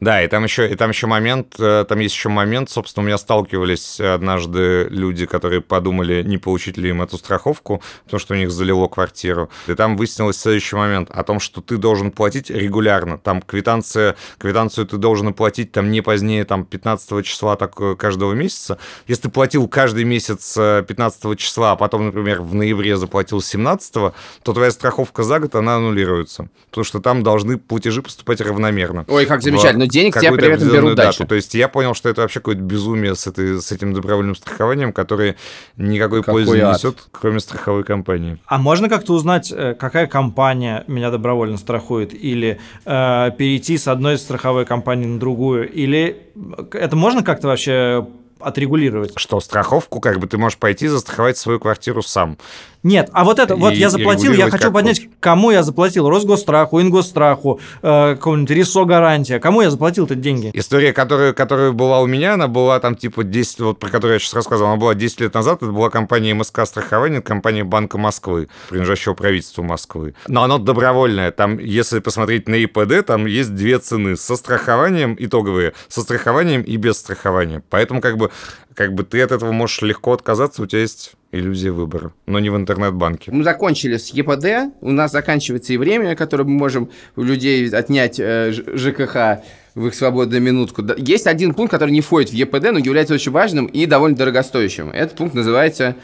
Да, 0.00 0.22
и 0.22 0.28
там 0.28 0.44
еще, 0.44 0.70
и 0.70 0.74
там 0.74 0.90
еще 0.90 1.06
момент, 1.06 1.54
э, 1.58 1.84
там 1.88 1.98
есть 1.98 2.14
еще 2.14 2.28
момент, 2.28 2.70
собственно, 2.70 3.04
у 3.04 3.06
меня 3.06 3.18
сталкивались 3.18 4.00
однажды 4.00 4.86
люди, 4.90 5.26
которые 5.26 5.60
подумали, 5.60 6.22
не 6.22 6.38
получить 6.38 6.76
ли 6.76 6.90
им 6.90 7.02
эту 7.02 7.18
страховку, 7.18 7.82
потому 8.04 8.20
что 8.20 8.34
у 8.34 8.36
них 8.36 8.50
залило 8.50 8.88
квартиру. 8.88 9.50
И 9.66 9.74
там 9.74 9.96
выяснилось 9.96 10.38
следующий 10.38 10.76
момент 10.76 11.10
о 11.10 11.22
том, 11.22 11.40
что 11.40 11.60
ты 11.60 11.76
должен 11.76 12.10
платить 12.10 12.50
регулярно. 12.50 13.18
Там 13.18 13.42
квитанция, 13.42 14.16
квитанцию 14.38 14.86
ты 14.86 14.96
должен 14.96 15.28
оплатить 15.28 15.72
там 15.72 15.90
не 15.90 16.00
позднее 16.00 16.44
там 16.44 16.64
15 16.64 17.24
числа 17.24 17.56
так, 17.56 17.80
э, 17.80 17.96
каждого 17.96 18.32
месяца. 18.32 18.78
Если 19.06 19.22
ты 19.24 19.28
платил 19.30 19.68
каждый 19.68 20.04
месяц 20.04 20.56
э, 20.56 20.84
15 20.86 21.38
числа, 21.38 21.72
а 21.72 21.76
потом, 21.76 22.06
например, 22.06 22.42
в 22.42 22.54
ноябре 22.54 22.96
заплатил 22.96 23.40
17, 23.40 23.92
то 23.92 24.12
твоя 24.52 24.70
страховка 24.70 25.22
за 25.22 25.40
год, 25.40 25.54
она 25.54 25.76
аннулируется. 25.76 26.48
Потому 26.70 26.84
что 26.84 27.00
там 27.00 27.22
должны 27.22 27.58
платежи 27.58 28.02
поступать 28.02 28.40
равномерно. 28.40 29.04
Ой, 29.08 29.26
как 29.26 29.40
в 29.40 29.42
замечательно. 29.72 29.84
Но 29.84 29.90
денег 29.90 30.14
какую-то 30.14 30.36
при 30.36 30.44
этом 30.46 30.54
определенную 30.54 30.82
берут 30.82 30.96
дальше. 30.96 31.18
дату. 31.20 31.28
То 31.28 31.34
есть 31.34 31.54
я 31.54 31.68
понял, 31.68 31.94
что 31.94 32.08
это 32.08 32.20
вообще 32.22 32.40
какое-то 32.40 32.62
безумие 32.62 33.14
с, 33.14 33.26
этой, 33.26 33.60
с 33.60 33.72
этим 33.72 33.92
добровольным 33.92 34.34
страхованием, 34.34 34.92
которое 34.92 35.36
никакой 35.76 36.22
Какой 36.22 36.44
пользы 36.44 36.56
не 36.56 36.62
ад. 36.62 36.76
несет, 36.76 37.08
кроме 37.10 37.40
страховой 37.40 37.84
компании. 37.84 38.38
А 38.46 38.58
можно 38.58 38.88
как-то 38.88 39.12
узнать, 39.14 39.52
э, 39.52 39.74
какая 39.74 40.06
компания 40.06 40.84
меня 40.86 41.10
добровольно 41.10 41.56
страхует? 41.56 42.14
Или 42.14 42.60
э, 42.84 43.30
перейти 43.36 43.78
с 43.78 43.88
одной 43.88 44.18
страховой 44.18 44.64
компании 44.64 45.06
на 45.06 45.18
другую? 45.18 45.70
Или 45.70 46.28
э, 46.34 46.64
это 46.72 46.96
можно 46.96 47.22
как-то 47.22 47.48
вообще 47.48 48.06
отрегулировать? 48.42 49.12
Что 49.16 49.40
страховку, 49.40 50.00
как 50.00 50.18
бы 50.18 50.26
ты 50.26 50.36
можешь 50.38 50.58
пойти 50.58 50.88
застраховать 50.88 51.36
свою 51.38 51.60
квартиру 51.60 52.02
сам. 52.02 52.36
Нет, 52.82 53.10
а 53.12 53.24
вот 53.24 53.38
это, 53.38 53.54
вот 53.54 53.72
И- 53.72 53.76
я 53.76 53.86
и 53.86 53.90
заплатил, 53.90 54.32
я 54.32 54.50
хочу 54.50 54.64
как 54.64 54.72
понять, 54.72 55.02
кому 55.20 55.50
я 55.50 55.62
заплатил, 55.62 56.08
Росгосстраху, 56.08 56.80
Ингосстраху, 56.80 57.60
э, 57.82 58.14
какому-нибудь 58.16 58.50
РИСО 58.50 58.84
гарантия, 58.84 59.38
кому 59.38 59.60
я 59.60 59.70
заплатил 59.70 60.06
эти 60.06 60.14
деньги? 60.14 60.50
История, 60.52 60.92
которая, 60.92 61.32
которая 61.32 61.70
была 61.72 62.00
у 62.00 62.06
меня, 62.06 62.34
она 62.34 62.48
была 62.48 62.80
там 62.80 62.96
типа 62.96 63.22
10, 63.22 63.60
вот 63.60 63.78
про 63.78 63.88
которую 63.88 64.14
я 64.14 64.18
сейчас 64.18 64.34
рассказывал, 64.34 64.70
она 64.70 64.80
была 64.80 64.94
10 64.94 65.20
лет 65.20 65.34
назад, 65.34 65.62
это 65.62 65.70
была 65.70 65.90
компания 65.90 66.34
МСК 66.34 66.66
страхование, 66.66 67.20
компания 67.22 67.62
Банка 67.64 67.98
Москвы, 67.98 68.48
принадлежащего 68.68 69.14
правительству 69.14 69.62
Москвы. 69.62 70.14
Но 70.26 70.42
оно 70.42 70.58
добровольное, 70.58 71.30
там, 71.30 71.58
если 71.58 72.00
посмотреть 72.00 72.48
на 72.48 72.56
ИПД, 72.56 73.06
там 73.06 73.26
есть 73.26 73.54
две 73.54 73.78
цены, 73.78 74.16
со 74.16 74.34
страхованием 74.36 75.16
итоговые, 75.18 75.74
со 75.88 76.00
страхованием 76.02 76.62
и 76.62 76.76
без 76.76 76.98
страхования. 76.98 77.62
Поэтому 77.70 78.00
как 78.00 78.16
бы, 78.16 78.30
как 78.74 78.94
бы 78.94 79.04
ты 79.04 79.20
от 79.20 79.32
этого 79.32 79.52
можешь 79.52 79.82
легко 79.82 80.12
отказаться, 80.12 80.62
у 80.62 80.66
тебя 80.66 80.80
есть 80.80 81.12
иллюзия 81.30 81.70
выбора, 81.70 82.12
но 82.26 82.38
не 82.38 82.50
в 82.50 82.56
интернет-банке. 82.56 83.30
Мы 83.30 83.44
закончили 83.44 83.96
с 83.96 84.08
ЕПД, 84.10 84.74
у 84.80 84.90
нас 84.90 85.12
заканчивается 85.12 85.72
и 85.72 85.76
время, 85.76 86.14
которое 86.14 86.44
мы 86.44 86.52
можем 86.52 86.90
у 87.16 87.22
людей 87.22 87.68
отнять 87.70 88.20
э, 88.20 88.52
ЖКХ 88.52 89.42
в 89.74 89.86
их 89.86 89.94
свободную 89.94 90.42
минутку. 90.42 90.82
Есть 90.98 91.26
один 91.26 91.54
пункт, 91.54 91.70
который 91.70 91.90
не 91.90 92.02
входит 92.02 92.30
в 92.30 92.34
ЕПД, 92.34 92.72
но 92.72 92.78
является 92.78 93.14
очень 93.14 93.32
важным 93.32 93.66
и 93.66 93.86
довольно 93.86 94.16
дорогостоящим. 94.16 94.90
Этот 94.90 95.16
пункт 95.16 95.34
называется 95.34 95.96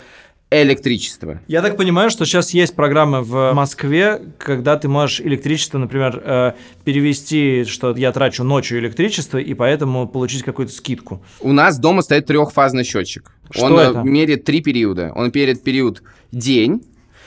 электричество. 0.50 1.40
Я 1.46 1.60
так 1.60 1.76
понимаю, 1.76 2.10
что 2.10 2.24
сейчас 2.24 2.50
есть 2.50 2.74
программы 2.74 3.22
в 3.22 3.52
Москве, 3.52 4.20
когда 4.38 4.76
ты 4.76 4.88
можешь 4.88 5.20
электричество, 5.20 5.78
например, 5.78 6.22
э, 6.24 6.52
перевести, 6.84 7.64
что 7.64 7.94
я 7.94 8.12
трачу 8.12 8.44
ночью 8.44 8.78
электричество, 8.78 9.38
и 9.38 9.52
поэтому 9.54 10.08
получить 10.08 10.42
какую-то 10.42 10.72
скидку. 10.72 11.22
У 11.40 11.52
нас 11.52 11.78
дома 11.78 12.02
стоит 12.02 12.26
трехфазный 12.26 12.84
счетчик. 12.84 13.30
Что 13.50 13.66
он 13.66 13.78
э, 13.78 13.82
это? 13.82 14.02
меряет 14.02 14.44
три 14.44 14.62
периода. 14.62 15.12
Он 15.14 15.30
меряет 15.34 15.62
период 15.62 16.02
день, 16.32 16.82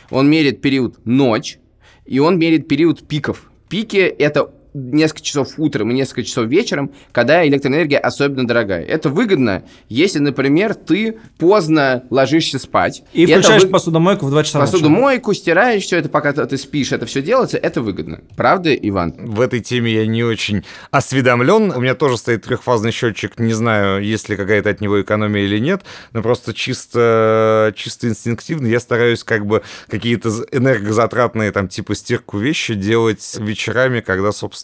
он 0.09 0.29
меряет 0.29 0.61
период 0.61 1.05
ночь, 1.05 1.59
и 2.05 2.19
он 2.19 2.39
меряет 2.39 2.67
период 2.67 3.07
пиков. 3.07 3.51
Пики— 3.69 3.97
это 4.19 4.51
несколько 4.73 5.21
часов 5.21 5.49
утром 5.57 5.91
и 5.91 5.93
несколько 5.93 6.23
часов 6.23 6.47
вечером, 6.47 6.91
когда 7.11 7.45
электроэнергия 7.47 7.99
особенно 7.99 8.47
дорогая. 8.47 8.83
Это 8.85 9.09
выгодно, 9.09 9.63
если, 9.89 10.19
например, 10.19 10.75
ты 10.75 11.17
поздно 11.37 12.03
ложишься 12.09 12.59
спать. 12.59 13.03
И 13.13 13.23
это 13.23 13.33
включаешь 13.33 13.63
вы- 13.63 13.69
посудомойку 13.69 14.25
в 14.25 14.29
2 14.29 14.43
часа 14.43 14.59
ночи. 14.59 14.71
посудомойку, 14.71 15.33
стираешь 15.33 15.83
все 15.83 15.97
это, 15.97 16.09
пока 16.09 16.31
ты 16.33 16.57
спишь, 16.57 16.91
это 16.91 17.05
все 17.05 17.21
делается, 17.21 17.57
это 17.57 17.81
выгодно. 17.81 18.21
Правда, 18.35 18.73
Иван? 18.73 19.13
В 19.17 19.41
этой 19.41 19.59
теме 19.59 19.91
я 19.93 20.07
не 20.07 20.23
очень 20.23 20.63
осведомлен. 20.91 21.71
У 21.71 21.81
меня 21.81 21.95
тоже 21.95 22.17
стоит 22.17 22.43
трехфазный 22.43 22.91
счетчик. 22.91 23.39
Не 23.39 23.53
знаю, 23.53 24.03
есть 24.03 24.29
ли 24.29 24.35
какая-то 24.35 24.69
от 24.69 24.79
него 24.81 25.01
экономия 25.01 25.43
или 25.43 25.59
нет, 25.59 25.81
но 26.13 26.21
просто 26.21 26.53
чисто, 26.53 27.73
чисто 27.75 28.07
инстинктивно 28.07 28.67
я 28.67 28.79
стараюсь 28.79 29.23
как 29.23 29.45
бы 29.45 29.63
какие-то 29.89 30.29
энергозатратные, 30.51 31.51
там, 31.51 31.67
типа 31.67 31.95
стирку 31.95 32.37
вещи 32.37 32.73
делать 32.73 33.35
вечерами, 33.39 33.99
когда, 33.99 34.31
собственно, 34.31 34.60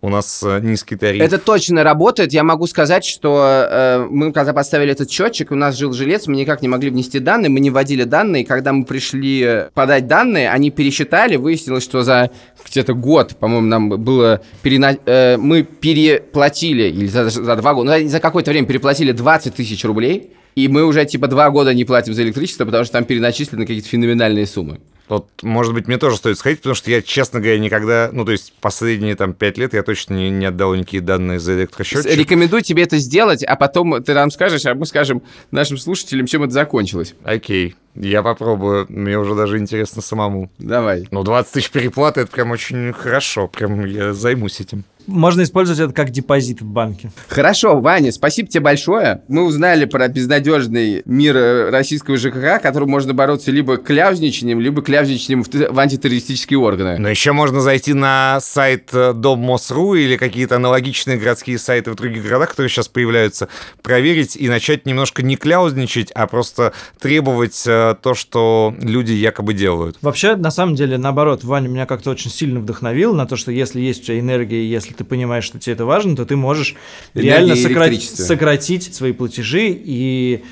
у 0.00 0.08
нас 0.08 0.42
э, 0.42 0.60
низкий 0.60 0.96
тариф. 0.96 1.22
Это 1.22 1.38
точно 1.38 1.84
работает. 1.84 2.32
Я 2.32 2.44
могу 2.44 2.66
сказать, 2.66 3.04
что 3.04 3.66
э, 3.68 4.06
мы 4.10 4.32
когда 4.32 4.52
поставили 4.52 4.92
этот 4.92 5.10
счетчик, 5.10 5.50
у 5.50 5.54
нас 5.54 5.76
жил 5.76 5.92
жилец, 5.92 6.26
мы 6.26 6.36
никак 6.36 6.62
не 6.62 6.68
могли 6.68 6.90
внести 6.90 7.18
данные, 7.18 7.50
мы 7.50 7.60
не 7.60 7.70
вводили 7.70 8.04
данные. 8.04 8.44
Когда 8.44 8.72
мы 8.72 8.84
пришли 8.84 9.66
подать 9.74 10.06
данные, 10.06 10.50
они 10.50 10.70
пересчитали, 10.70 11.36
выяснилось, 11.36 11.84
что 11.84 12.02
за 12.02 12.30
где-то 12.66 12.94
год, 12.94 13.36
по-моему, 13.38 13.66
нам 13.66 13.88
было 13.88 14.40
перена... 14.62 14.96
э, 15.06 15.36
мы 15.36 15.62
переплатили, 15.62 16.84
или 16.84 17.06
за, 17.06 17.28
за 17.30 17.56
два 17.56 17.74
года, 17.74 17.98
ну, 17.98 18.08
за 18.08 18.20
какое-то 18.20 18.50
время 18.50 18.66
переплатили 18.66 19.12
20 19.12 19.54
тысяч 19.54 19.84
рублей, 19.84 20.32
и 20.54 20.68
мы 20.68 20.84
уже 20.84 21.04
типа 21.04 21.28
два 21.28 21.50
года 21.50 21.72
не 21.74 21.84
платим 21.84 22.14
за 22.14 22.22
электричество, 22.22 22.64
потому 22.64 22.84
что 22.84 22.94
там 22.94 23.04
переначислены 23.04 23.64
какие-то 23.64 23.88
феноменальные 23.88 24.46
суммы. 24.46 24.80
Вот, 25.08 25.28
может 25.42 25.74
быть, 25.74 25.88
мне 25.88 25.98
тоже 25.98 26.16
стоит 26.16 26.38
сходить, 26.38 26.60
потому 26.60 26.74
что 26.74 26.90
я, 26.90 27.02
честно 27.02 27.40
говоря, 27.40 27.58
никогда, 27.58 28.10
ну, 28.12 28.24
то 28.24 28.32
есть 28.32 28.54
последние 28.60 29.14
там 29.14 29.34
пять 29.34 29.58
лет 29.58 29.74
я 29.74 29.82
точно 29.82 30.14
не, 30.14 30.30
не 30.30 30.46
отдал 30.46 30.74
никакие 30.74 31.02
данные 31.02 31.38
за 31.38 31.54
электросчетчик. 31.54 32.10
Рекомендую 32.10 32.62
тебе 32.62 32.84
это 32.84 32.98
сделать, 32.98 33.42
а 33.42 33.56
потом 33.56 34.02
ты 34.02 34.14
нам 34.14 34.30
скажешь, 34.30 34.64
а 34.64 34.74
мы 34.74 34.86
скажем 34.86 35.22
нашим 35.50 35.76
слушателям, 35.76 36.26
чем 36.26 36.44
это 36.44 36.52
закончилось. 36.52 37.14
Окей, 37.24 37.74
я 37.94 38.22
попробую, 38.22 38.86
мне 38.88 39.18
уже 39.18 39.34
даже 39.34 39.58
интересно 39.58 40.02
самому. 40.02 40.50
Давай. 40.58 41.06
Ну, 41.10 41.22
20 41.22 41.52
тысяч 41.52 41.70
переплаты, 41.70 42.22
это 42.22 42.30
прям 42.30 42.50
очень 42.50 42.92
хорошо, 42.92 43.48
прям 43.48 43.84
я 43.84 44.12
займусь 44.12 44.60
этим. 44.60 44.84
Можно 45.06 45.42
использовать 45.42 45.80
это 45.80 45.92
как 45.92 46.10
депозит 46.10 46.60
в 46.60 46.64
банке. 46.64 47.10
Хорошо, 47.28 47.80
Ваня, 47.80 48.12
спасибо 48.12 48.48
тебе 48.48 48.60
большое. 48.60 49.22
Мы 49.28 49.44
узнали 49.44 49.84
про 49.84 50.08
безнадежный 50.08 51.02
мир 51.04 51.36
э, 51.36 51.70
российского 51.70 52.16
ЖКХ, 52.16 52.62
которым 52.62 52.90
можно 52.90 53.12
бороться 53.12 53.50
либо 53.50 53.78
кляузничанием, 53.78 54.60
либо 54.60 54.82
кляузничанием 54.82 55.42
в, 55.42 55.48
в 55.48 55.78
антитеррористические 55.78 56.58
органы. 56.58 56.98
Но 56.98 57.08
еще 57.08 57.32
можно 57.32 57.60
зайти 57.60 57.94
на 57.94 58.38
сайт 58.40 58.90
э, 58.92 59.12
Дом.Мос.ру 59.12 59.94
или 59.94 60.16
какие-то 60.16 60.56
аналогичные 60.56 61.18
городские 61.18 61.58
сайты 61.58 61.90
в 61.90 61.96
других 61.96 62.22
городах, 62.22 62.50
которые 62.50 62.70
сейчас 62.70 62.88
появляются, 62.88 63.48
проверить 63.82 64.36
и 64.36 64.48
начать 64.48 64.86
немножко 64.86 65.22
не 65.22 65.36
кляузничать, 65.36 66.10
а 66.12 66.26
просто 66.26 66.72
требовать 67.00 67.64
э, 67.66 67.81
то, 68.00 68.14
что 68.14 68.74
люди 68.80 69.12
якобы 69.12 69.54
делают. 69.54 69.96
Вообще, 70.02 70.36
на 70.36 70.50
самом 70.50 70.74
деле, 70.74 70.98
наоборот, 70.98 71.44
Ваня 71.44 71.68
меня 71.68 71.86
как-то 71.86 72.10
очень 72.10 72.30
сильно 72.30 72.60
вдохновил 72.60 73.14
на 73.14 73.26
то, 73.26 73.36
что 73.36 73.52
если 73.52 73.80
есть 73.80 74.02
у 74.02 74.06
тебя 74.06 74.20
энергия, 74.20 74.64
если 74.68 74.92
ты 74.92 75.04
понимаешь, 75.04 75.44
что 75.44 75.58
тебе 75.58 75.74
это 75.74 75.84
важно, 75.84 76.16
то 76.16 76.24
ты 76.24 76.36
можешь 76.36 76.74
Энергия 77.14 77.30
реально 77.30 77.52
и 77.54 77.62
сократ- 77.62 77.88
электричество. 77.88 78.22
сократить 78.24 78.94
свои 78.94 79.12
платежи 79.12 79.68
и 79.68 80.42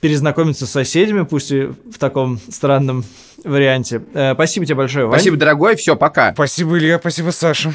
перезнакомиться 0.00 0.66
с 0.66 0.70
соседями, 0.70 1.24
пусть 1.24 1.50
и 1.50 1.62
в 1.62 1.98
таком 1.98 2.38
странном 2.50 3.04
варианте. 3.44 4.02
Э, 4.14 4.34
Спасибо 4.34 4.64
тебе 4.66 4.76
большое, 4.76 5.06
Вань. 5.06 5.14
Спасибо, 5.18 5.36
дорогой. 5.36 5.76
Все, 5.76 5.96
пока. 5.96 6.32
Спасибо, 6.32 6.78
Илья, 6.78 6.98
спасибо, 6.98 7.30
Саша. 7.30 7.72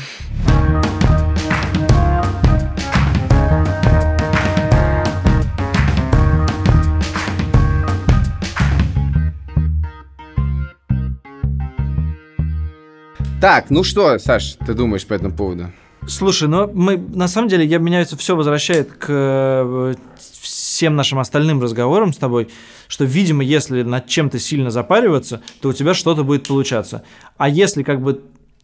Так, 13.44 13.70
ну 13.70 13.84
что, 13.84 14.18
Саш, 14.20 14.56
ты 14.66 14.74
думаешь 14.74 15.06
по 15.06 15.14
этому 15.16 15.36
поводу? 15.36 15.70
Слушай, 16.08 16.48
ну 16.48 16.72
мы 16.74 16.96
на 16.96 17.28
самом 17.28 17.50
деле 17.50 17.66
я 17.66 17.78
меня 17.78 18.00
это 18.00 18.16
все 18.16 18.38
возвращает 18.38 18.94
к 18.94 19.08
э, 19.10 19.96
всем 20.40 20.96
нашим 20.96 21.20
остальным 21.20 21.62
разговорам 21.62 22.14
с 22.14 22.18
тобой, 22.18 22.48
что, 22.88 23.04
видимо, 23.04 23.44
если 23.44 23.84
над 23.84 24.08
чем-то 24.08 24.40
сильно 24.40 24.72
запариваться, 24.72 25.42
то 25.60 25.68
у 25.68 25.74
тебя 25.74 25.94
что-то 25.94 26.24
будет 26.24 26.48
получаться. 26.48 27.04
А 27.36 27.50
если 27.50 27.84
как 27.84 28.02
бы 28.02 28.22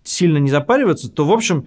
сильно 0.09 0.37
не 0.37 0.49
запариваться, 0.49 1.09
то, 1.09 1.25
в 1.25 1.31
общем, 1.31 1.65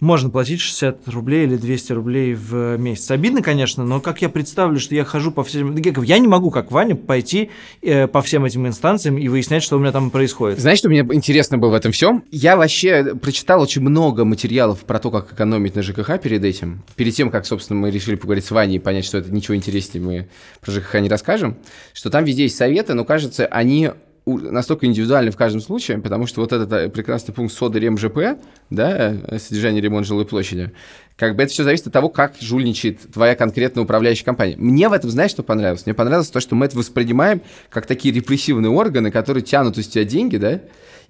можно 0.00 0.28
платить 0.28 0.60
60 0.60 1.08
рублей 1.08 1.44
или 1.44 1.56
200 1.56 1.92
рублей 1.92 2.34
в 2.34 2.76
месяц. 2.76 3.10
Обидно, 3.10 3.42
конечно, 3.42 3.84
но 3.84 4.00
как 4.00 4.20
я 4.20 4.28
представлю, 4.28 4.78
что 4.78 4.94
я 4.94 5.04
хожу 5.04 5.30
по 5.30 5.42
всем... 5.42 5.74
Я 5.74 6.18
не 6.18 6.28
могу, 6.28 6.50
как 6.50 6.70
Ваня, 6.70 6.94
пойти 6.94 7.50
э, 7.80 8.06
по 8.06 8.20
всем 8.20 8.44
этим 8.44 8.66
инстанциям 8.66 9.16
и 9.16 9.28
выяснять, 9.28 9.62
что 9.62 9.76
у 9.76 9.78
меня 9.78 9.92
там 9.92 10.10
происходит. 10.10 10.58
Знаешь, 10.58 10.78
что 10.78 10.90
мне 10.90 11.00
интересно 11.00 11.56
было 11.56 11.70
в 11.70 11.74
этом 11.74 11.92
всем? 11.92 12.24
Я 12.30 12.56
вообще 12.56 13.14
прочитал 13.14 13.62
очень 13.62 13.80
много 13.80 14.24
материалов 14.24 14.80
про 14.80 14.98
то, 14.98 15.10
как 15.10 15.32
экономить 15.32 15.74
на 15.74 15.82
ЖКХ 15.82 16.20
перед 16.22 16.44
этим. 16.44 16.82
Перед 16.96 17.14
тем, 17.14 17.30
как, 17.30 17.46
собственно, 17.46 17.80
мы 17.80 17.90
решили 17.90 18.16
поговорить 18.16 18.44
с 18.44 18.50
Ваней 18.50 18.76
и 18.76 18.80
понять, 18.80 19.06
что 19.06 19.18
это 19.18 19.32
ничего 19.32 19.56
интереснее 19.56 20.04
мы 20.04 20.28
про 20.60 20.72
ЖКХ 20.72 20.96
не 21.00 21.08
расскажем, 21.08 21.56
что 21.94 22.10
там 22.10 22.24
везде 22.24 22.42
есть 22.44 22.56
советы, 22.56 22.92
но, 22.92 23.04
кажется, 23.04 23.46
они 23.46 23.92
настолько 24.26 24.86
индивидуальны 24.86 25.30
в 25.30 25.36
каждом 25.36 25.60
случае, 25.60 25.98
потому 25.98 26.26
что 26.26 26.40
вот 26.40 26.52
этот 26.52 26.72
э, 26.72 26.88
прекрасный 26.88 27.32
пункт 27.32 27.54
СОДа 27.54 27.78
РЕМ-ЖП, 27.78 28.38
да, 28.70 29.14
э, 29.14 29.38
содержание 29.38 29.80
ремонт 29.80 30.04
жилой 30.04 30.26
площади, 30.26 30.72
как 31.16 31.36
бы 31.36 31.44
это 31.44 31.52
все 31.52 31.62
зависит 31.62 31.86
от 31.86 31.92
того, 31.92 32.08
как 32.08 32.34
жульничает 32.40 33.12
твоя 33.12 33.36
конкретная 33.36 33.84
управляющая 33.84 34.24
компания. 34.24 34.56
Мне 34.58 34.88
в 34.88 34.92
этом, 34.92 35.10
знаешь, 35.10 35.30
что 35.30 35.44
понравилось? 35.44 35.86
Мне 35.86 35.94
понравилось 35.94 36.28
то, 36.28 36.40
что 36.40 36.56
мы 36.56 36.66
это 36.66 36.76
воспринимаем 36.76 37.40
как 37.70 37.86
такие 37.86 38.12
репрессивные 38.12 38.70
органы, 38.70 39.12
которые 39.12 39.44
тянут 39.44 39.78
из 39.78 39.86
тебя 39.86 40.04
деньги, 40.04 40.36
да, 40.38 40.60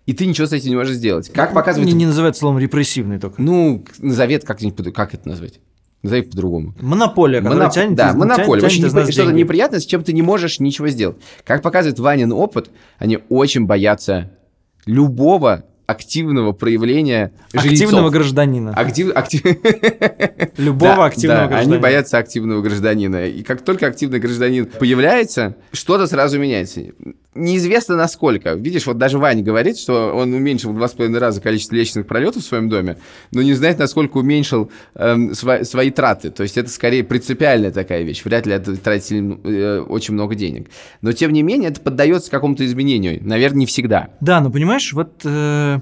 и 0.04 0.12
ты 0.12 0.26
ничего 0.26 0.46
с 0.46 0.52
этим 0.52 0.70
не 0.70 0.76
можешь 0.76 0.96
сделать. 0.96 1.30
Как 1.32 1.54
показывает... 1.54 1.88
Не, 1.88 1.94
не 1.94 2.06
называют 2.06 2.36
словом 2.36 2.58
репрессивный 2.58 3.18
только. 3.18 3.40
Ну, 3.40 3.84
назови 3.98 4.34
это 4.34 4.46
как-нибудь, 4.46 4.92
как 4.94 5.14
это 5.14 5.28
назвать? 5.28 5.58
Назови 6.02 6.22
по-другому. 6.22 6.74
Монополия, 6.80 7.40
которая 7.40 7.68
Моноп- 7.68 7.72
тянет 7.74 7.94
да, 7.96 8.10
из- 8.10 8.14
монополия. 8.16 8.60
тянет- 8.68 8.72
тянет 8.90 8.94
непри- 9.08 9.12
что-то 9.12 9.32
неприятное, 9.32 9.80
с 9.80 9.86
чем 9.86 10.04
ты 10.04 10.12
не 10.12 10.22
можешь 10.22 10.60
ничего 10.60 10.88
сделать. 10.88 11.16
Как 11.44 11.62
показывает 11.62 11.98
Ванин 11.98 12.32
опыт, 12.32 12.70
они 12.98 13.18
очень 13.28 13.66
боятся 13.66 14.30
любого 14.84 15.64
активного 15.86 16.52
проявления 16.52 17.32
Активного 17.52 17.70
жильцов. 18.02 18.12
гражданина. 18.12 18.72
Актив, 18.74 19.12
актив... 19.14 19.42
Любого 20.56 20.96
Да, 20.96 21.04
активного 21.06 21.40
да, 21.42 21.46
гражданина. 21.48 21.74
Они 21.74 21.82
боятся 21.82 22.18
активного 22.18 22.62
гражданина. 22.62 23.26
И 23.26 23.42
как 23.42 23.62
только 23.62 23.86
активный 23.86 24.18
гражданин 24.18 24.66
появляется, 24.66 25.56
что-то 25.72 26.06
сразу 26.06 26.38
меняется. 26.38 26.82
Неизвестно 27.34 27.96
насколько. 27.96 28.54
Видишь, 28.54 28.86
вот 28.86 28.96
даже 28.96 29.18
Ваня 29.18 29.42
говорит, 29.42 29.78
что 29.78 30.12
он 30.14 30.32
уменьшил 30.32 30.72
в 30.72 30.76
два 30.76 30.88
с 30.88 30.92
половиной 30.92 31.18
раза 31.18 31.42
количество 31.42 31.74
лестничных 31.74 32.06
пролетов 32.06 32.42
в 32.42 32.46
своем 32.46 32.70
доме, 32.70 32.96
но 33.30 33.42
не 33.42 33.52
знает, 33.52 33.78
насколько 33.78 34.16
уменьшил 34.16 34.70
эм, 34.94 35.34
свои 35.34 35.90
траты. 35.90 36.30
То 36.30 36.42
есть 36.44 36.56
это 36.56 36.70
скорее 36.70 37.04
принципиальная 37.04 37.70
такая 37.72 38.02
вещь. 38.04 38.24
Вряд 38.24 38.46
ли 38.46 38.54
это 38.54 39.00
сильно- 39.00 39.38
э, 39.44 39.80
очень 39.80 40.14
много 40.14 40.34
денег. 40.34 40.68
Но 41.02 41.12
тем 41.12 41.32
не 41.34 41.42
менее 41.42 41.68
это 41.68 41.80
поддается 41.82 42.30
какому-то 42.30 42.64
изменению. 42.64 43.18
Наверное, 43.22 43.58
не 43.60 43.66
всегда. 43.66 44.08
Да, 44.20 44.40
ну 44.40 44.50
понимаешь, 44.50 44.94
вот 44.94 45.20
э, 45.24 45.75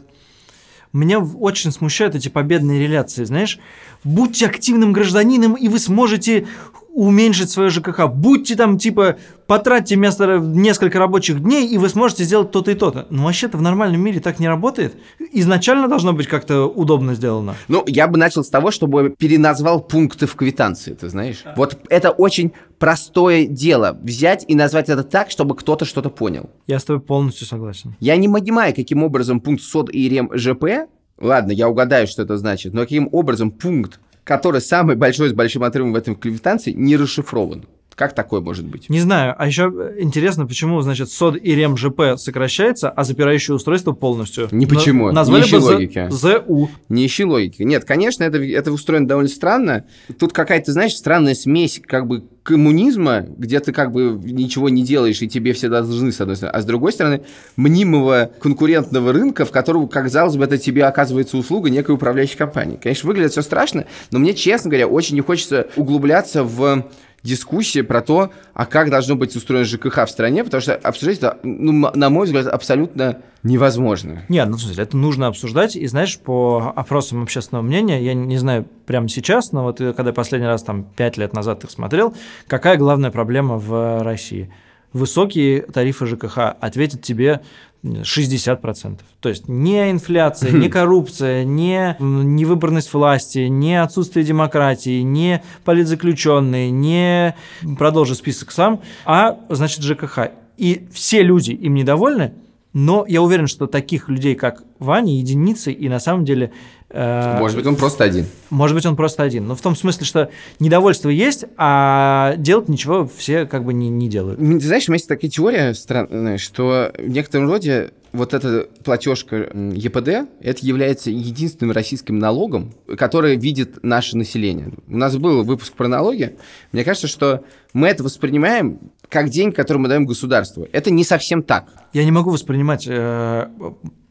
меня 0.94 1.18
очень 1.18 1.72
смущают 1.72 2.14
эти 2.14 2.28
победные 2.28 2.80
реляции, 2.80 3.24
знаешь. 3.24 3.58
Будьте 4.04 4.46
активным 4.46 4.92
гражданином, 4.92 5.54
и 5.54 5.68
вы 5.68 5.78
сможете 5.78 6.46
уменьшить 6.94 7.50
свое 7.50 7.70
ЖКХ. 7.70 8.06
Будьте 8.06 8.54
там, 8.54 8.78
типа, 8.78 9.16
потратьте 9.48 9.96
вместо 9.96 10.38
несколько 10.38 11.00
рабочих 11.00 11.42
дней, 11.42 11.66
и 11.66 11.76
вы 11.76 11.88
сможете 11.88 12.22
сделать 12.22 12.52
то-то 12.52 12.70
и 12.70 12.74
то-то. 12.74 13.06
Но 13.10 13.24
вообще-то 13.24 13.58
в 13.58 13.62
нормальном 13.62 14.00
мире 14.00 14.20
так 14.20 14.38
не 14.38 14.46
работает. 14.46 14.94
Изначально 15.32 15.88
должно 15.88 16.12
быть 16.12 16.28
как-то 16.28 16.66
удобно 16.66 17.14
сделано. 17.14 17.56
Ну, 17.66 17.82
я 17.88 18.06
бы 18.06 18.16
начал 18.16 18.44
с 18.44 18.48
того, 18.48 18.70
чтобы 18.70 19.10
переназвал 19.10 19.80
пункты 19.80 20.26
в 20.26 20.36
квитанции, 20.36 20.94
ты 20.94 21.08
знаешь. 21.08 21.42
Вот 21.56 21.76
это 21.88 22.10
очень 22.10 22.52
простое 22.78 23.46
дело. 23.46 23.98
Взять 24.00 24.44
и 24.46 24.54
назвать 24.54 24.88
это 24.88 25.02
так, 25.02 25.32
чтобы 25.32 25.56
кто-то 25.56 25.84
что-то 25.84 26.10
понял. 26.10 26.48
Я 26.68 26.78
с 26.78 26.84
тобой 26.84 27.02
полностью 27.02 27.46
согласен. 27.46 27.96
Я 27.98 28.16
не 28.16 28.28
понимаю, 28.28 28.72
каким 28.72 29.02
образом 29.02 29.40
пункт 29.40 29.64
СОД 29.64 29.92
и 29.92 30.08
РЕМ 30.08 30.30
ЖП, 30.34 30.88
ладно, 31.20 31.50
я 31.50 31.68
угадаю, 31.68 32.06
что 32.06 32.22
это 32.22 32.36
значит, 32.36 32.72
но 32.72 32.82
каким 32.82 33.08
образом 33.10 33.50
пункт, 33.50 33.98
который 34.24 34.60
самый 34.60 34.96
большой 34.96 35.28
с 35.28 35.32
большим 35.32 35.62
отрывом 35.62 35.92
в 35.92 35.96
этом 35.96 36.16
квитанции, 36.16 36.72
не 36.72 36.96
расшифрован. 36.96 37.66
Как 37.94 38.14
такое 38.14 38.40
может 38.40 38.66
быть? 38.66 38.88
Не 38.90 39.00
знаю, 39.00 39.34
а 39.38 39.46
еще 39.46 39.72
интересно, 39.98 40.46
почему, 40.46 40.80
значит, 40.82 41.10
СОД 41.10 41.36
и 41.36 41.54
РЕМ 41.54 41.76
ЖП 41.76 42.16
сокращается, 42.16 42.90
а 42.90 43.04
запирающее 43.04 43.54
устройство 43.54 43.92
полностью. 43.92 44.48
Не 44.50 44.66
почему, 44.66 45.06
На- 45.06 45.10
не 45.10 45.14
Назвали 45.16 45.42
ищи 45.44 45.56
бы 45.56 45.60
логики. 45.62 46.08
ЗУ. 46.10 46.70
Не 46.88 47.06
ищи 47.06 47.24
логики. 47.24 47.62
Нет, 47.62 47.84
конечно, 47.84 48.24
это, 48.24 48.38
это 48.38 48.72
устроено 48.72 49.06
довольно 49.06 49.28
странно. 49.30 49.84
Тут 50.18 50.32
какая-то, 50.32 50.72
знаешь, 50.72 50.94
странная 50.94 51.34
смесь 51.34 51.80
как 51.84 52.06
бы 52.06 52.24
коммунизма, 52.42 53.24
где 53.38 53.58
ты 53.60 53.72
как 53.72 53.90
бы 53.90 54.20
ничего 54.22 54.68
не 54.68 54.82
делаешь, 54.84 55.22
и 55.22 55.28
тебе 55.28 55.54
все 55.54 55.68
должны, 55.68 56.12
с 56.12 56.20
одной 56.20 56.36
стороны, 56.36 56.56
а 56.56 56.60
с 56.60 56.64
другой 56.66 56.92
стороны, 56.92 57.22
мнимого 57.56 58.30
конкурентного 58.40 59.12
рынка, 59.12 59.44
в 59.46 59.50
котором, 59.50 59.88
как 59.88 60.04
казалось 60.04 60.36
бы, 60.36 60.44
это 60.44 60.58
тебе 60.58 60.84
оказывается 60.84 61.38
услуга 61.38 61.70
некой 61.70 61.94
управляющей 61.94 62.36
компании. 62.36 62.78
Конечно, 62.80 63.06
выглядит 63.06 63.32
все 63.32 63.40
страшно, 63.40 63.86
но 64.10 64.18
мне, 64.18 64.34
честно 64.34 64.68
говоря, 64.70 64.86
очень 64.86 65.14
не 65.14 65.22
хочется 65.22 65.68
углубляться 65.76 66.44
в 66.44 66.86
дискуссии 67.24 67.80
про 67.80 68.02
то, 68.02 68.30
а 68.52 68.66
как 68.66 68.90
должно 68.90 69.16
быть 69.16 69.34
устроен 69.34 69.64
ЖКХ 69.64 70.04
в 70.04 70.10
стране, 70.10 70.44
потому 70.44 70.60
что 70.60 70.76
обсуждать 70.76 71.18
это, 71.18 71.38
ну, 71.42 71.72
на 71.72 72.10
мой 72.10 72.26
взгляд, 72.26 72.46
абсолютно 72.46 73.22
невозможно. 73.42 74.22
Нет, 74.28 74.48
ну, 74.48 74.56
в 74.56 74.60
смысле, 74.60 74.82
это 74.84 74.96
нужно 74.96 75.26
обсуждать. 75.26 75.74
И 75.74 75.86
знаешь, 75.86 76.18
по 76.18 76.72
опросам 76.76 77.22
общественного 77.22 77.62
мнения, 77.62 78.00
я 78.02 78.14
не 78.14 78.36
знаю 78.36 78.66
прямо 78.86 79.08
сейчас, 79.08 79.52
но 79.52 79.64
вот 79.64 79.80
э, 79.80 79.94
когда 79.94 80.10
я 80.10 80.14
последний 80.14 80.46
раз, 80.46 80.62
там, 80.62 80.84
пять 80.84 81.16
лет 81.16 81.32
назад 81.32 81.64
их 81.64 81.70
смотрел, 81.70 82.14
какая 82.46 82.76
главная 82.76 83.10
проблема 83.10 83.56
в 83.56 84.02
России? 84.02 84.52
Высокие 84.94 85.62
тарифы 85.62 86.06
ЖКХ 86.06 86.38
ответят 86.60 87.02
тебе 87.02 87.42
60%. 87.82 89.00
То 89.20 89.28
есть 89.28 89.48
не 89.48 89.90
инфляция, 89.90 90.52
не 90.52 90.68
коррупция, 90.70 91.44
не 91.44 91.96
невыборность 91.98 92.94
власти, 92.94 93.40
не 93.40 93.82
отсутствие 93.82 94.24
демократии, 94.24 95.02
не 95.02 95.42
политзаключенные, 95.64 96.70
не 96.70 97.34
продолжу 97.76 98.14
список 98.14 98.52
сам, 98.52 98.80
а 99.04 99.40
значит 99.50 99.82
ЖКХ. 99.82 100.30
И 100.56 100.86
все 100.92 101.22
люди 101.22 101.50
им 101.50 101.74
недовольны, 101.74 102.34
но 102.72 103.04
я 103.06 103.20
уверен, 103.20 103.48
что 103.48 103.66
таких 103.66 104.08
людей, 104.08 104.36
как 104.36 104.62
Ваня, 104.78 105.16
единицы, 105.16 105.72
и 105.72 105.88
на 105.88 105.98
самом 105.98 106.24
деле... 106.24 106.52
э, 106.94 107.38
Может 107.38 107.56
быть, 107.58 107.66
он 107.66 107.76
просто 107.76 108.04
один. 108.04 108.26
может 108.50 108.74
быть, 108.76 108.86
он 108.86 108.96
просто 108.96 109.22
один. 109.22 109.46
Но 109.46 109.54
в 109.54 109.60
том 109.60 109.76
смысле, 109.76 110.06
что 110.06 110.30
недовольство 110.60 111.08
есть, 111.08 111.44
а 111.56 112.34
делать 112.38 112.68
ничего 112.68 113.10
все 113.16 113.46
как 113.46 113.64
бы 113.64 113.74
не, 113.74 113.88
не 113.88 114.08
делают. 114.08 114.38
Ты 114.38 114.60
знаешь, 114.60 114.88
у 114.88 114.92
меня 114.92 114.96
есть 114.96 115.08
такая 115.08 115.30
теория 115.30 115.74
странная, 115.74 116.38
что 116.38 116.92
в 116.96 117.08
некотором 117.08 117.48
роде 117.50 117.90
вот 118.12 118.32
эта 118.32 118.68
платежка 118.84 119.36
ЕПД, 119.52 120.30
это 120.40 120.64
является 120.64 121.10
единственным 121.10 121.72
российским 121.72 122.20
налогом, 122.20 122.72
который 122.96 123.34
видит 123.36 123.82
наше 123.82 124.16
население. 124.16 124.70
У 124.86 124.96
нас 124.96 125.16
был 125.16 125.42
выпуск 125.42 125.72
про 125.72 125.88
налоги. 125.88 126.36
Мне 126.70 126.84
кажется, 126.84 127.08
что 127.08 127.42
мы 127.72 127.88
это 127.88 128.04
воспринимаем 128.04 128.78
как 129.14 129.28
деньги, 129.28 129.54
которые 129.54 129.80
мы 129.80 129.88
даем 129.88 130.06
государству. 130.06 130.66
Это 130.72 130.90
не 130.90 131.04
совсем 131.04 131.44
так. 131.44 131.66
Я 131.92 132.04
не 132.04 132.10
могу 132.10 132.30
воспринимать 132.30 132.84
э, 132.88 133.46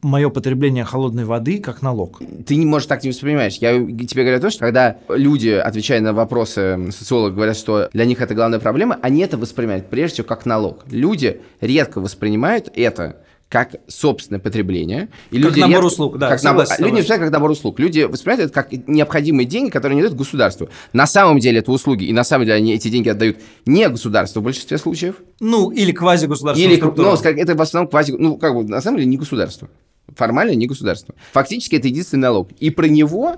мое 0.02 0.30
потребление 0.30 0.86
холодной 0.86 1.26
воды 1.26 1.60
как 1.60 1.82
налог. 1.82 2.22
Ты 2.48 2.56
не 2.56 2.66
можешь 2.66 2.88
так 2.88 3.04
не 3.04 3.10
воспринимаешь. 3.10 3.58
Я 3.58 3.74
тебе 3.74 4.24
говорю 4.24 4.40
то, 4.40 4.50
что 4.50 4.62
когда 4.62 4.96
люди, 5.10 5.50
отвечая 5.50 6.00
на 6.00 6.14
вопросы 6.14 6.90
социологов, 6.92 7.36
говорят, 7.36 7.58
что 7.58 7.90
для 7.92 8.06
них 8.06 8.22
это 8.22 8.34
главная 8.34 8.60
проблема, 8.60 8.98
они 9.02 9.22
это 9.24 9.38
воспринимают 9.38 9.90
прежде 9.90 10.14
всего 10.14 10.28
как 10.28 10.46
налог. 10.46 10.86
Люди 10.90 11.42
редко 11.60 12.00
воспринимают 12.00 12.72
это 12.74 13.18
как 13.54 13.76
собственное 13.88 14.40
потребление. 14.40 15.10
И 15.30 15.40
как 15.40 15.52
люди 15.52 15.60
набор 15.60 15.76
редко, 15.76 15.86
услуг, 15.86 16.18
да. 16.18 16.30
Как 16.30 16.42
набор, 16.42 16.66
люди 16.80 16.96
не 16.96 17.04
как 17.04 17.30
набор 17.30 17.52
услуг. 17.52 17.80
Люди 17.80 18.02
воспринимают 18.02 18.46
это 18.50 18.52
как 18.52 18.72
необходимые 18.88 19.46
деньги, 19.46 19.70
которые 19.70 19.94
они 19.94 20.02
дают 20.02 20.18
государству. 20.18 20.70
На 20.92 21.06
самом 21.06 21.38
деле 21.38 21.60
это 21.60 21.72
услуги, 21.72 22.06
и 22.06 22.14
на 22.14 22.24
самом 22.24 22.46
деле 22.46 22.58
они 22.58 22.74
эти 22.74 22.88
деньги 22.88 23.10
отдают 23.10 23.38
не 23.68 23.88
государству 23.90 24.42
в 24.42 24.44
большинстве 24.44 24.80
случаев. 24.80 25.18
Ну, 25.40 25.70
или 25.70 25.92
квазигосударственному 25.92 26.74
Или, 26.74 26.82
ну, 26.82 27.14
это 27.14 27.54
в 27.54 27.62
основном 27.62 27.92
квази... 27.92 28.16
Ну, 28.18 28.38
как 28.38 28.56
бы, 28.56 28.64
на 28.64 28.82
самом 28.82 28.98
деле 28.98 29.08
не 29.08 29.18
государство. 29.18 29.70
Формально 30.16 30.56
не 30.56 30.66
государство. 30.66 31.14
Фактически 31.34 31.76
это 31.76 31.90
единственный 31.90 32.22
налог. 32.22 32.50
И 32.60 32.72
про 32.72 32.88
него 32.88 33.36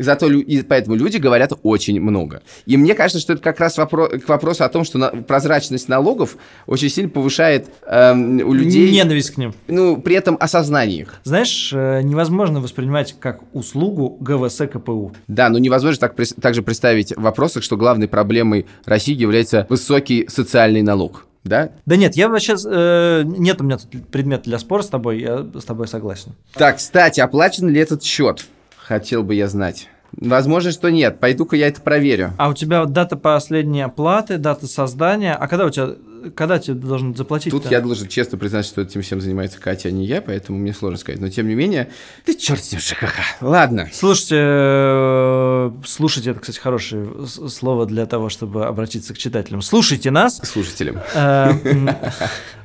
Зато 0.00 0.30
и 0.30 0.62
поэтому 0.62 0.96
люди 0.96 1.18
говорят 1.18 1.52
очень 1.62 2.00
много. 2.00 2.42
И 2.66 2.76
мне 2.76 2.94
кажется, 2.94 3.20
что 3.20 3.34
это 3.34 3.42
как 3.42 3.60
раз 3.60 3.78
вопро- 3.78 4.18
к 4.18 4.28
вопросу 4.28 4.64
о 4.64 4.68
том, 4.68 4.84
что 4.84 4.98
на- 4.98 5.08
прозрачность 5.10 5.88
налогов 5.88 6.36
очень 6.66 6.88
сильно 6.88 7.10
повышает 7.10 7.68
эм, 7.86 8.40
у 8.40 8.52
людей... 8.52 8.90
Ненависть 8.90 9.32
к 9.32 9.36
ним. 9.36 9.54
Ну, 9.68 9.96
при 9.98 10.16
этом 10.16 10.36
осознание 10.40 11.00
их. 11.00 11.20
Знаешь, 11.24 11.70
э, 11.74 12.00
невозможно 12.02 12.60
воспринимать 12.60 13.14
как 13.20 13.40
услугу 13.52 14.16
ГВС 14.20 14.58
КПУ. 14.72 15.12
Да, 15.28 15.48
но 15.48 15.58
невозможно 15.58 16.08
так, 16.08 16.16
также 16.40 16.62
представить 16.62 17.16
в 17.16 17.20
вопросах, 17.20 17.62
что 17.62 17.76
главной 17.76 18.08
проблемой 18.08 18.66
России 18.84 19.14
является 19.14 19.66
высокий 19.68 20.26
социальный 20.28 20.82
налог. 20.82 21.26
Да? 21.44 21.70
Да 21.86 21.96
нет, 21.96 22.16
я 22.16 22.28
вообще... 22.28 22.54
Э, 22.66 23.22
нет 23.24 23.60
у 23.60 23.64
меня 23.64 23.78
тут 23.78 24.08
предмета 24.08 24.44
для 24.44 24.58
спора 24.58 24.82
с 24.82 24.88
тобой, 24.88 25.20
я 25.20 25.46
с 25.58 25.64
тобой 25.64 25.88
согласен. 25.88 26.32
Так, 26.54 26.76
кстати, 26.76 27.20
оплачен 27.20 27.68
ли 27.68 27.80
этот 27.80 28.02
счет? 28.02 28.46
Хотел 28.90 29.22
бы 29.22 29.36
я 29.36 29.46
знать. 29.46 29.88
Возможно, 30.10 30.72
что 30.72 30.90
нет. 30.90 31.20
Пойду-ка 31.20 31.54
я 31.54 31.68
это 31.68 31.80
проверю. 31.80 32.32
А 32.38 32.48
у 32.48 32.54
тебя 32.54 32.84
дата 32.86 33.16
последней 33.16 33.82
оплаты, 33.82 34.36
дата 34.36 34.66
создания. 34.66 35.32
А 35.32 35.46
когда 35.46 35.66
у 35.66 35.70
тебя 35.70 35.90
когда 36.34 36.58
тебе 36.58 36.74
должен 36.74 37.14
заплатить? 37.14 37.50
Тут 37.50 37.70
я 37.70 37.80
должен 37.80 38.08
честно 38.08 38.38
признать, 38.38 38.66
что 38.66 38.82
этим 38.82 39.02
всем 39.02 39.20
занимается 39.20 39.60
Катя, 39.60 39.88
а 39.88 39.92
не 39.92 40.04
я, 40.06 40.20
поэтому 40.20 40.58
мне 40.58 40.72
сложно 40.72 40.98
сказать. 40.98 41.20
Но 41.20 41.28
тем 41.28 41.48
не 41.48 41.54
менее, 41.54 41.90
ты 42.24 42.34
черт 42.34 42.62
с 42.62 42.72
ним 42.72 42.80
ЖКХ. 42.80 43.40
Ладно. 43.40 43.88
Слушайте, 43.92 44.36
э, 44.38 45.70
слушайте, 45.84 46.30
это, 46.30 46.40
кстати, 46.40 46.58
хорошее 46.58 47.26
слово 47.26 47.86
для 47.86 48.06
того, 48.06 48.28
чтобы 48.28 48.66
обратиться 48.66 49.14
к 49.14 49.18
читателям. 49.18 49.62
Слушайте 49.62 50.10
нас. 50.10 50.38
Слушателям. 50.38 50.98
Э, 51.14 51.52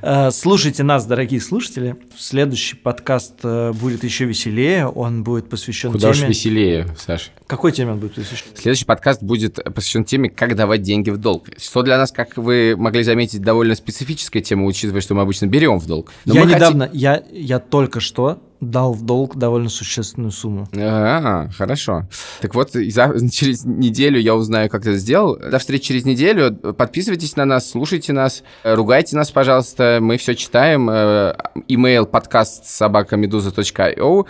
э, 0.01 0.31
слушайте 0.31 0.83
нас, 0.83 1.05
дорогие 1.05 1.41
слушатели. 1.41 1.95
Следующий 2.17 2.75
подкаст 2.75 3.43
будет 3.43 4.03
еще 4.03 4.25
веселее. 4.25 4.87
Он 4.87 5.23
будет 5.23 5.49
посвящен 5.49 5.91
Куда 5.91 6.13
теме... 6.13 6.23
уж 6.23 6.29
веселее, 6.29 6.87
Саш. 6.97 7.31
Какой 7.47 7.71
теме 7.71 7.91
он 7.91 7.99
будет 7.99 8.15
посвящен? 8.15 8.47
Следующий 8.55 8.85
подкаст 8.85 9.21
будет 9.21 9.59
посвящен 9.73 10.03
теме, 10.03 10.29
как 10.29 10.55
давать 10.55 10.81
деньги 10.81 11.11
в 11.11 11.17
долг. 11.17 11.47
Что 11.57 11.83
для 11.83 11.97
нас, 11.97 12.11
как 12.11 12.37
вы 12.37 12.75
могли 12.75 13.03
заметить, 13.03 13.41
довольно 13.41 13.75
специфическая 13.75 14.41
тема, 14.41 14.65
учитывая, 14.65 15.01
что 15.01 15.13
мы 15.13 15.21
обычно 15.21 15.45
берем 15.45 15.77
в 15.77 15.85
долг. 15.85 16.11
Но 16.25 16.33
я 16.33 16.45
недавно, 16.45 16.87
хотим... 16.87 16.99
я, 16.99 17.23
я 17.31 17.59
только 17.59 17.99
что 17.99 18.39
дал 18.61 18.93
в 18.93 19.03
долг 19.03 19.35
довольно 19.35 19.69
существенную 19.69 20.31
сумму. 20.31 20.67
А, 20.75 21.49
хорошо. 21.55 22.07
Так 22.41 22.55
вот, 22.55 22.71
за, 22.71 23.29
через 23.31 23.63
неделю 23.63 24.19
я 24.19 24.33
узнаю, 24.35 24.69
как 24.69 24.81
это 24.81 24.97
сделал. 24.97 25.37
До 25.37 25.59
встречи 25.59 25.85
через 25.85 26.05
неделю. 26.05 26.51
Подписывайтесь 26.55 27.35
на 27.35 27.45
нас, 27.45 27.69
слушайте 27.69 28.11
нас, 28.11 28.43
ругайте 28.63 29.15
нас, 29.15 29.29
пожалуйста. 29.29 29.99
Мы 30.01 30.17
все 30.17 30.35
читаем. 30.35 30.89
Email 30.89 32.05
подкаст 32.05 32.65
собакамедуза.io 32.65 34.25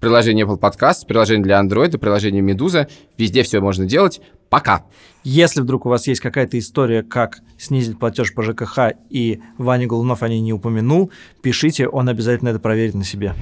приложение 0.00 0.46
Apple 0.46 0.58
Podcast, 0.58 1.06
приложение 1.06 1.44
для 1.44 1.60
Android, 1.60 1.96
приложение 1.98 2.42
Медуза. 2.42 2.88
Везде 3.18 3.42
все 3.42 3.60
можно 3.60 3.86
делать. 3.86 4.20
Пока! 4.48 4.84
Если 5.24 5.60
вдруг 5.60 5.86
у 5.86 5.88
вас 5.88 6.06
есть 6.06 6.20
какая-то 6.20 6.58
история, 6.58 7.02
как 7.02 7.40
снизить 7.58 7.98
платеж 7.98 8.32
по 8.32 8.42
ЖКХ, 8.42 8.92
и 9.10 9.40
Ваня 9.58 9.86
Голунов 9.86 10.22
о 10.22 10.28
ней 10.28 10.40
не 10.40 10.52
упомянул, 10.52 11.10
пишите, 11.42 11.88
он 11.88 12.08
обязательно 12.08 12.50
это 12.50 12.60
проверит 12.60 12.94
на 12.94 13.04
себе. 13.04 13.34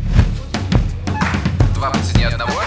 Два 1.75 1.91
по 1.91 1.99
цене 1.99 2.29
одного 2.29 2.64